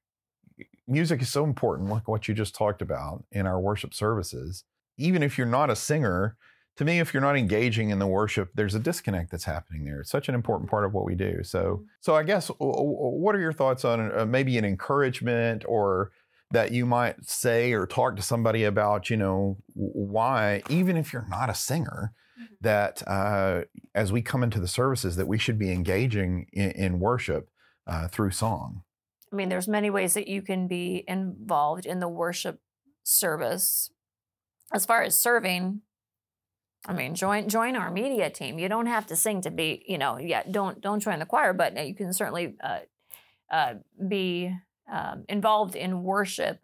music 0.88 1.22
is 1.22 1.30
so 1.30 1.44
important, 1.44 1.90
like 1.90 2.08
what 2.08 2.28
you 2.28 2.34
just 2.34 2.56
talked 2.56 2.82
about 2.82 3.24
in 3.32 3.46
our 3.46 3.60
worship 3.60 3.94
services. 3.94 4.64
Even 4.98 5.24
if 5.24 5.38
you're 5.38 5.48
not 5.48 5.70
a 5.70 5.76
singer, 5.76 6.38
to 6.78 6.86
me, 6.86 7.00
if 7.00 7.14
you're 7.14 7.22
not 7.22 7.38
engaging 7.38 7.90
in 7.90 8.00
the 8.00 8.08
worship, 8.08 8.50
there's 8.56 8.76
a 8.76 8.80
disconnect 8.80 9.32
that's 9.32 9.46
happening 9.46 9.86
there. 9.86 10.02
It's 10.02 10.12
such 10.12 10.30
an 10.30 10.36
important 10.36 10.70
part 10.70 10.86
of 10.86 10.94
what 10.94 11.06
we 11.06 11.16
do. 11.16 11.44
So, 11.44 11.84
so 12.00 12.16
I 12.16 12.24
guess, 12.24 12.50
what 12.60 13.36
are 13.36 13.40
your 13.40 13.54
thoughts 13.54 13.84
on 13.84 14.12
uh, 14.18 14.26
maybe 14.26 14.58
an 14.58 14.66
encouragement 14.66 15.64
or 15.68 16.12
that 16.52 16.72
you 16.72 16.86
might 16.86 17.28
say 17.28 17.74
or 17.74 17.86
talk 17.86 18.16
to 18.16 18.22
somebody 18.22 18.64
about, 18.64 19.10
you 19.10 19.18
know, 19.18 19.58
why, 19.74 20.62
even 20.70 20.98
if 20.98 21.12
you're 21.12 21.28
not 21.30 21.50
a 21.50 21.54
singer, 21.54 22.14
that 22.62 23.08
uh, 23.08 23.64
as 23.96 24.12
we 24.12 24.22
come 24.22 24.44
into 24.44 24.60
the 24.60 24.68
services, 24.68 25.16
that 25.16 25.28
we 25.28 25.38
should 25.38 25.60
be 25.60 25.72
engaging 25.72 26.48
in, 26.54 26.72
in 26.72 27.00
worship 27.00 27.50
uh, 27.86 28.08
through 28.08 28.32
song. 28.32 28.84
I 29.32 29.36
mean, 29.36 29.50
there's 29.50 29.68
many 29.68 29.90
ways 29.90 30.14
that 30.14 30.28
you 30.28 30.42
can 30.42 30.68
be 30.68 31.04
involved 31.08 31.86
in 31.86 32.00
the 32.00 32.08
worship 32.08 32.60
service. 33.04 33.92
As 34.74 34.86
far 34.86 35.04
as 35.04 35.20
serving, 35.20 35.82
I 36.86 36.94
mean, 36.94 37.16
join 37.16 37.50
join 37.50 37.76
our 37.76 37.92
media 37.92 38.30
team. 38.30 38.60
You 38.60 38.70
don't 38.70 38.86
have 38.86 39.08
to 39.08 39.16
sing 39.16 39.42
to 39.42 39.52
be, 39.52 39.84
you 39.88 39.98
know, 39.98 40.18
yeah. 40.18 40.44
Don't 40.50 40.80
don't 40.82 41.00
join 41.02 41.20
the 41.20 41.26
choir, 41.26 41.54
but 41.54 41.86
you 41.86 41.96
can 41.96 42.14
certainly 42.14 42.56
uh, 42.64 42.80
uh, 43.52 43.74
be 44.08 44.54
um, 44.92 45.26
involved 45.28 45.76
in 45.76 46.04
worship. 46.04 46.60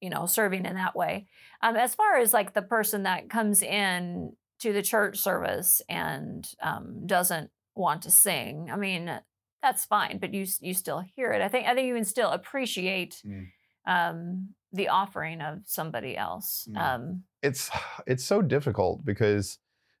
You 0.00 0.08
know, 0.08 0.24
serving 0.24 0.64
in 0.64 0.76
that 0.76 0.96
way. 0.96 1.26
Um, 1.60 1.76
as 1.76 1.94
far 1.94 2.16
as 2.16 2.32
like 2.32 2.54
the 2.54 2.62
person 2.62 3.02
that 3.02 3.28
comes 3.28 3.60
in 3.60 4.32
to 4.60 4.72
the 4.72 4.82
church 4.82 5.18
service 5.18 5.82
and 5.88 6.48
um, 6.62 7.06
doesn't 7.06 7.50
want 7.74 8.02
to 8.02 8.10
sing, 8.10 8.70
I 8.70 8.76
mean, 8.76 9.20
that's 9.62 9.84
fine, 9.84 10.18
but 10.18 10.32
you 10.32 10.46
you 10.60 10.74
still 10.74 11.00
hear 11.14 11.32
it. 11.32 11.42
I 11.42 11.48
think 11.48 11.66
I 11.66 11.74
think 11.74 11.86
you 11.88 11.94
can 11.94 12.04
still 12.04 12.30
appreciate 12.30 13.20
Mm. 13.26 13.46
um, 13.86 14.48
the 14.72 14.88
offering 14.88 15.40
of 15.40 15.60
somebody 15.66 16.16
else. 16.16 16.68
Mm. 16.70 16.78
Um, 16.78 17.22
it's 17.42 17.70
it's 18.06 18.24
so 18.24 18.40
difficult 18.42 19.04
because 19.04 19.58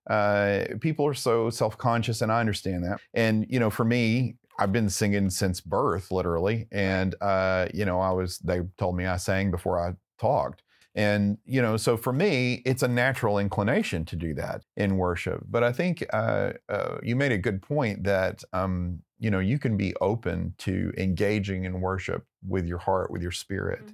uh, 0.08 0.64
people 0.80 1.06
are 1.06 1.14
so 1.14 1.50
self-conscious 1.50 2.22
and 2.22 2.32
i 2.32 2.40
understand 2.40 2.82
that 2.84 2.98
and 3.12 3.46
you 3.50 3.60
know 3.60 3.68
for 3.70 3.84
me 3.84 4.34
i've 4.58 4.72
been 4.72 4.88
singing 4.88 5.28
since 5.28 5.60
birth 5.60 6.10
literally 6.10 6.66
and 6.72 7.14
uh, 7.20 7.66
you 7.74 7.84
know 7.84 8.00
i 8.00 8.10
was 8.10 8.38
they 8.38 8.60
told 8.78 8.96
me 8.96 9.04
i 9.06 9.16
sang 9.18 9.50
before 9.50 9.78
i 9.78 9.92
talked 10.18 10.62
and 10.94 11.38
you 11.44 11.62
know 11.62 11.76
so 11.76 11.96
for 11.96 12.12
me 12.12 12.62
it's 12.64 12.82
a 12.82 12.88
natural 12.88 13.38
inclination 13.38 14.04
to 14.04 14.16
do 14.16 14.34
that 14.34 14.62
in 14.76 14.96
worship 14.96 15.40
but 15.48 15.62
i 15.62 15.72
think 15.72 16.04
uh, 16.12 16.52
uh, 16.68 16.98
you 17.02 17.14
made 17.14 17.32
a 17.32 17.38
good 17.38 17.62
point 17.62 18.02
that 18.04 18.42
um, 18.52 19.00
you 19.18 19.30
know 19.30 19.38
you 19.38 19.58
can 19.58 19.76
be 19.76 19.94
open 20.00 20.54
to 20.58 20.92
engaging 20.98 21.64
in 21.64 21.80
worship 21.80 22.24
with 22.46 22.66
your 22.66 22.78
heart 22.78 23.10
with 23.10 23.22
your 23.22 23.30
spirit 23.30 23.92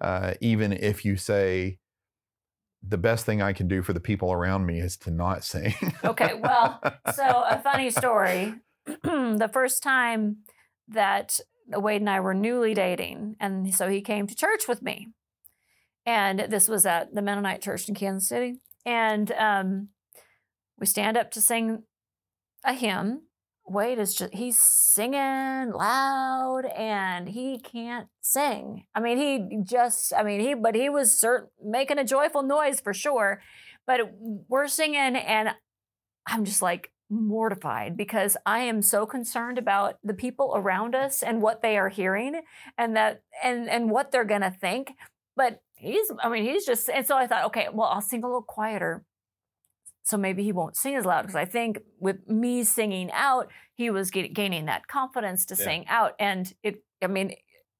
uh, 0.00 0.34
even 0.40 0.72
if 0.72 1.04
you 1.04 1.16
say 1.16 1.78
the 2.86 2.98
best 2.98 3.24
thing 3.24 3.40
I 3.40 3.52
can 3.52 3.66
do 3.66 3.82
for 3.82 3.92
the 3.92 4.00
people 4.00 4.32
around 4.32 4.66
me 4.66 4.78
is 4.80 4.96
to 4.98 5.10
not 5.10 5.42
sing. 5.42 5.74
Okay, 6.04 6.34
well, 6.34 6.80
so 7.14 7.24
a 7.24 7.58
funny 7.62 7.90
story. 7.90 8.54
the 8.84 9.50
first 9.50 9.82
time 9.82 10.38
that 10.88 11.40
Wade 11.68 12.02
and 12.02 12.10
I 12.10 12.20
were 12.20 12.34
newly 12.34 12.74
dating. 12.74 13.36
And 13.40 13.74
so 13.74 13.88
he 13.88 14.02
came 14.02 14.26
to 14.26 14.34
church 14.34 14.68
with 14.68 14.82
me. 14.82 15.08
And 16.06 16.46
this 16.50 16.68
was 16.68 16.84
at 16.86 17.14
the 17.14 17.22
Mennonite 17.22 17.62
Church 17.62 17.88
in 17.88 17.94
Kansas 17.94 18.28
City. 18.28 18.60
And 18.84 19.32
um, 19.32 19.88
we 20.78 20.86
stand 20.86 21.16
up 21.16 21.30
to 21.32 21.40
sing 21.40 21.84
a 22.64 22.74
hymn. 22.74 23.22
Wade 23.66 23.98
is 23.98 24.14
just, 24.14 24.34
he's 24.34 24.58
singing 24.58 25.72
loud 25.72 26.66
and 26.76 27.30
he 27.30 27.58
can't 27.58 28.08
sing. 28.20 28.84
I 28.94 29.00
mean, 29.00 29.16
he 29.16 29.62
just, 29.64 30.12
I 30.12 30.22
mean, 30.22 30.40
he, 30.40 30.52
but 30.52 30.74
he 30.74 30.90
was 30.90 31.12
cert- 31.12 31.48
making 31.64 31.98
a 31.98 32.04
joyful 32.04 32.42
noise 32.42 32.80
for 32.80 32.92
sure. 32.92 33.40
But 33.86 34.00
we're 34.20 34.68
singing 34.68 35.16
and 35.16 35.54
I'm 36.26 36.44
just 36.44 36.60
like, 36.60 36.90
mortified 37.10 37.96
because 37.96 38.36
I 38.46 38.60
am 38.60 38.82
so 38.82 39.06
concerned 39.06 39.58
about 39.58 39.98
the 40.02 40.14
people 40.14 40.52
around 40.56 40.94
us 40.94 41.22
and 41.22 41.42
what 41.42 41.62
they 41.62 41.76
are 41.76 41.88
hearing 41.88 42.42
and 42.78 42.96
that 42.96 43.22
and 43.42 43.68
and 43.68 43.90
what 43.90 44.10
they're 44.10 44.24
gonna 44.24 44.50
think. 44.50 44.92
But 45.36 45.60
he's 45.74 46.10
I 46.22 46.28
mean 46.28 46.44
he's 46.44 46.64
just 46.64 46.88
and 46.88 47.06
so 47.06 47.16
I 47.16 47.26
thought, 47.26 47.46
okay, 47.46 47.68
well 47.72 47.88
I'll 47.88 48.00
sing 48.00 48.22
a 48.24 48.26
little 48.26 48.42
quieter. 48.42 49.04
So 50.06 50.18
maybe 50.18 50.44
he 50.44 50.52
won't 50.52 50.76
sing 50.76 50.96
as 50.96 51.06
loud 51.06 51.22
because 51.22 51.34
I 51.34 51.46
think 51.46 51.78
with 51.98 52.28
me 52.28 52.62
singing 52.64 53.10
out, 53.12 53.50
he 53.74 53.88
was 53.88 54.10
get, 54.10 54.34
gaining 54.34 54.66
that 54.66 54.86
confidence 54.86 55.46
to 55.46 55.56
yeah. 55.58 55.64
sing 55.64 55.84
out, 55.88 56.12
and 56.18 56.52
it. 56.62 56.82
I 57.02 57.06
mean, 57.06 57.34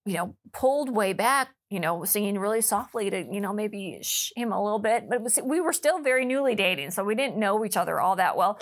you 0.07 0.15
know, 0.15 0.37
pulled 0.53 0.95
way 0.95 1.13
back, 1.13 1.49
you 1.71 1.81
know, 1.81 2.05
singing 2.05 2.39
really 2.39 2.61
softly 2.61 3.11
to, 3.11 3.27
you 3.31 3.41
know, 3.41 3.53
maybe 3.53 3.99
shh 4.03 4.33
him 4.37 4.53
a 4.53 4.63
little 4.63 4.79
bit. 4.79 5.09
But 5.09 5.23
was, 5.23 5.39
we 5.43 5.61
were 5.61 5.73
still 5.73 6.01
very 6.01 6.25
newly 6.25 6.55
dating, 6.55 6.91
so 6.91 7.05
we 7.05 7.15
didn't 7.15 7.39
know 7.39 7.65
each 7.65 7.77
other 7.77 8.01
all 8.01 8.17
that 8.17 8.37
well. 8.37 8.59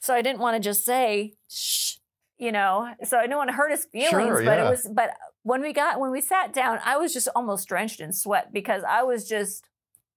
So 0.00 0.14
I 0.14 0.22
didn't 0.22 0.40
want 0.40 0.56
to 0.56 0.60
just 0.60 0.84
say, 0.84 1.34
shh, 1.48 1.96
you 2.38 2.52
know, 2.52 2.88
so 3.04 3.18
I 3.18 3.22
didn't 3.22 3.38
want 3.38 3.50
to 3.50 3.56
hurt 3.56 3.70
his 3.70 3.86
feelings. 3.86 4.10
Sure, 4.10 4.44
but 4.44 4.58
yeah. 4.58 4.66
it 4.66 4.70
was, 4.70 4.88
but 4.92 5.10
when 5.46 5.62
we 5.62 5.72
got, 5.72 6.00
when 6.00 6.10
we 6.10 6.20
sat 6.20 6.52
down, 6.52 6.80
I 6.84 6.96
was 6.96 7.12
just 7.12 7.28
almost 7.36 7.68
drenched 7.68 8.00
in 8.00 8.12
sweat 8.12 8.52
because 8.52 8.82
I 8.82 9.04
was 9.04 9.28
just 9.28 9.68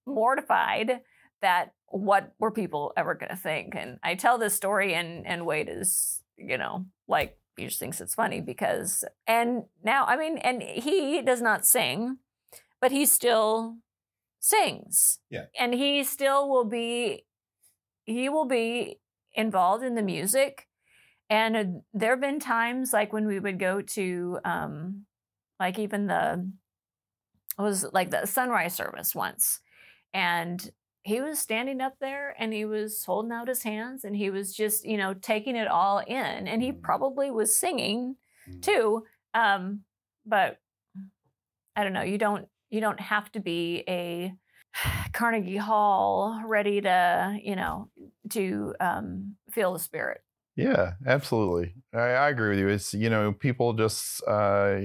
mortified 0.04 1.02
that 1.40 1.72
what 1.86 2.32
were 2.40 2.50
people 2.50 2.92
ever 2.96 3.14
going 3.14 3.30
to 3.30 3.36
think? 3.36 3.76
And 3.76 4.00
I 4.02 4.16
tell 4.16 4.38
this 4.38 4.56
story 4.56 4.92
and, 4.92 5.24
and 5.24 5.46
Wade 5.46 5.68
is, 5.70 6.20
you 6.36 6.58
know, 6.58 6.86
like, 7.06 7.38
he 7.56 7.66
just 7.66 7.78
thinks 7.78 8.00
it's 8.00 8.16
funny 8.16 8.40
because, 8.40 9.04
and 9.28 9.66
now, 9.84 10.04
I 10.04 10.16
mean, 10.16 10.36
and 10.38 10.62
he 10.62 11.22
does 11.22 11.40
not 11.40 11.64
sing, 11.64 12.18
but 12.80 12.90
he 12.90 13.06
still 13.06 13.76
sings. 14.40 15.20
Yeah. 15.30 15.44
And 15.56 15.72
he 15.72 16.02
still 16.02 16.48
will 16.48 16.64
be, 16.64 17.24
he 18.02 18.28
will 18.28 18.46
be 18.46 18.98
involved 19.34 19.84
in 19.84 19.94
the 19.94 20.02
music. 20.02 20.66
And 21.28 21.56
uh, 21.56 21.64
there 21.94 22.10
have 22.10 22.20
been 22.20 22.40
times 22.40 22.92
like 22.92 23.12
when 23.12 23.28
we 23.28 23.38
would 23.38 23.60
go 23.60 23.80
to, 23.80 24.40
um, 24.44 25.06
like 25.60 25.78
even 25.78 26.06
the, 26.06 26.50
it 27.58 27.62
was 27.62 27.86
like 27.92 28.10
the 28.10 28.26
sunrise 28.26 28.74
service 28.74 29.14
once. 29.14 29.60
And 30.12 30.70
he 31.02 31.20
was 31.20 31.38
standing 31.38 31.80
up 31.80 31.94
there 32.00 32.34
and 32.38 32.52
he 32.52 32.64
was 32.64 33.04
holding 33.04 33.32
out 33.32 33.48
his 33.48 33.62
hands 33.62 34.04
and 34.04 34.16
he 34.16 34.30
was 34.30 34.54
just, 34.54 34.84
you 34.84 34.96
know, 34.96 35.14
taking 35.14 35.56
it 35.56 35.68
all 35.68 35.98
in. 35.98 36.48
And 36.48 36.62
he 36.62 36.72
mm. 36.72 36.82
probably 36.82 37.30
was 37.30 37.56
singing 37.58 38.16
mm. 38.50 38.62
too. 38.62 39.04
Um, 39.34 39.82
but 40.26 40.58
I 41.76 41.84
don't 41.84 41.92
know, 41.92 42.02
you 42.02 42.18
don't, 42.18 42.46
you 42.70 42.80
don't 42.80 43.00
have 43.00 43.30
to 43.32 43.40
be 43.40 43.84
a, 43.86 44.34
Carnegie 45.12 45.56
Hall, 45.56 46.42
ready 46.46 46.80
to, 46.80 47.38
you 47.42 47.56
know, 47.56 47.88
to 48.30 48.74
um, 48.80 49.36
feel 49.50 49.72
the 49.72 49.78
spirit. 49.78 50.20
Yeah, 50.56 50.92
absolutely. 51.06 51.74
I, 51.94 51.98
I, 51.98 52.28
agree 52.28 52.50
with 52.50 52.58
you. 52.58 52.68
It's, 52.68 52.94
you 52.94 53.10
know, 53.10 53.32
people 53.32 53.72
just, 53.72 54.22
uh, 54.26 54.80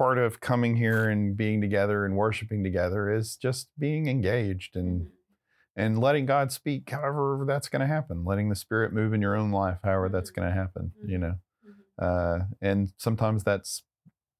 part 0.00 0.16
of 0.16 0.40
coming 0.40 0.76
here 0.76 1.10
and 1.10 1.36
being 1.36 1.60
together 1.60 2.06
and 2.06 2.16
worshiping 2.16 2.64
together 2.64 3.12
is 3.12 3.36
just 3.36 3.68
being 3.78 4.08
engaged 4.08 4.74
and, 4.74 5.02
mm-hmm. 5.02 5.80
and 5.80 6.00
letting 6.00 6.24
God 6.24 6.50
speak 6.50 6.88
however 6.88 7.44
that's 7.46 7.68
going 7.68 7.80
to 7.80 7.86
happen, 7.86 8.24
letting 8.24 8.48
the 8.48 8.56
spirit 8.56 8.94
move 8.94 9.12
in 9.12 9.20
your 9.20 9.36
own 9.36 9.50
life, 9.50 9.76
however 9.84 10.08
that's 10.08 10.30
mm-hmm. 10.30 10.40
going 10.40 10.54
to 10.54 10.58
happen, 10.58 10.92
you 11.06 11.18
know. 11.18 11.34
Mm-hmm. 11.68 12.40
Uh, 12.42 12.44
and 12.62 12.94
sometimes 12.96 13.44
that's, 13.44 13.82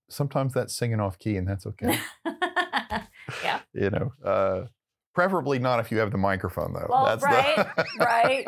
sometimes 0.09 0.55
that's 0.55 0.75
singing 0.75 0.99
off 0.99 1.19
key 1.19 1.37
and 1.37 1.47
that's 1.47 1.67
okay. 1.67 1.99
yeah. 3.45 3.61
You 3.75 3.91
know, 3.91 4.13
uh, 4.25 4.65
preferably 5.15 5.59
not 5.59 5.79
if 5.79 5.93
you 5.93 5.99
have 5.99 6.11
the 6.11 6.17
microphone 6.17 6.73
though. 6.73 6.87
Well, 6.89 7.05
That's 7.05 7.23
right, 7.23 7.69
the... 7.77 7.85
right, 7.99 8.47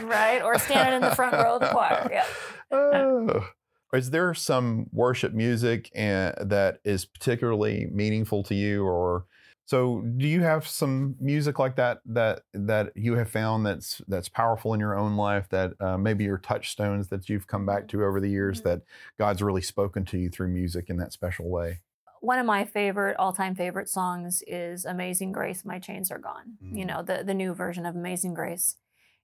right, 0.02 0.42
or 0.42 0.58
standing 0.58 0.96
in 0.96 1.00
the 1.00 1.14
front 1.14 1.32
row 1.32 1.54
of 1.54 1.62
the 1.62 1.68
choir. 1.68 2.10
Yeah. 2.12 2.26
Oh. 2.72 3.46
Is 3.92 4.10
there 4.10 4.34
some 4.34 4.86
worship 4.92 5.32
music 5.32 5.90
and, 5.94 6.34
eh, 6.38 6.44
that 6.44 6.78
is 6.84 7.04
particularly 7.04 7.88
meaningful 7.92 8.42
to 8.44 8.54
you, 8.54 8.84
or 8.84 9.26
so? 9.64 10.02
Do 10.02 10.26
you 10.26 10.42
have 10.42 10.66
some 10.66 11.16
music 11.20 11.58
like 11.58 11.76
that 11.76 11.98
that 12.06 12.42
that 12.52 12.92
you 12.96 13.14
have 13.14 13.30
found 13.30 13.64
that's 13.64 14.02
that's 14.08 14.28
powerful 14.28 14.74
in 14.74 14.80
your 14.80 14.98
own 14.98 15.16
life? 15.16 15.48
That 15.50 15.72
uh, 15.80 15.98
maybe 15.98 16.24
your 16.24 16.38
touchstones 16.38 17.08
that 17.08 17.28
you've 17.28 17.46
come 17.46 17.64
back 17.64 17.88
to 17.88 18.04
over 18.04 18.20
the 18.20 18.30
years 18.30 18.58
mm-hmm. 18.58 18.70
that 18.70 18.82
God's 19.18 19.42
really 19.42 19.62
spoken 19.62 20.04
to 20.06 20.18
you 20.18 20.28
through 20.30 20.48
music 20.48 20.90
in 20.90 20.96
that 20.98 21.12
special 21.12 21.48
way 21.48 21.80
one 22.20 22.38
of 22.38 22.46
my 22.46 22.64
favorite 22.64 23.16
all-time 23.18 23.54
favorite 23.54 23.88
songs 23.88 24.42
is 24.46 24.84
amazing 24.84 25.32
grace 25.32 25.64
my 25.64 25.78
chains 25.78 26.10
are 26.10 26.18
gone 26.18 26.56
mm. 26.62 26.76
you 26.76 26.84
know 26.84 27.02
the 27.02 27.22
the 27.24 27.34
new 27.34 27.54
version 27.54 27.86
of 27.86 27.94
amazing 27.94 28.34
grace 28.34 28.76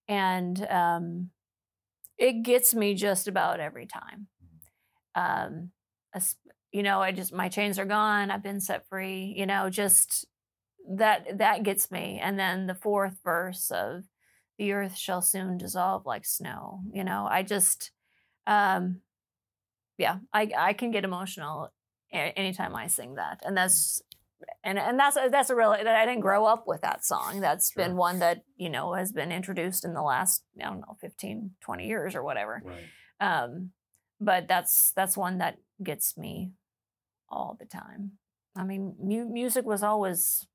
and 0.09 0.67
um, 0.69 1.31
it 2.19 2.43
gets 2.43 2.75
me 2.75 2.95
just 2.95 3.27
about 3.29 3.61
every 3.61 3.87
time 3.87 4.29
um, 5.15 5.71
you 6.73 6.83
know 6.83 7.01
i 7.01 7.13
just 7.13 7.33
my 7.33 7.49
chains 7.49 7.79
are 7.79 7.85
gone 7.85 8.31
i've 8.31 8.43
been 8.43 8.61
set 8.61 8.87
free 8.89 9.35
you 9.37 9.47
know 9.47 9.69
just 9.71 10.27
that 10.89 11.39
that 11.39 11.63
gets 11.63 11.91
me 11.91 12.19
and 12.23 12.39
then 12.39 12.67
the 12.67 12.75
fourth 12.75 13.17
verse 13.25 13.71
of 13.71 14.05
the 14.59 14.73
earth 14.73 14.97
shall 14.97 15.23
soon 15.23 15.57
dissolve 15.57 16.05
like 16.07 16.25
snow 16.25 16.81
you 16.93 17.05
know 17.05 17.27
i 17.31 17.43
just 17.43 17.91
um 18.47 19.01
yeah 19.99 20.19
i 20.33 20.51
i 20.57 20.73
can 20.73 20.91
get 20.91 21.05
emotional 21.05 21.71
anytime 22.13 22.75
I 22.75 22.87
sing 22.87 23.15
that, 23.15 23.41
and 23.45 23.57
that's 23.57 24.03
and 24.65 24.79
and 24.79 24.99
that's 24.99 25.17
that's 25.31 25.51
a 25.51 25.57
real 25.57 25.71
that 25.71 25.87
I 25.87 26.05
didn't 26.05 26.21
grow 26.21 26.45
up 26.45 26.65
with 26.67 26.83
that 26.83 27.05
song. 27.05 27.41
That's 27.41 27.73
sure. 27.73 27.85
been 27.85 27.97
one 27.97 28.19
that 28.19 28.43
you 28.57 28.69
know 28.69 28.95
has 28.95 29.13
been 29.13 29.33
introduced 29.33 29.85
in 29.85 29.95
the 29.95 30.03
last 30.03 30.45
I 30.61 30.65
don't 30.65 30.81
know 30.81 30.97
15, 31.01 31.53
20 31.61 31.87
years 31.87 32.15
or 32.15 32.23
whatever. 32.23 32.63
Right. 32.65 32.85
Um, 33.21 33.71
but 34.25 34.49
that's 34.49 34.93
that's 34.95 35.17
one 35.17 35.39
that 35.39 35.59
gets 35.83 36.17
me 36.17 36.53
all 37.29 37.57
the 37.59 37.67
time. 37.67 38.13
I 38.57 38.65
mean, 38.65 38.95
mu- 39.03 39.29
music 39.29 39.65
was 39.65 39.83
always 39.83 40.47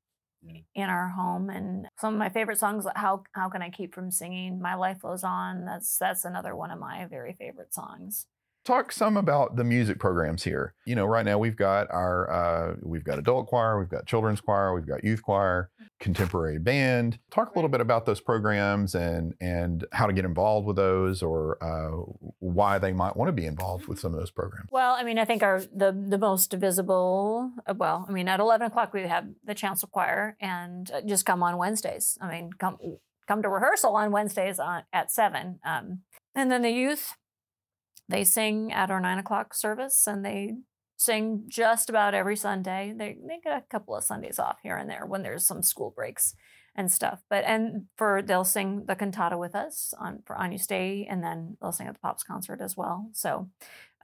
in 0.74 0.88
our 0.88 1.08
home, 1.08 1.50
and 1.50 1.88
some 2.00 2.14
of 2.14 2.18
my 2.18 2.28
favorite 2.28 2.58
songs. 2.58 2.86
How 2.94 3.24
how 3.32 3.48
can 3.48 3.62
I 3.62 3.70
keep 3.70 3.94
from 3.94 4.10
singing? 4.10 4.60
My 4.60 4.74
life 4.74 5.00
goes 5.02 5.24
on. 5.24 5.64
That's 5.64 5.98
that's 5.98 6.24
another 6.24 6.54
one 6.56 6.70
of 6.70 6.78
my 6.78 7.06
very 7.06 7.34
favorite 7.34 7.74
songs 7.74 8.26
talk 8.68 8.92
some 8.92 9.16
about 9.16 9.56
the 9.56 9.64
music 9.64 9.98
programs 9.98 10.44
here. 10.44 10.74
You 10.84 10.94
know, 10.94 11.06
right 11.06 11.24
now 11.24 11.38
we've 11.38 11.56
got 11.56 11.90
our 11.90 12.30
uh, 12.30 12.76
we've 12.82 13.02
got 13.02 13.18
adult 13.18 13.46
choir, 13.46 13.78
we've 13.78 13.88
got 13.88 14.06
children's 14.06 14.42
choir, 14.42 14.74
we've 14.74 14.86
got 14.86 15.02
youth 15.02 15.22
choir, 15.22 15.70
contemporary 15.98 16.58
band. 16.58 17.18
Talk 17.30 17.54
a 17.54 17.54
little 17.58 17.70
bit 17.70 17.80
about 17.80 18.04
those 18.04 18.20
programs 18.20 18.94
and 18.94 19.34
and 19.40 19.86
how 19.92 20.06
to 20.06 20.12
get 20.12 20.26
involved 20.26 20.66
with 20.66 20.76
those, 20.76 21.22
or 21.22 21.56
uh, 21.64 21.96
why 22.40 22.78
they 22.78 22.92
might 22.92 23.16
want 23.16 23.28
to 23.28 23.32
be 23.32 23.46
involved 23.46 23.86
with 23.86 23.98
some 23.98 24.12
of 24.12 24.20
those 24.20 24.30
programs. 24.30 24.68
Well, 24.70 24.94
I 24.94 25.02
mean, 25.02 25.18
I 25.18 25.24
think 25.24 25.42
our 25.42 25.60
the 25.60 25.90
the 25.92 26.18
most 26.18 26.52
visible. 26.52 27.50
Uh, 27.66 27.72
well, 27.74 28.04
I 28.06 28.12
mean, 28.12 28.28
at 28.28 28.38
eleven 28.38 28.66
o'clock 28.66 28.92
we 28.92 29.02
have 29.02 29.26
the 29.44 29.54
chancel 29.54 29.88
choir, 29.88 30.36
and 30.40 30.90
uh, 30.90 31.00
just 31.00 31.24
come 31.24 31.42
on 31.42 31.56
Wednesdays. 31.56 32.18
I 32.20 32.30
mean, 32.30 32.50
come 32.58 32.76
come 33.26 33.42
to 33.42 33.48
rehearsal 33.48 33.96
on 33.96 34.10
Wednesdays 34.10 34.58
on, 34.58 34.82
at 34.92 35.10
seven. 35.10 35.58
Um, 35.64 36.00
and 36.34 36.52
then 36.52 36.62
the 36.62 36.70
youth 36.70 37.14
they 38.08 38.24
sing 38.24 38.72
at 38.72 38.90
our 38.90 39.00
nine 39.00 39.18
o'clock 39.18 39.54
service 39.54 40.06
and 40.06 40.24
they 40.24 40.54
sing 40.96 41.44
just 41.46 41.88
about 41.88 42.14
every 42.14 42.36
Sunday. 42.36 42.92
They, 42.96 43.16
they 43.26 43.38
get 43.42 43.56
a 43.56 43.64
couple 43.70 43.94
of 43.94 44.04
Sundays 44.04 44.38
off 44.38 44.58
here 44.62 44.76
and 44.76 44.90
there 44.90 45.06
when 45.06 45.22
there's 45.22 45.46
some 45.46 45.62
school 45.62 45.92
breaks 45.94 46.34
and 46.74 46.90
stuff. 46.90 47.20
But 47.28 47.44
and 47.44 47.86
for 47.96 48.22
they'll 48.22 48.44
sing 48.44 48.84
the 48.86 48.94
cantata 48.94 49.36
with 49.36 49.54
us 49.54 49.92
on 49.98 50.22
for 50.24 50.40
Agnus 50.40 50.66
Dei, 50.66 51.06
and 51.10 51.22
then 51.22 51.56
they'll 51.60 51.72
sing 51.72 51.88
at 51.88 51.94
the 51.94 52.00
Pops 52.00 52.22
concert 52.22 52.60
as 52.60 52.76
well. 52.76 53.10
So 53.12 53.48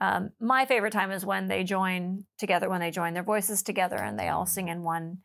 um, 0.01 0.31
my 0.39 0.65
favorite 0.65 0.93
time 0.93 1.11
is 1.11 1.25
when 1.25 1.47
they 1.47 1.63
join 1.63 2.25
together, 2.37 2.69
when 2.69 2.81
they 2.81 2.91
join 2.91 3.13
their 3.13 3.23
voices 3.23 3.63
together, 3.63 3.97
and 3.97 4.19
they 4.19 4.27
all 4.27 4.45
sing 4.45 4.67
in 4.67 4.83
one 4.83 5.19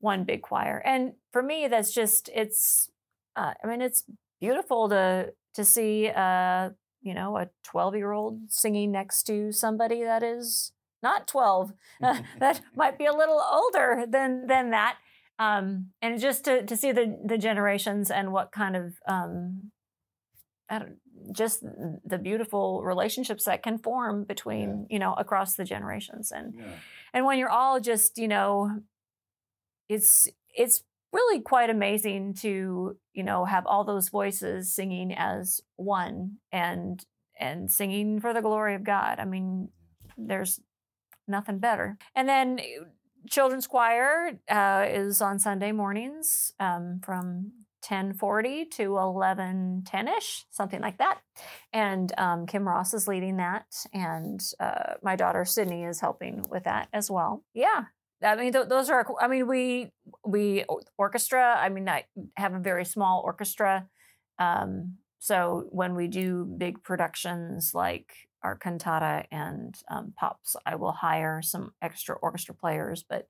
one 0.00 0.24
big 0.24 0.42
choir. 0.42 0.82
And 0.84 1.12
for 1.32 1.42
me, 1.42 1.68
that's 1.68 1.92
just 1.92 2.28
it's. 2.34 2.90
Uh, 3.36 3.52
I 3.62 3.66
mean, 3.66 3.82
it's 3.82 4.04
beautiful 4.40 4.88
to 4.88 5.32
to 5.54 5.64
see 5.64 6.08
uh, 6.08 6.70
you 7.06 7.14
know, 7.14 7.38
a 7.38 7.48
12 7.64 7.96
year 7.96 8.12
old 8.12 8.50
singing 8.50 8.92
next 8.92 9.22
to 9.24 9.52
somebody 9.52 10.02
that 10.02 10.22
is 10.22 10.72
not 11.02 11.26
12, 11.26 11.72
uh, 12.02 12.20
that 12.40 12.60
might 12.74 12.98
be 12.98 13.06
a 13.06 13.12
little 13.12 13.40
older 13.40 14.04
than, 14.08 14.46
than 14.46 14.70
that. 14.70 14.98
Um, 15.38 15.90
and 16.00 16.18
just 16.18 16.44
to, 16.46 16.64
to 16.64 16.76
see 16.76 16.92
the, 16.92 17.18
the 17.24 17.38
generations 17.38 18.10
and 18.10 18.32
what 18.32 18.52
kind 18.52 18.74
of 18.74 18.94
um, 19.06 19.70
just 21.32 21.62
the 22.04 22.18
beautiful 22.18 22.82
relationships 22.82 23.44
that 23.44 23.62
can 23.62 23.78
form 23.78 24.24
between 24.24 24.86
you 24.90 24.98
know 24.98 25.14
across 25.14 25.54
the 25.54 25.64
generations. 25.64 26.32
And 26.32 26.54
and 27.12 27.24
when 27.24 27.38
you're 27.38 27.50
all 27.50 27.80
just 27.80 28.18
you 28.18 28.28
know 28.28 28.80
it's 29.88 30.28
it's 30.54 30.82
really 31.12 31.40
quite 31.40 31.70
amazing 31.70 32.34
to 32.34 32.96
you 33.14 33.22
know 33.22 33.44
have 33.44 33.66
all 33.66 33.84
those 33.84 34.08
voices 34.08 34.74
singing 34.74 35.14
as 35.14 35.60
one 35.76 36.36
and 36.52 37.04
and 37.38 37.70
singing 37.70 38.20
for 38.20 38.32
the 38.32 38.42
glory 38.42 38.74
of 38.74 38.84
god. 38.84 39.18
I 39.18 39.24
mean 39.24 39.68
there's 40.16 40.60
nothing 41.28 41.58
better. 41.58 41.98
And 42.14 42.28
then 42.28 42.58
eh, 42.58 42.84
children's 43.28 43.66
choir 43.66 44.38
uh, 44.48 44.86
is 44.88 45.20
on 45.20 45.38
sunday 45.38 45.72
mornings 45.72 46.52
um, 46.60 47.00
from 47.04 47.52
1040 47.88 48.64
to 48.64 48.90
1110ish 48.90 50.44
something 50.50 50.80
like 50.80 50.98
that. 50.98 51.20
And 51.72 52.12
um, 52.18 52.46
kim 52.46 52.66
ross 52.66 52.94
is 52.94 53.08
leading 53.08 53.36
that 53.36 53.66
and 53.92 54.40
uh, 54.60 54.94
my 55.02 55.16
daughter 55.16 55.44
sydney 55.44 55.84
is 55.84 56.00
helping 56.00 56.44
with 56.50 56.64
that 56.64 56.88
as 56.92 57.10
well. 57.10 57.44
Yeah 57.54 57.84
I 58.22 58.34
mean, 58.36 58.52
th- 58.52 58.68
those 58.68 58.88
are. 58.90 59.06
I 59.20 59.28
mean, 59.28 59.46
we 59.46 59.92
we 60.24 60.64
orchestra. 60.96 61.56
I 61.58 61.68
mean, 61.68 61.88
I 61.88 62.04
have 62.36 62.54
a 62.54 62.58
very 62.58 62.84
small 62.84 63.22
orchestra, 63.24 63.86
um, 64.38 64.96
so 65.18 65.66
when 65.70 65.94
we 65.94 66.08
do 66.08 66.44
big 66.44 66.82
productions 66.82 67.72
like 67.74 68.12
our 68.42 68.56
cantata 68.56 69.24
and 69.30 69.74
um, 69.90 70.14
pops, 70.16 70.56
I 70.64 70.76
will 70.76 70.92
hire 70.92 71.42
some 71.42 71.72
extra 71.82 72.16
orchestra 72.16 72.54
players. 72.54 73.04
But 73.08 73.28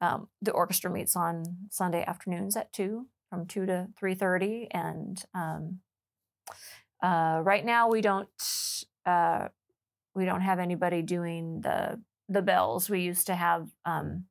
um, 0.00 0.28
the 0.42 0.52
orchestra 0.52 0.90
meets 0.90 1.14
on 1.16 1.44
Sunday 1.70 2.04
afternoons 2.04 2.56
at 2.56 2.72
two, 2.72 3.06
from 3.30 3.46
two 3.46 3.66
to 3.66 3.88
three 3.96 4.14
thirty, 4.14 4.68
and 4.70 5.22
um, 5.34 5.80
uh, 7.02 7.40
right 7.44 7.64
now 7.64 7.88
we 7.88 8.00
don't 8.00 8.28
uh, 9.06 9.48
we 10.14 10.24
don't 10.24 10.40
have 10.40 10.58
anybody 10.58 11.02
doing 11.02 11.60
the 11.60 12.00
the 12.28 12.42
bells. 12.42 12.88
We 12.90 13.00
used 13.00 13.26
to 13.26 13.34
have 13.34 13.68
um, 13.84 14.24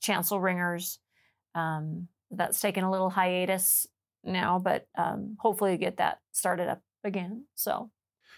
chancel 0.00 0.40
ringers. 0.40 0.98
Um, 1.54 2.08
that's 2.30 2.60
taken 2.60 2.84
a 2.84 2.90
little 2.90 3.10
hiatus 3.10 3.86
now, 4.22 4.58
but 4.58 4.86
um, 4.96 5.36
hopefully 5.40 5.76
get 5.78 5.96
that 5.96 6.20
started 6.32 6.68
up 6.68 6.82
again. 7.02 7.44
So, 7.54 7.90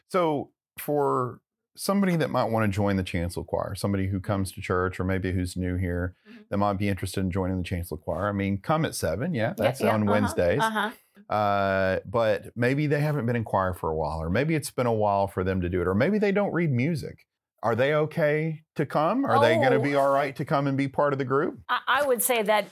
so 0.09 0.51
for 0.79 1.41
somebody 1.77 2.15
that 2.17 2.31
might 2.31 2.45
want 2.45 2.65
to 2.71 2.75
join 2.75 2.97
the 2.97 3.03
chancel 3.03 3.43
choir, 3.43 3.75
somebody 3.75 4.07
who 4.07 4.21
comes 4.21 4.53
to 4.53 4.61
church 4.61 5.01
or 5.01 5.05
maybe 5.05 5.33
who's 5.33 5.57
new 5.57 5.77
here 5.77 6.15
Mhm. 6.29 6.49
that 6.51 6.59
might 6.59 6.75
be 6.75 6.89
interested 6.89 7.21
in 7.21 7.31
joining 7.31 7.57
the 7.59 7.65
chancel 7.65 7.97
choir. 7.97 8.29
I 8.29 8.33
mean, 8.33 8.59
come 8.59 8.85
at 8.85 8.95
seven, 8.95 9.35
yeah, 9.35 9.49
Yeah, 9.49 9.55
that's 9.57 9.81
yeah, 9.81 9.93
on 9.93 10.03
uh-huh, 10.03 10.11
Wednesdays. 10.13 10.61
Uh-huh. 10.61 10.91
Uh, 11.33 12.01
but 12.07 12.57
maybe 12.57 12.87
they 12.87 13.01
haven't 13.01 13.27
been 13.27 13.37
in 13.37 13.45
choir 13.45 13.73
for 13.73 13.91
a 13.91 13.95
while, 13.97 14.21
or 14.21 14.31
maybe 14.31 14.55
it's 14.55 14.71
been 14.71 14.87
a 14.87 14.93
while 14.93 15.27
for 15.27 15.45
them 15.45 15.61
to 15.61 15.69
do 15.69 15.81
it, 15.81 15.87
or 15.87 15.95
maybe 15.95 16.19
they 16.19 16.33
don't 16.33 16.53
read 16.53 16.71
music. 16.71 17.27
Are 17.63 17.75
they 17.77 17.95
okay 17.95 18.63
to 18.77 18.87
come? 18.87 19.25
Are 19.27 19.39
they 19.41 19.57
going 19.57 19.73
to 19.73 19.79
Oh. 19.79 19.83
be 19.83 19.95
all 19.95 20.11
right 20.11 20.35
to 20.37 20.45
come 20.45 20.67
and 20.67 20.77
be 20.79 20.89
part 20.89 21.13
of 21.13 21.19
the 21.19 21.25
group? 21.25 21.61
I, 21.69 21.81
I 21.87 22.07
would 22.07 22.23
say 22.23 22.43
that 22.43 22.67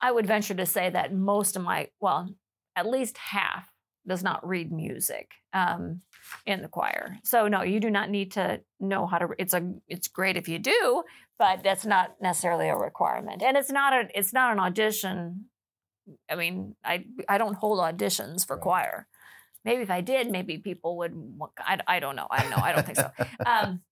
I 0.00 0.10
would 0.10 0.26
venture 0.26 0.54
to 0.54 0.66
say 0.66 0.90
that 0.90 1.14
most 1.14 1.54
of 1.56 1.62
my, 1.62 1.88
well, 2.00 2.28
at 2.74 2.86
least 2.86 3.16
half 3.18 3.68
does 4.06 4.24
not 4.24 4.44
read 4.46 4.72
music 4.72 5.30
um, 5.52 6.00
in 6.44 6.62
the 6.62 6.66
choir. 6.68 7.18
So 7.22 7.46
no, 7.46 7.62
you 7.62 7.78
do 7.78 7.90
not 7.90 8.10
need 8.10 8.32
to 8.32 8.60
know 8.80 9.06
how 9.06 9.18
to. 9.18 9.28
It's 9.38 9.54
a. 9.54 9.72
It's 9.86 10.08
great 10.08 10.36
if 10.36 10.48
you 10.48 10.58
do, 10.58 11.04
but 11.38 11.62
that's 11.62 11.86
not 11.86 12.16
necessarily 12.20 12.68
a 12.68 12.74
requirement. 12.76 13.42
And 13.42 13.56
it's 13.56 13.70
not 13.70 13.92
a. 13.92 14.08
It's 14.18 14.32
not 14.32 14.50
an 14.52 14.58
audition. 14.58 15.44
I 16.28 16.34
mean, 16.34 16.74
I 16.84 17.04
I 17.28 17.38
don't 17.38 17.54
hold 17.54 17.78
auditions 17.78 18.44
for 18.44 18.56
Right. 18.56 18.62
choir. 18.62 19.06
Maybe 19.64 19.82
if 19.82 19.90
I 19.90 20.00
did, 20.00 20.28
maybe 20.32 20.58
people 20.58 20.96
would. 20.96 21.14
I, 21.60 21.78
I 21.86 22.00
don't 22.00 22.16
know. 22.16 22.26
I 22.28 22.40
don't 22.42 22.50
know. 22.50 22.56
I 22.56 22.72
don't 22.72 22.84
think 22.84 22.98
so. 22.98 23.10
Um, 23.46 23.82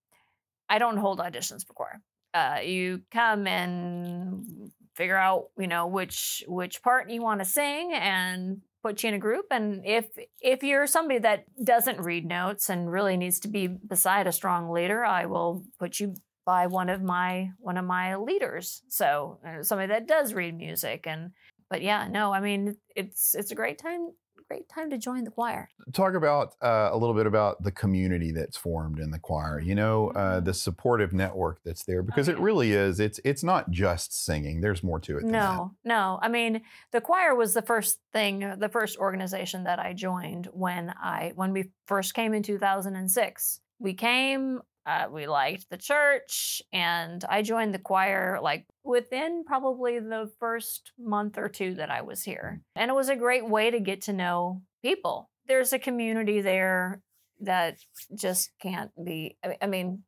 I 0.71 0.79
don't 0.79 0.97
hold 0.97 1.19
auditions 1.19 1.67
for 1.67 1.75
choir. 1.75 2.01
Uh, 2.33 2.61
you 2.65 3.03
come 3.11 3.47
and 3.47 4.71
figure 4.95 5.17
out, 5.17 5.49
you 5.59 5.67
know, 5.67 5.89
which 5.89 6.45
which 6.47 6.83
part 6.83 7.11
you 7.11 7.21
want 7.21 7.41
to 7.41 7.45
sing, 7.45 7.93
and 7.93 8.63
put 8.83 9.03
you 9.03 9.09
in 9.09 9.15
a 9.15 9.19
group. 9.19 9.47
And 9.51 9.85
if 9.85 10.07
if 10.41 10.63
you're 10.63 10.87
somebody 10.87 11.19
that 11.19 11.45
doesn't 11.63 12.01
read 12.01 12.25
notes 12.25 12.71
and 12.71 12.91
really 12.91 13.17
needs 13.17 13.41
to 13.41 13.49
be 13.49 13.67
beside 13.67 14.27
a 14.27 14.33
strong 14.33 14.71
leader, 14.71 15.05
I 15.05 15.27
will 15.27 15.65
put 15.79 15.99
you 16.01 16.15
by 16.47 16.69
one 16.69 16.89
of 16.89 17.03
my 17.03 17.51
one 17.59 17.77
of 17.77 17.85
my 17.85 18.17
leaders. 18.17 18.83
So 18.89 19.41
uh, 19.47 19.63
somebody 19.63 19.89
that 19.89 20.07
does 20.07 20.33
read 20.33 20.57
music 20.57 21.07
and. 21.07 21.33
But 21.69 21.83
yeah, 21.83 22.09
no, 22.09 22.33
I 22.33 22.41
mean 22.41 22.75
it's 22.97 23.37
it's 23.37 23.53
a 23.53 23.55
great 23.55 23.79
time 23.79 24.09
great 24.51 24.69
time 24.69 24.91
to 24.91 24.99
join 24.99 25.23
the 25.23 25.31
choir. 25.31 25.69
Talk 25.93 26.15
about 26.15 26.55
uh, 26.61 26.89
a 26.93 26.97
little 26.99 27.15
bit 27.15 27.27
about 27.27 27.63
the 27.63 27.71
community 27.71 28.33
that's 28.33 28.57
formed 28.57 28.99
in 28.99 29.13
the 29.13 29.19
choir. 29.19 29.61
You 29.61 29.77
know, 29.77 30.09
uh, 30.11 30.41
Mhm. 30.41 30.45
the 30.47 30.55
supportive 30.55 31.13
network 31.13 31.61
that's 31.65 31.85
there 31.85 32.03
because 32.03 32.27
it 32.27 32.37
really 32.41 32.73
is. 32.73 32.99
It's 32.99 33.21
it's 33.25 33.45
not 33.45 33.71
just 33.71 34.13
singing. 34.13 34.61
There's 34.61 34.83
more 34.83 34.99
to 35.01 35.19
it. 35.19 35.21
Than 35.23 35.31
that. 35.33 35.55
No, 35.55 35.75
no. 35.85 36.19
I 36.21 36.29
mean, 36.29 36.63
the 36.91 37.01
choir 37.01 37.35
was 37.37 37.55
the 37.55 37.63
first 37.63 38.01
thing, 38.13 38.41
the 38.59 38.69
first 38.69 38.99
organization 38.99 39.63
that 39.65 39.79
I 39.79 39.93
joined 39.93 40.49
when 40.53 40.93
I 41.01 41.33
when 41.37 41.53
we 41.53 41.71
first 41.87 42.15
came 42.15 42.35
in 42.35 42.43
2006. 42.43 43.61
We 43.79 43.95
came, 43.95 44.61
uh, 44.91 45.09
we 45.11 45.27
liked 45.27 45.71
the 45.71 45.77
church, 45.77 46.61
and 46.73 47.25
I 47.29 47.43
joined 47.43 47.73
the 47.73 47.79
choir 47.79 48.41
like 48.43 48.67
within 48.83 49.45
probably 49.45 49.99
the 50.01 50.31
first 50.41 50.93
month 50.99 51.39
or 51.39 51.49
two 51.49 51.75
that 51.75 51.91
I 51.91 52.03
was 52.03 52.23
here. 52.25 52.61
And 52.75 52.91
it 52.91 52.95
was 52.95 53.09
a 53.09 53.17
great 53.17 53.49
way 53.49 53.71
to 53.71 53.79
get 53.79 54.03
to 54.03 54.13
know 54.13 54.63
people. 54.83 55.31
There's 55.47 55.73
a 55.73 55.79
community 55.79 56.41
there 56.41 57.03
that 57.41 57.79
just 58.15 58.51
can't 58.61 58.91
be. 59.05 59.37
I 59.45 59.57
I 59.63 59.67
mean, 59.67 60.03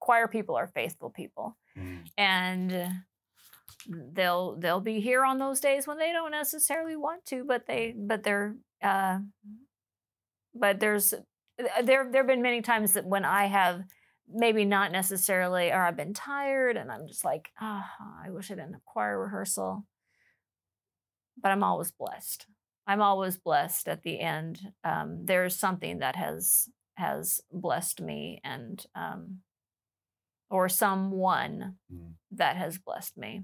choir 0.00 0.28
people 0.28 0.56
are 0.56 0.68
faithful 0.68 1.10
people 1.10 1.56
and 2.16 2.88
they'll 3.86 4.56
they'll 4.56 4.80
be 4.80 5.00
here 5.00 5.24
on 5.24 5.38
those 5.38 5.60
days 5.60 5.86
when 5.86 5.98
they 5.98 6.12
don't 6.12 6.30
necessarily 6.30 6.96
want 6.96 7.24
to 7.26 7.44
but 7.44 7.66
they 7.66 7.94
but 7.96 8.22
they're 8.22 8.56
uh 8.82 9.18
but 10.54 10.80
there's 10.80 11.14
there 11.82 12.08
there 12.10 12.20
have 12.22 12.26
been 12.26 12.42
many 12.42 12.62
times 12.62 12.92
that 12.94 13.04
when 13.06 13.24
i 13.24 13.46
have 13.46 13.82
maybe 14.30 14.64
not 14.64 14.92
necessarily 14.92 15.70
or 15.70 15.82
i've 15.82 15.96
been 15.96 16.14
tired 16.14 16.76
and 16.76 16.90
i'm 16.92 17.06
just 17.08 17.24
like 17.24 17.48
ah 17.60 17.90
i 18.24 18.30
wish 18.30 18.50
i 18.50 18.54
didn't 18.54 18.72
have 18.74 18.84
choir 18.84 19.18
rehearsal. 19.20 19.84
But 21.40 21.52
i'm 21.52 21.62
always 21.62 21.90
blessed. 21.92 22.46
I'm 22.86 23.02
always 23.02 23.36
blessed 23.36 23.86
at 23.88 24.02
the 24.02 24.18
end. 24.18 24.60
Um, 24.82 25.24
there's 25.26 25.54
something 25.56 25.98
that 25.98 26.16
has 26.16 26.68
has 26.96 27.40
blessed 27.52 28.00
me 28.00 28.40
and 28.42 28.84
um, 28.94 29.40
or 30.50 30.68
someone 30.68 31.76
Mm. 31.92 32.14
that 32.32 32.56
has 32.56 32.78
blessed 32.78 33.16
me. 33.18 33.42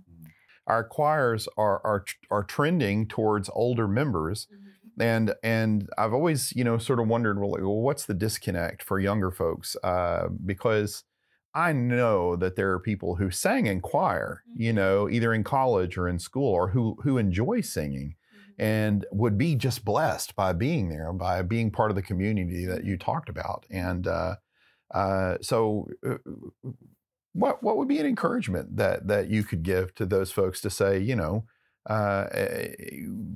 Our 0.67 0.83
choirs 0.83 1.47
are 1.57 1.81
are 1.85 2.05
are 2.31 2.43
trending 2.43 3.07
towards 3.07 3.51
older 3.53 3.87
members, 3.87 4.49
and 5.01 5.35
and 5.43 5.89
I've 5.99 6.13
always 6.15 6.53
you 6.55 6.65
know 6.65 6.79
sort 6.79 7.01
of 7.01 7.09
wondered 7.09 7.39
well, 7.41 7.51
like, 7.51 7.61
well 7.63 7.81
what's 7.81 8.07
the 8.07 8.15
disconnect 8.15 8.83
for 8.83 8.99
younger 9.01 9.31
folks? 9.31 9.77
Uh, 9.83 10.29
because 10.45 11.05
I 11.55 11.73
know 11.73 12.37
that 12.37 12.57
there 12.57 12.71
are 12.73 12.81
people 12.81 13.17
who 13.17 13.31
sang 13.31 13.67
in 13.67 13.81
choir 13.81 14.45
you 14.55 14.73
Mhm. 14.73 14.75
know 14.75 15.09
either 15.09 15.33
in 15.35 15.45
college 15.45 15.97
or 15.99 16.09
in 16.09 16.19
school 16.19 16.49
or 16.53 16.69
who 16.69 16.97
who 17.03 17.19
enjoy 17.19 17.61
singing 17.61 18.17
and 18.59 19.05
would 19.13 19.37
be 19.37 19.57
just 19.57 19.85
blessed 19.85 20.37
by 20.37 20.53
being 20.53 20.89
there 20.89 21.13
by 21.13 21.43
being 21.43 21.71
part 21.71 21.91
of 21.91 21.97
the 21.97 22.03
community 22.03 22.65
that 22.67 22.85
you 22.85 22.97
talked 22.97 23.29
about. 23.29 23.67
And 23.71 24.07
uh, 24.07 24.37
uh, 24.95 25.39
so 25.43 25.89
uh, 26.07 26.19
what 27.33 27.63
what 27.63 27.77
would 27.77 27.89
be 27.89 27.99
an 27.99 28.07
encouragement 28.07 28.77
that 28.77 29.07
that 29.09 29.29
you 29.29 29.43
could 29.43 29.63
give 29.63 29.95
to 29.95 30.07
those 30.07 30.31
folks 30.31 30.61
to 30.61 30.71
say 30.71 30.99
you 30.99 31.17
know 31.17 31.45
uh, 31.89 32.27
eh, 32.33 32.75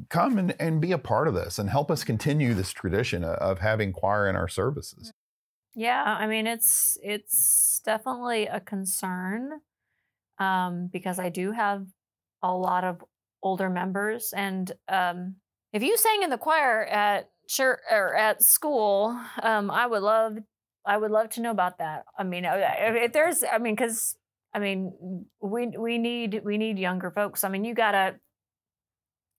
come 0.08 0.38
and, 0.38 0.54
and 0.58 0.80
be 0.80 0.92
a 0.92 0.98
part 0.98 1.28
of 1.28 1.34
this 1.34 1.58
and 1.58 1.68
help 1.68 1.90
us 1.90 2.04
continue 2.04 2.54
this 2.54 2.70
tradition 2.70 3.24
of, 3.24 3.58
having 3.58 3.92
choir 3.92 4.28
in 4.28 4.36
our 4.36 4.48
services 4.48 5.12
Yeah, 5.74 6.02
I 6.04 6.26
mean 6.26 6.46
it's 6.46 6.98
it's 7.02 7.80
definitely 7.84 8.46
a 8.46 8.60
concern 8.60 9.60
um, 10.38 10.88
because 10.92 11.18
I 11.18 11.28
do 11.28 11.52
have 11.52 11.86
a 12.42 12.54
lot 12.54 12.84
of 12.84 13.04
older 13.42 13.68
members, 13.68 14.32
and 14.36 14.70
um, 14.88 15.36
if 15.72 15.82
you 15.82 15.96
sang 15.96 16.22
in 16.22 16.30
the 16.30 16.38
choir 16.38 16.84
at 16.86 17.30
church 17.48 17.80
or 17.90 18.14
at 18.16 18.42
school, 18.42 19.18
um, 19.42 19.70
I 19.70 19.86
would 19.86 20.02
love 20.02 20.38
I 20.88 20.96
would 20.96 21.10
love 21.10 21.28
to 21.30 21.42
know 21.42 21.50
about 21.50 21.78
that. 21.78 22.06
I 22.18 22.24
mean, 22.24 22.44
if 22.46 23.12
there's, 23.12 23.44
I 23.44 23.58
mean, 23.58 23.74
because 23.74 24.16
I 24.54 24.58
mean, 24.58 25.26
we 25.40 25.66
we 25.66 25.98
need 25.98 26.40
we 26.44 26.56
need 26.56 26.78
younger 26.78 27.10
folks. 27.10 27.44
I 27.44 27.48
mean, 27.48 27.64
you 27.64 27.74
gotta. 27.74 28.16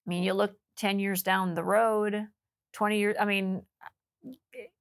I 0.09 0.11
mean, 0.11 0.23
you 0.23 0.33
look 0.33 0.53
ten 0.75 0.97
years 0.97 1.21
down 1.21 1.53
the 1.53 1.63
road, 1.63 2.25
twenty 2.73 2.97
years. 2.97 3.15
I 3.19 3.25
mean, 3.25 3.61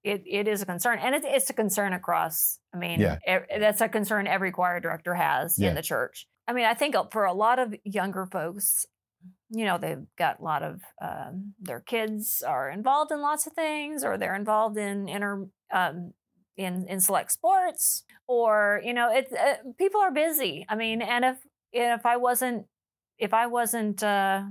it 0.02 0.22
it 0.26 0.48
is 0.48 0.62
a 0.62 0.66
concern, 0.66 0.98
and 1.00 1.14
it's 1.14 1.26
it's 1.28 1.50
a 1.50 1.52
concern 1.52 1.92
across. 1.92 2.58
I 2.74 2.78
mean, 2.78 2.98
Yeah. 3.00 3.18
e- 3.28 3.58
that's 3.60 3.82
a 3.82 3.90
concern 3.90 4.26
every 4.26 4.52
choir 4.52 4.80
director 4.80 5.14
has 5.14 5.58
Yeah. 5.58 5.68
in 5.68 5.74
the 5.74 5.82
church. 5.82 6.26
I 6.46 6.54
mean, 6.54 6.64
I 6.64 6.72
think 6.72 6.96
for 7.12 7.26
a 7.26 7.34
lot 7.34 7.58
of 7.58 7.74
younger 7.84 8.24
folks, 8.24 8.86
you 9.50 9.66
know 9.66 9.76
they've 9.76 10.06
got 10.16 10.40
a 10.40 10.42
lot 10.42 10.62
of 10.62 10.80
um, 11.02 11.52
their 11.60 11.80
kids 11.80 12.42
are 12.42 12.70
involved 12.70 13.12
in 13.12 13.20
lots 13.20 13.46
of 13.46 13.52
things 13.52 14.02
or 14.02 14.16
they're 14.16 14.34
involved 14.34 14.78
in 14.78 15.10
inter 15.10 15.46
um, 15.74 16.14
in 16.56 16.86
in 16.88 17.00
select 17.00 17.32
sports 17.32 18.02
or 18.26 18.80
you 18.82 18.94
know 18.94 19.12
it's 19.12 19.30
uh, 19.32 19.56
people 19.76 20.00
are 20.00 20.10
busy 20.12 20.64
i 20.68 20.74
mean 20.74 21.02
and 21.02 21.24
if 21.24 21.36
if 21.72 22.04
i 22.06 22.16
wasn't 22.16 22.66
if 23.18 23.32
i 23.34 23.46
wasn't 23.46 24.02
uh, 24.02 24.42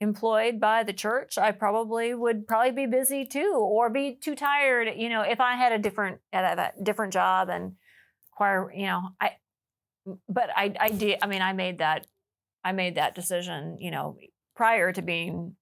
employed 0.00 0.60
by 0.60 0.82
the 0.82 0.92
church 0.92 1.38
i 1.38 1.50
probably 1.50 2.14
would 2.14 2.46
probably 2.46 2.70
be 2.70 2.86
busy 2.86 3.24
too 3.24 3.54
or 3.56 3.88
be 3.88 4.14
too 4.14 4.34
tired 4.34 4.88
you 4.96 5.08
know 5.08 5.22
if 5.22 5.40
i 5.40 5.54
had 5.54 5.72
a 5.72 5.78
different 5.78 6.18
at 6.32 6.58
a 6.58 6.82
different 6.82 7.12
job 7.12 7.48
and 7.48 7.72
choir 8.32 8.70
you 8.74 8.86
know 8.86 9.08
i 9.20 9.30
but 10.28 10.50
i 10.54 10.72
i 10.78 10.88
did 10.88 11.18
i 11.22 11.26
mean 11.26 11.40
i 11.40 11.52
made 11.52 11.78
that 11.78 12.06
i 12.62 12.72
made 12.72 12.96
that 12.96 13.14
decision 13.14 13.78
you 13.80 13.90
know 13.90 14.18
prior 14.54 14.92
to 14.92 15.02
being 15.02 15.56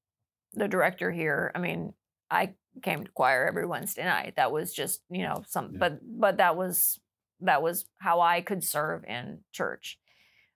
the 0.55 0.69
director 0.69 1.11
here, 1.11 1.53
I 1.55 1.59
mean, 1.59 1.93
I 2.31 2.55
came 2.83 3.05
to 3.05 3.11
choir 3.11 3.47
every 3.47 3.67
Wednesday 3.67 4.05
night. 4.05 4.35
That 4.37 4.53
was 4.53 4.73
just, 4.73 5.03
you 5.11 5.23
know, 5.23 5.43
some 5.47 5.73
yeah. 5.73 5.79
but 5.79 5.99
but 6.03 6.37
that 6.39 6.57
was 6.57 7.01
that 7.41 7.63
was 7.63 7.87
how 7.99 8.21
I 8.21 8.41
could 8.41 8.65
serve 8.65 9.05
in 9.05 9.41
church. 9.53 9.99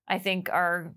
I 0.07 0.19
think 0.19 0.49
our 0.51 0.95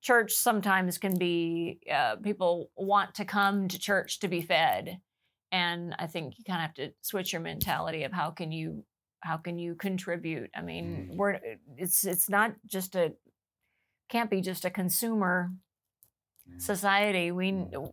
church 0.00 0.32
sometimes 0.32 0.98
can 0.98 1.16
be 1.18 1.80
uh, 1.92 2.16
people 2.16 2.70
want 2.76 3.14
to 3.14 3.24
come 3.24 3.68
to 3.68 3.78
church 3.78 4.20
to 4.20 4.28
be 4.28 4.40
fed 4.40 4.98
and 5.52 5.94
i 5.98 6.06
think 6.06 6.34
you 6.38 6.44
kind 6.44 6.58
of 6.58 6.62
have 6.62 6.74
to 6.74 6.92
switch 7.02 7.32
your 7.32 7.42
mentality 7.42 8.04
of 8.04 8.12
how 8.12 8.30
can 8.30 8.52
you 8.52 8.84
how 9.20 9.36
can 9.36 9.58
you 9.58 9.74
contribute 9.74 10.50
i 10.56 10.62
mean 10.62 11.10
mm. 11.10 11.16
we're 11.16 11.38
it's 11.76 12.04
it's 12.04 12.28
not 12.28 12.54
just 12.66 12.96
a 12.96 13.12
can't 14.08 14.30
be 14.30 14.40
just 14.40 14.64
a 14.64 14.70
consumer 14.70 15.50
Mm-hmm. 16.50 16.58
society 16.58 17.32
we 17.32 17.52
mm-hmm. 17.52 17.86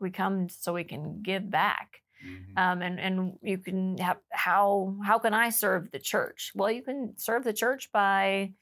we 0.00 0.10
come 0.10 0.48
so 0.48 0.72
we 0.72 0.84
can 0.84 1.22
give 1.22 1.48
back 1.50 2.02
mm-hmm. 2.26 2.58
um, 2.58 2.82
and 2.82 2.98
and 2.98 3.38
you 3.42 3.58
can 3.58 3.98
have 3.98 4.18
how 4.30 4.96
how 5.04 5.18
can 5.18 5.34
i 5.34 5.50
serve 5.50 5.90
the 5.92 5.98
church 5.98 6.52
well 6.54 6.70
you 6.70 6.82
can 6.82 7.14
serve 7.16 7.44
the 7.44 7.52
church 7.52 7.92
by 7.92 8.52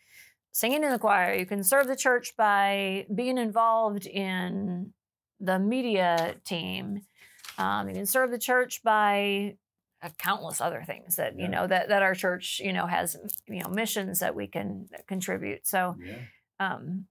singing 0.58 0.82
in 0.82 0.90
the 0.90 0.98
choir 0.98 1.34
you 1.34 1.46
can 1.46 1.62
serve 1.62 1.86
the 1.86 1.96
church 1.96 2.34
by 2.36 3.06
being 3.14 3.38
involved 3.38 4.06
in 4.06 4.92
the 5.40 5.58
media 5.58 6.34
team 6.44 7.00
um, 7.58 7.88
you 7.88 7.94
can 7.94 8.06
serve 8.06 8.30
the 8.30 8.38
church 8.38 8.82
by 8.82 9.54
uh, 10.02 10.08
countless 10.18 10.60
other 10.60 10.82
things 10.86 11.16
that 11.16 11.34
yeah. 11.36 11.44
you 11.44 11.48
know 11.48 11.66
that 11.66 11.88
that 11.88 12.02
our 12.02 12.14
church 12.14 12.60
you 12.64 12.72
know 12.72 12.86
has 12.86 13.16
you 13.48 13.60
know 13.60 13.68
missions 13.68 14.18
that 14.18 14.34
we 14.34 14.46
can 14.46 14.88
contribute 15.06 15.66
so 15.66 15.96
yeah. 16.04 16.16
um, 16.60 17.06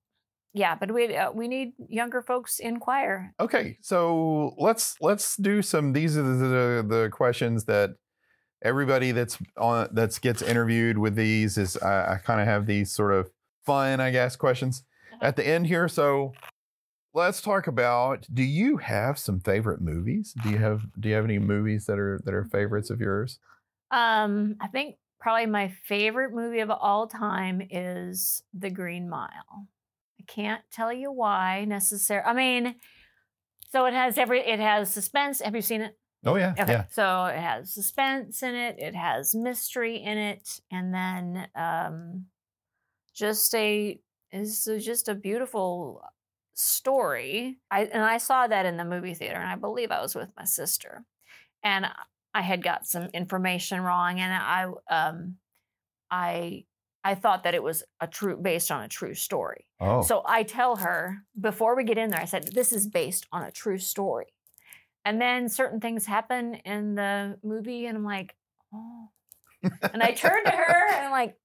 yeah, 0.53 0.73
but 0.75 0.91
we 0.91 1.15
uh, 1.15 1.31
we 1.31 1.47
need 1.47 1.73
younger 1.87 2.21
folks 2.21 2.57
in 2.57 2.79
choir. 2.79 3.33
Okay, 3.39 3.77
so 3.81 4.55
let's 4.57 4.95
let's 5.01 5.37
do 5.37 5.61
some. 5.61 5.93
These 5.93 6.17
are 6.17 6.23
the, 6.23 6.33
the, 6.33 6.85
the 6.87 7.09
questions 7.11 7.65
that 7.65 7.91
everybody 8.63 9.11
that's 9.11 9.37
on 9.57 9.87
that's 9.91 10.17
gets 10.17 10.41
interviewed 10.41 10.97
with 10.97 11.15
these 11.15 11.59
is 11.59 11.77
I, 11.77 12.13
I 12.13 12.17
kind 12.17 12.41
of 12.41 12.47
have 12.47 12.65
these 12.65 12.91
sort 12.91 13.13
of 13.13 13.29
fun, 13.67 13.99
I 13.99 14.09
guess, 14.09 14.35
questions 14.35 14.83
uh-huh. 15.13 15.25
at 15.27 15.35
the 15.35 15.47
end 15.47 15.67
here. 15.67 15.87
So 15.87 16.33
let's 17.13 17.41
talk 17.41 17.67
about. 17.67 18.25
Do 18.33 18.43
you 18.43 18.77
have 18.77 19.19
some 19.19 19.39
favorite 19.39 19.81
movies? 19.81 20.33
Do 20.41 20.49
you 20.49 20.57
have 20.57 20.81
Do 20.99 21.09
you 21.09 21.15
have 21.15 21.25
any 21.25 21.39
movies 21.39 21.85
that 21.85 21.99
are 21.99 22.19
that 22.25 22.33
are 22.33 22.45
favorites 22.45 22.89
of 22.89 22.99
yours? 22.99 23.39
Um, 23.91 24.55
I 24.59 24.67
think 24.67 24.95
probably 25.19 25.45
my 25.45 25.73
favorite 25.85 26.33
movie 26.33 26.59
of 26.59 26.71
all 26.71 27.07
time 27.07 27.61
is 27.69 28.43
The 28.53 28.69
Green 28.69 29.09
Mile 29.09 29.67
I 30.19 30.23
can't 30.27 30.61
tell 30.71 30.91
you 30.91 31.11
why 31.11 31.65
necessarily. 31.65 32.27
I 32.27 32.33
mean, 32.33 32.75
so 33.69 33.85
it 33.85 33.93
has 33.93 34.17
every 34.17 34.41
it 34.41 34.59
has 34.59 34.91
suspense. 34.91 35.41
Have 35.41 35.55
you 35.55 35.61
seen 35.61 35.81
it? 35.81 35.97
Oh 36.25 36.35
yeah. 36.35 36.53
Okay. 36.59 36.71
Yeah. 36.71 36.85
So 36.89 37.25
it 37.25 37.39
has 37.39 37.73
suspense 37.73 38.43
in 38.43 38.55
it. 38.55 38.77
It 38.79 38.95
has 38.95 39.35
mystery 39.35 39.97
in 39.97 40.17
it, 40.17 40.59
and 40.71 40.93
then 40.93 41.47
um, 41.55 42.25
just 43.17 43.53
a 43.55 43.99
is 44.31 44.65
just 44.81 45.09
a 45.09 45.15
beautiful 45.15 46.03
story. 46.53 47.57
I 47.71 47.85
and 47.85 48.03
I 48.03 48.17
saw 48.17 48.47
that 48.47 48.65
in 48.65 48.77
the 48.77 48.85
movie 48.85 49.15
theater, 49.15 49.39
and 49.39 49.49
I 49.49 49.55
believe 49.55 49.91
I 49.91 50.01
was 50.01 50.15
with 50.15 50.29
my 50.37 50.45
sister, 50.45 51.03
and 51.63 51.87
I 52.33 52.41
had 52.41 52.63
got 52.63 52.85
some 52.85 53.09
information 53.13 53.81
wrong, 53.81 54.19
and 54.19 54.31
I 54.33 54.71
um, 54.89 55.37
I 56.11 56.65
I 57.03 57.15
thought 57.15 57.43
that 57.43 57.55
it 57.55 57.63
was 57.63 57.83
a 57.99 58.07
true 58.07 58.37
based 58.37 58.69
on 58.69 58.83
a 58.83 58.87
true 58.87 59.15
story. 59.15 59.65
Oh. 59.79 60.01
So 60.03 60.21
I 60.25 60.43
tell 60.43 60.75
her 60.75 61.23
before 61.39 61.75
we 61.75 61.83
get 61.83 61.97
in 61.97 62.09
there, 62.11 62.21
I 62.21 62.25
said, 62.25 62.49
this 62.53 62.71
is 62.71 62.87
based 62.87 63.25
on 63.31 63.43
a 63.43 63.51
true 63.51 63.77
story. 63.77 64.27
And 65.05 65.21
then 65.21 65.47
certain 65.47 65.79
things 65.79 66.05
happen 66.05 66.55
in 66.65 66.95
the 66.95 67.39
movie, 67.43 67.85
and 67.85 67.97
I'm 67.97 68.03
like, 68.03 68.35
oh. 68.73 69.09
and 69.93 70.03
I 70.03 70.11
turn 70.11 70.43
to 70.43 70.51
her 70.51 70.87
and 70.89 71.05
I'm 71.05 71.11
like, 71.11 71.37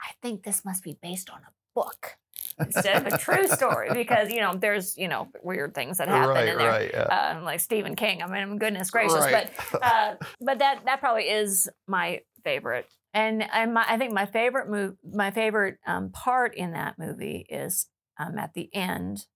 I 0.00 0.12
think 0.22 0.42
this 0.42 0.64
must 0.64 0.82
be 0.82 0.96
based 1.02 1.30
on 1.30 1.38
a 1.38 1.52
book 1.74 2.16
instead 2.60 3.06
of 3.06 3.12
a 3.12 3.18
true 3.18 3.46
story 3.46 3.88
because 3.94 4.30
you 4.30 4.40
know 4.40 4.54
there's 4.56 4.96
you 4.96 5.08
know 5.08 5.28
weird 5.42 5.74
things 5.74 5.98
that 5.98 6.08
happen 6.08 6.30
right, 6.30 6.48
in 6.48 6.58
there, 6.58 6.68
right, 6.68 6.90
yeah. 6.92 7.34
um, 7.36 7.44
like 7.44 7.60
Stephen 7.60 7.96
King. 7.96 8.22
I 8.22 8.26
mean, 8.26 8.58
goodness 8.58 8.90
gracious, 8.90 9.14
right. 9.18 9.50
but 9.72 9.82
uh, 9.82 10.14
but 10.40 10.58
that 10.58 10.84
that 10.84 11.00
probably 11.00 11.24
is 11.24 11.68
my 11.86 12.20
favorite 12.44 12.86
and 13.14 13.42
and 13.52 13.74
my, 13.74 13.84
I 13.88 13.98
think 13.98 14.12
my 14.12 14.26
favorite 14.26 14.68
move, 14.68 14.96
my 15.12 15.30
favorite 15.30 15.78
um, 15.86 16.10
part 16.10 16.54
in 16.54 16.72
that 16.72 16.98
movie 16.98 17.46
is 17.48 17.86
um, 18.18 18.38
at 18.38 18.54
the 18.54 18.68
end 18.74 19.26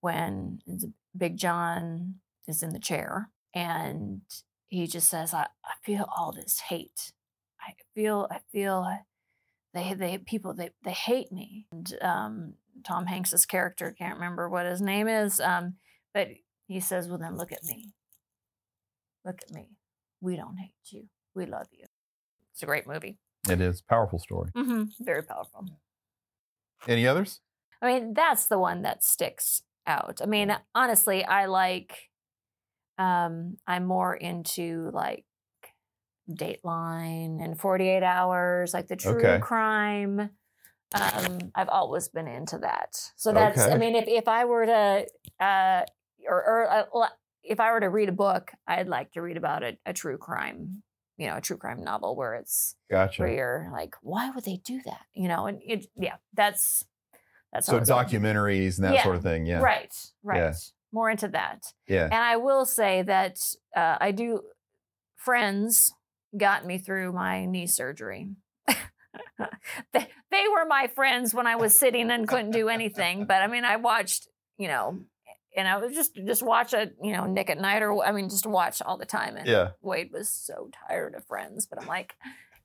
when 0.00 0.60
Big 1.16 1.36
John 1.36 2.16
is 2.46 2.62
in 2.62 2.70
the 2.70 2.78
chair 2.78 3.30
and 3.54 4.22
he 4.68 4.86
just 4.86 5.08
says, 5.08 5.34
"I, 5.34 5.48
I 5.64 5.74
feel 5.84 6.08
all 6.16 6.32
this 6.32 6.60
hate. 6.68 7.12
I 7.60 7.74
feel, 7.94 8.28
I 8.30 8.40
feel." 8.50 8.86
They, 9.74 9.94
they 9.94 10.18
people 10.18 10.54
they, 10.54 10.70
they 10.84 10.92
hate 10.92 11.32
me. 11.32 11.66
And 11.72 11.96
um, 12.02 12.54
Tom 12.84 13.06
Hanks's 13.06 13.46
character 13.46 13.94
can't 13.96 14.14
remember 14.14 14.48
what 14.48 14.66
his 14.66 14.80
name 14.80 15.08
is, 15.08 15.40
um, 15.40 15.74
but 16.12 16.28
he 16.66 16.80
says, 16.80 17.08
"Well, 17.08 17.18
then 17.18 17.36
look 17.36 17.52
at 17.52 17.64
me. 17.64 17.92
Look 19.24 19.38
at 19.42 19.54
me. 19.54 19.70
We 20.20 20.36
don't 20.36 20.56
hate 20.56 20.74
you. 20.90 21.08
We 21.34 21.46
love 21.46 21.68
you." 21.72 21.86
It's 22.52 22.62
a 22.62 22.66
great 22.66 22.86
movie. 22.86 23.18
It 23.48 23.60
is 23.60 23.82
powerful 23.82 24.18
story. 24.18 24.50
Mm-hmm. 24.56 24.84
Very 25.00 25.22
powerful. 25.22 25.66
Any 26.86 27.06
others? 27.06 27.40
I 27.80 27.86
mean, 27.86 28.14
that's 28.14 28.46
the 28.46 28.58
one 28.58 28.82
that 28.82 29.02
sticks 29.02 29.62
out. 29.86 30.20
I 30.22 30.26
mean, 30.26 30.56
honestly, 30.74 31.24
I 31.24 31.46
like. 31.46 32.10
Um, 32.98 33.56
I'm 33.66 33.86
more 33.86 34.14
into 34.14 34.90
like 34.92 35.24
Dateline 36.36 37.42
and 37.42 37.58
48 37.58 38.02
Hours, 38.02 38.74
like 38.74 38.88
the 38.88 38.96
true 38.96 39.18
okay. 39.18 39.38
crime. 39.40 40.30
Um, 40.94 41.38
I've 41.54 41.68
always 41.68 42.08
been 42.08 42.28
into 42.28 42.58
that. 42.58 42.94
So 43.16 43.32
that's. 43.32 43.60
Okay. 43.60 43.72
I 43.72 43.78
mean, 43.78 43.94
if 43.94 44.04
if 44.06 44.28
I 44.28 44.44
were 44.44 44.66
to, 44.66 45.06
uh, 45.40 45.82
or, 46.28 46.44
or 46.44 46.70
uh, 46.70 47.08
if 47.42 47.60
I 47.60 47.72
were 47.72 47.80
to 47.80 47.88
read 47.88 48.10
a 48.10 48.12
book, 48.12 48.52
I'd 48.66 48.88
like 48.88 49.12
to 49.12 49.22
read 49.22 49.36
about 49.38 49.62
a, 49.62 49.78
a 49.86 49.92
true 49.92 50.18
crime 50.18 50.82
you 51.22 51.28
know 51.28 51.36
a 51.36 51.40
true 51.40 51.56
crime 51.56 51.82
novel 51.82 52.16
where 52.16 52.34
it's 52.34 52.74
gotcha. 52.90 53.22
where 53.22 53.32
you're 53.32 53.70
like 53.72 53.94
why 54.02 54.30
would 54.30 54.44
they 54.44 54.60
do 54.64 54.80
that 54.84 55.02
you 55.14 55.28
know 55.28 55.46
and 55.46 55.60
it 55.64 55.86
yeah 55.96 56.16
that's 56.34 56.84
that's 57.52 57.66
so 57.66 57.78
documentaries 57.80 58.76
and 58.76 58.86
that 58.86 58.94
yeah, 58.94 59.02
sort 59.02 59.16
of 59.16 59.22
thing 59.22 59.46
yeah 59.46 59.60
right 59.60 59.94
right 60.22 60.38
yeah. 60.38 60.52
more 60.90 61.10
into 61.10 61.28
that 61.28 61.62
yeah 61.86 62.04
and 62.04 62.14
i 62.14 62.36
will 62.36 62.64
say 62.64 63.02
that 63.02 63.38
uh, 63.76 63.96
i 64.00 64.10
do 64.10 64.40
friends 65.16 65.92
got 66.36 66.66
me 66.66 66.78
through 66.78 67.12
my 67.12 67.44
knee 67.44 67.66
surgery 67.66 68.30
they, 69.92 70.08
they 70.30 70.44
were 70.54 70.64
my 70.66 70.86
friends 70.86 71.34
when 71.34 71.46
i 71.46 71.56
was 71.56 71.78
sitting 71.78 72.10
and 72.10 72.28
couldn't 72.28 72.50
do 72.50 72.68
anything 72.68 73.26
but 73.26 73.42
i 73.42 73.46
mean 73.46 73.64
i 73.64 73.76
watched 73.76 74.28
you 74.58 74.68
know 74.68 74.98
and 75.56 75.68
I 75.68 75.76
was 75.76 75.92
just 75.94 76.14
just 76.14 76.42
watch 76.42 76.72
it, 76.74 76.96
you 77.02 77.12
know, 77.12 77.26
Nick 77.26 77.50
at 77.50 77.58
Night, 77.58 77.82
or 77.82 78.04
I 78.04 78.12
mean, 78.12 78.28
just 78.28 78.46
watch 78.46 78.80
all 78.80 78.96
the 78.96 79.06
time. 79.06 79.36
And 79.36 79.46
yeah. 79.46 79.70
Wade 79.82 80.10
was 80.12 80.28
so 80.28 80.70
tired 80.88 81.14
of 81.14 81.26
Friends, 81.26 81.66
but 81.66 81.80
I'm 81.80 81.86
like, 81.86 82.14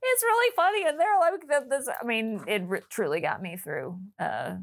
it's 0.02 0.22
really 0.22 0.52
funny, 0.56 0.86
and 0.86 0.98
they're 0.98 1.18
like, 1.20 1.68
this. 1.68 1.88
I 2.00 2.04
mean, 2.04 2.42
it 2.46 2.62
re- 2.66 2.80
truly 2.88 3.20
got 3.20 3.42
me 3.42 3.56
through 3.56 3.98
uh, 4.18 4.54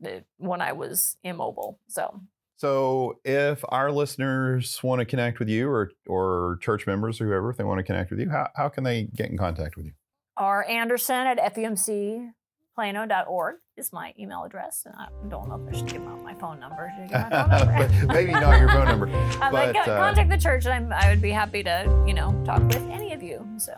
the, 0.00 0.24
when 0.38 0.60
I 0.60 0.72
was 0.72 1.16
immobile. 1.22 1.80
So. 1.88 2.20
So, 2.64 3.18
if 3.26 3.62
our 3.68 3.92
listeners 3.92 4.82
want 4.82 5.00
to 5.00 5.04
connect 5.04 5.38
with 5.38 5.50
you, 5.50 5.68
or 5.68 5.90
or 6.06 6.58
church 6.62 6.86
members 6.86 7.20
or 7.20 7.26
whoever, 7.26 7.50
if 7.50 7.58
they 7.58 7.64
want 7.64 7.78
to 7.78 7.82
connect 7.82 8.10
with 8.10 8.20
you, 8.20 8.30
how 8.30 8.48
how 8.56 8.70
can 8.70 8.84
they 8.84 9.02
get 9.14 9.28
in 9.28 9.36
contact 9.36 9.76
with 9.76 9.84
you? 9.84 9.92
R 10.38 10.66
Anderson 10.66 11.26
at 11.26 11.54
FUMC 11.54 12.32
plano.org 12.74 13.56
is 13.76 13.92
my 13.92 14.14
email 14.18 14.44
address. 14.44 14.84
And 14.86 14.94
I 14.96 15.08
don't 15.28 15.46
know 15.48 15.62
if 15.62 15.74
I 15.74 15.76
should 15.76 15.88
give 15.88 16.08
out 16.08 16.24
my 16.24 16.32
phone 16.34 16.58
number. 16.58 16.90
My 17.12 17.28
phone 17.28 17.50
number? 17.50 18.06
Maybe 18.14 18.32
not 18.32 18.58
your 18.58 18.68
phone 18.68 18.86
number. 18.86 19.06
but, 19.38 19.52
like, 19.52 19.76
uh, 19.76 19.84
contact 19.84 20.30
the 20.30 20.38
church, 20.38 20.64
and 20.64 20.72
I'm, 20.72 20.92
I 20.92 21.10
would 21.10 21.20
be 21.20 21.30
happy 21.30 21.62
to, 21.64 22.04
you 22.06 22.14
know, 22.14 22.32
talk 22.46 22.62
with 22.62 22.88
any 22.88 23.12
of 23.12 23.22
you. 23.22 23.46
So. 23.58 23.74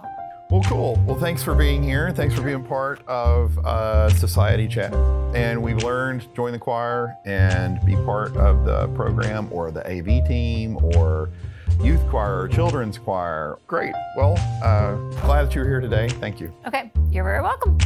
Well, 0.48 0.62
cool. 0.62 1.02
Well, 1.06 1.18
thanks 1.18 1.42
for 1.42 1.56
being 1.56 1.82
here. 1.82 2.12
Thanks 2.12 2.34
for 2.36 2.42
being 2.42 2.62
part 2.62 3.00
of 3.08 3.58
uh, 3.66 4.08
Society 4.10 4.68
Chat. 4.68 4.94
And 5.34 5.60
we've 5.60 5.82
learned 5.82 6.32
join 6.36 6.52
the 6.52 6.58
choir 6.58 7.16
and 7.24 7.84
be 7.84 7.96
part 7.96 8.36
of 8.36 8.64
the 8.64 8.86
program 8.94 9.48
or 9.52 9.72
the 9.72 9.84
AV 9.84 10.26
team 10.26 10.76
or 10.76 11.30
youth 11.82 12.06
choir 12.08 12.42
or 12.42 12.48
children's 12.48 12.96
choir. 12.96 13.58
Great. 13.66 13.92
Well, 14.16 14.38
uh, 14.62 14.94
glad 15.22 15.46
that 15.46 15.54
you're 15.54 15.66
here 15.66 15.80
today. 15.80 16.08
Thank 16.08 16.40
you. 16.40 16.54
Okay, 16.64 16.92
you're 17.10 17.24
very 17.24 17.42
welcome. 17.42 17.76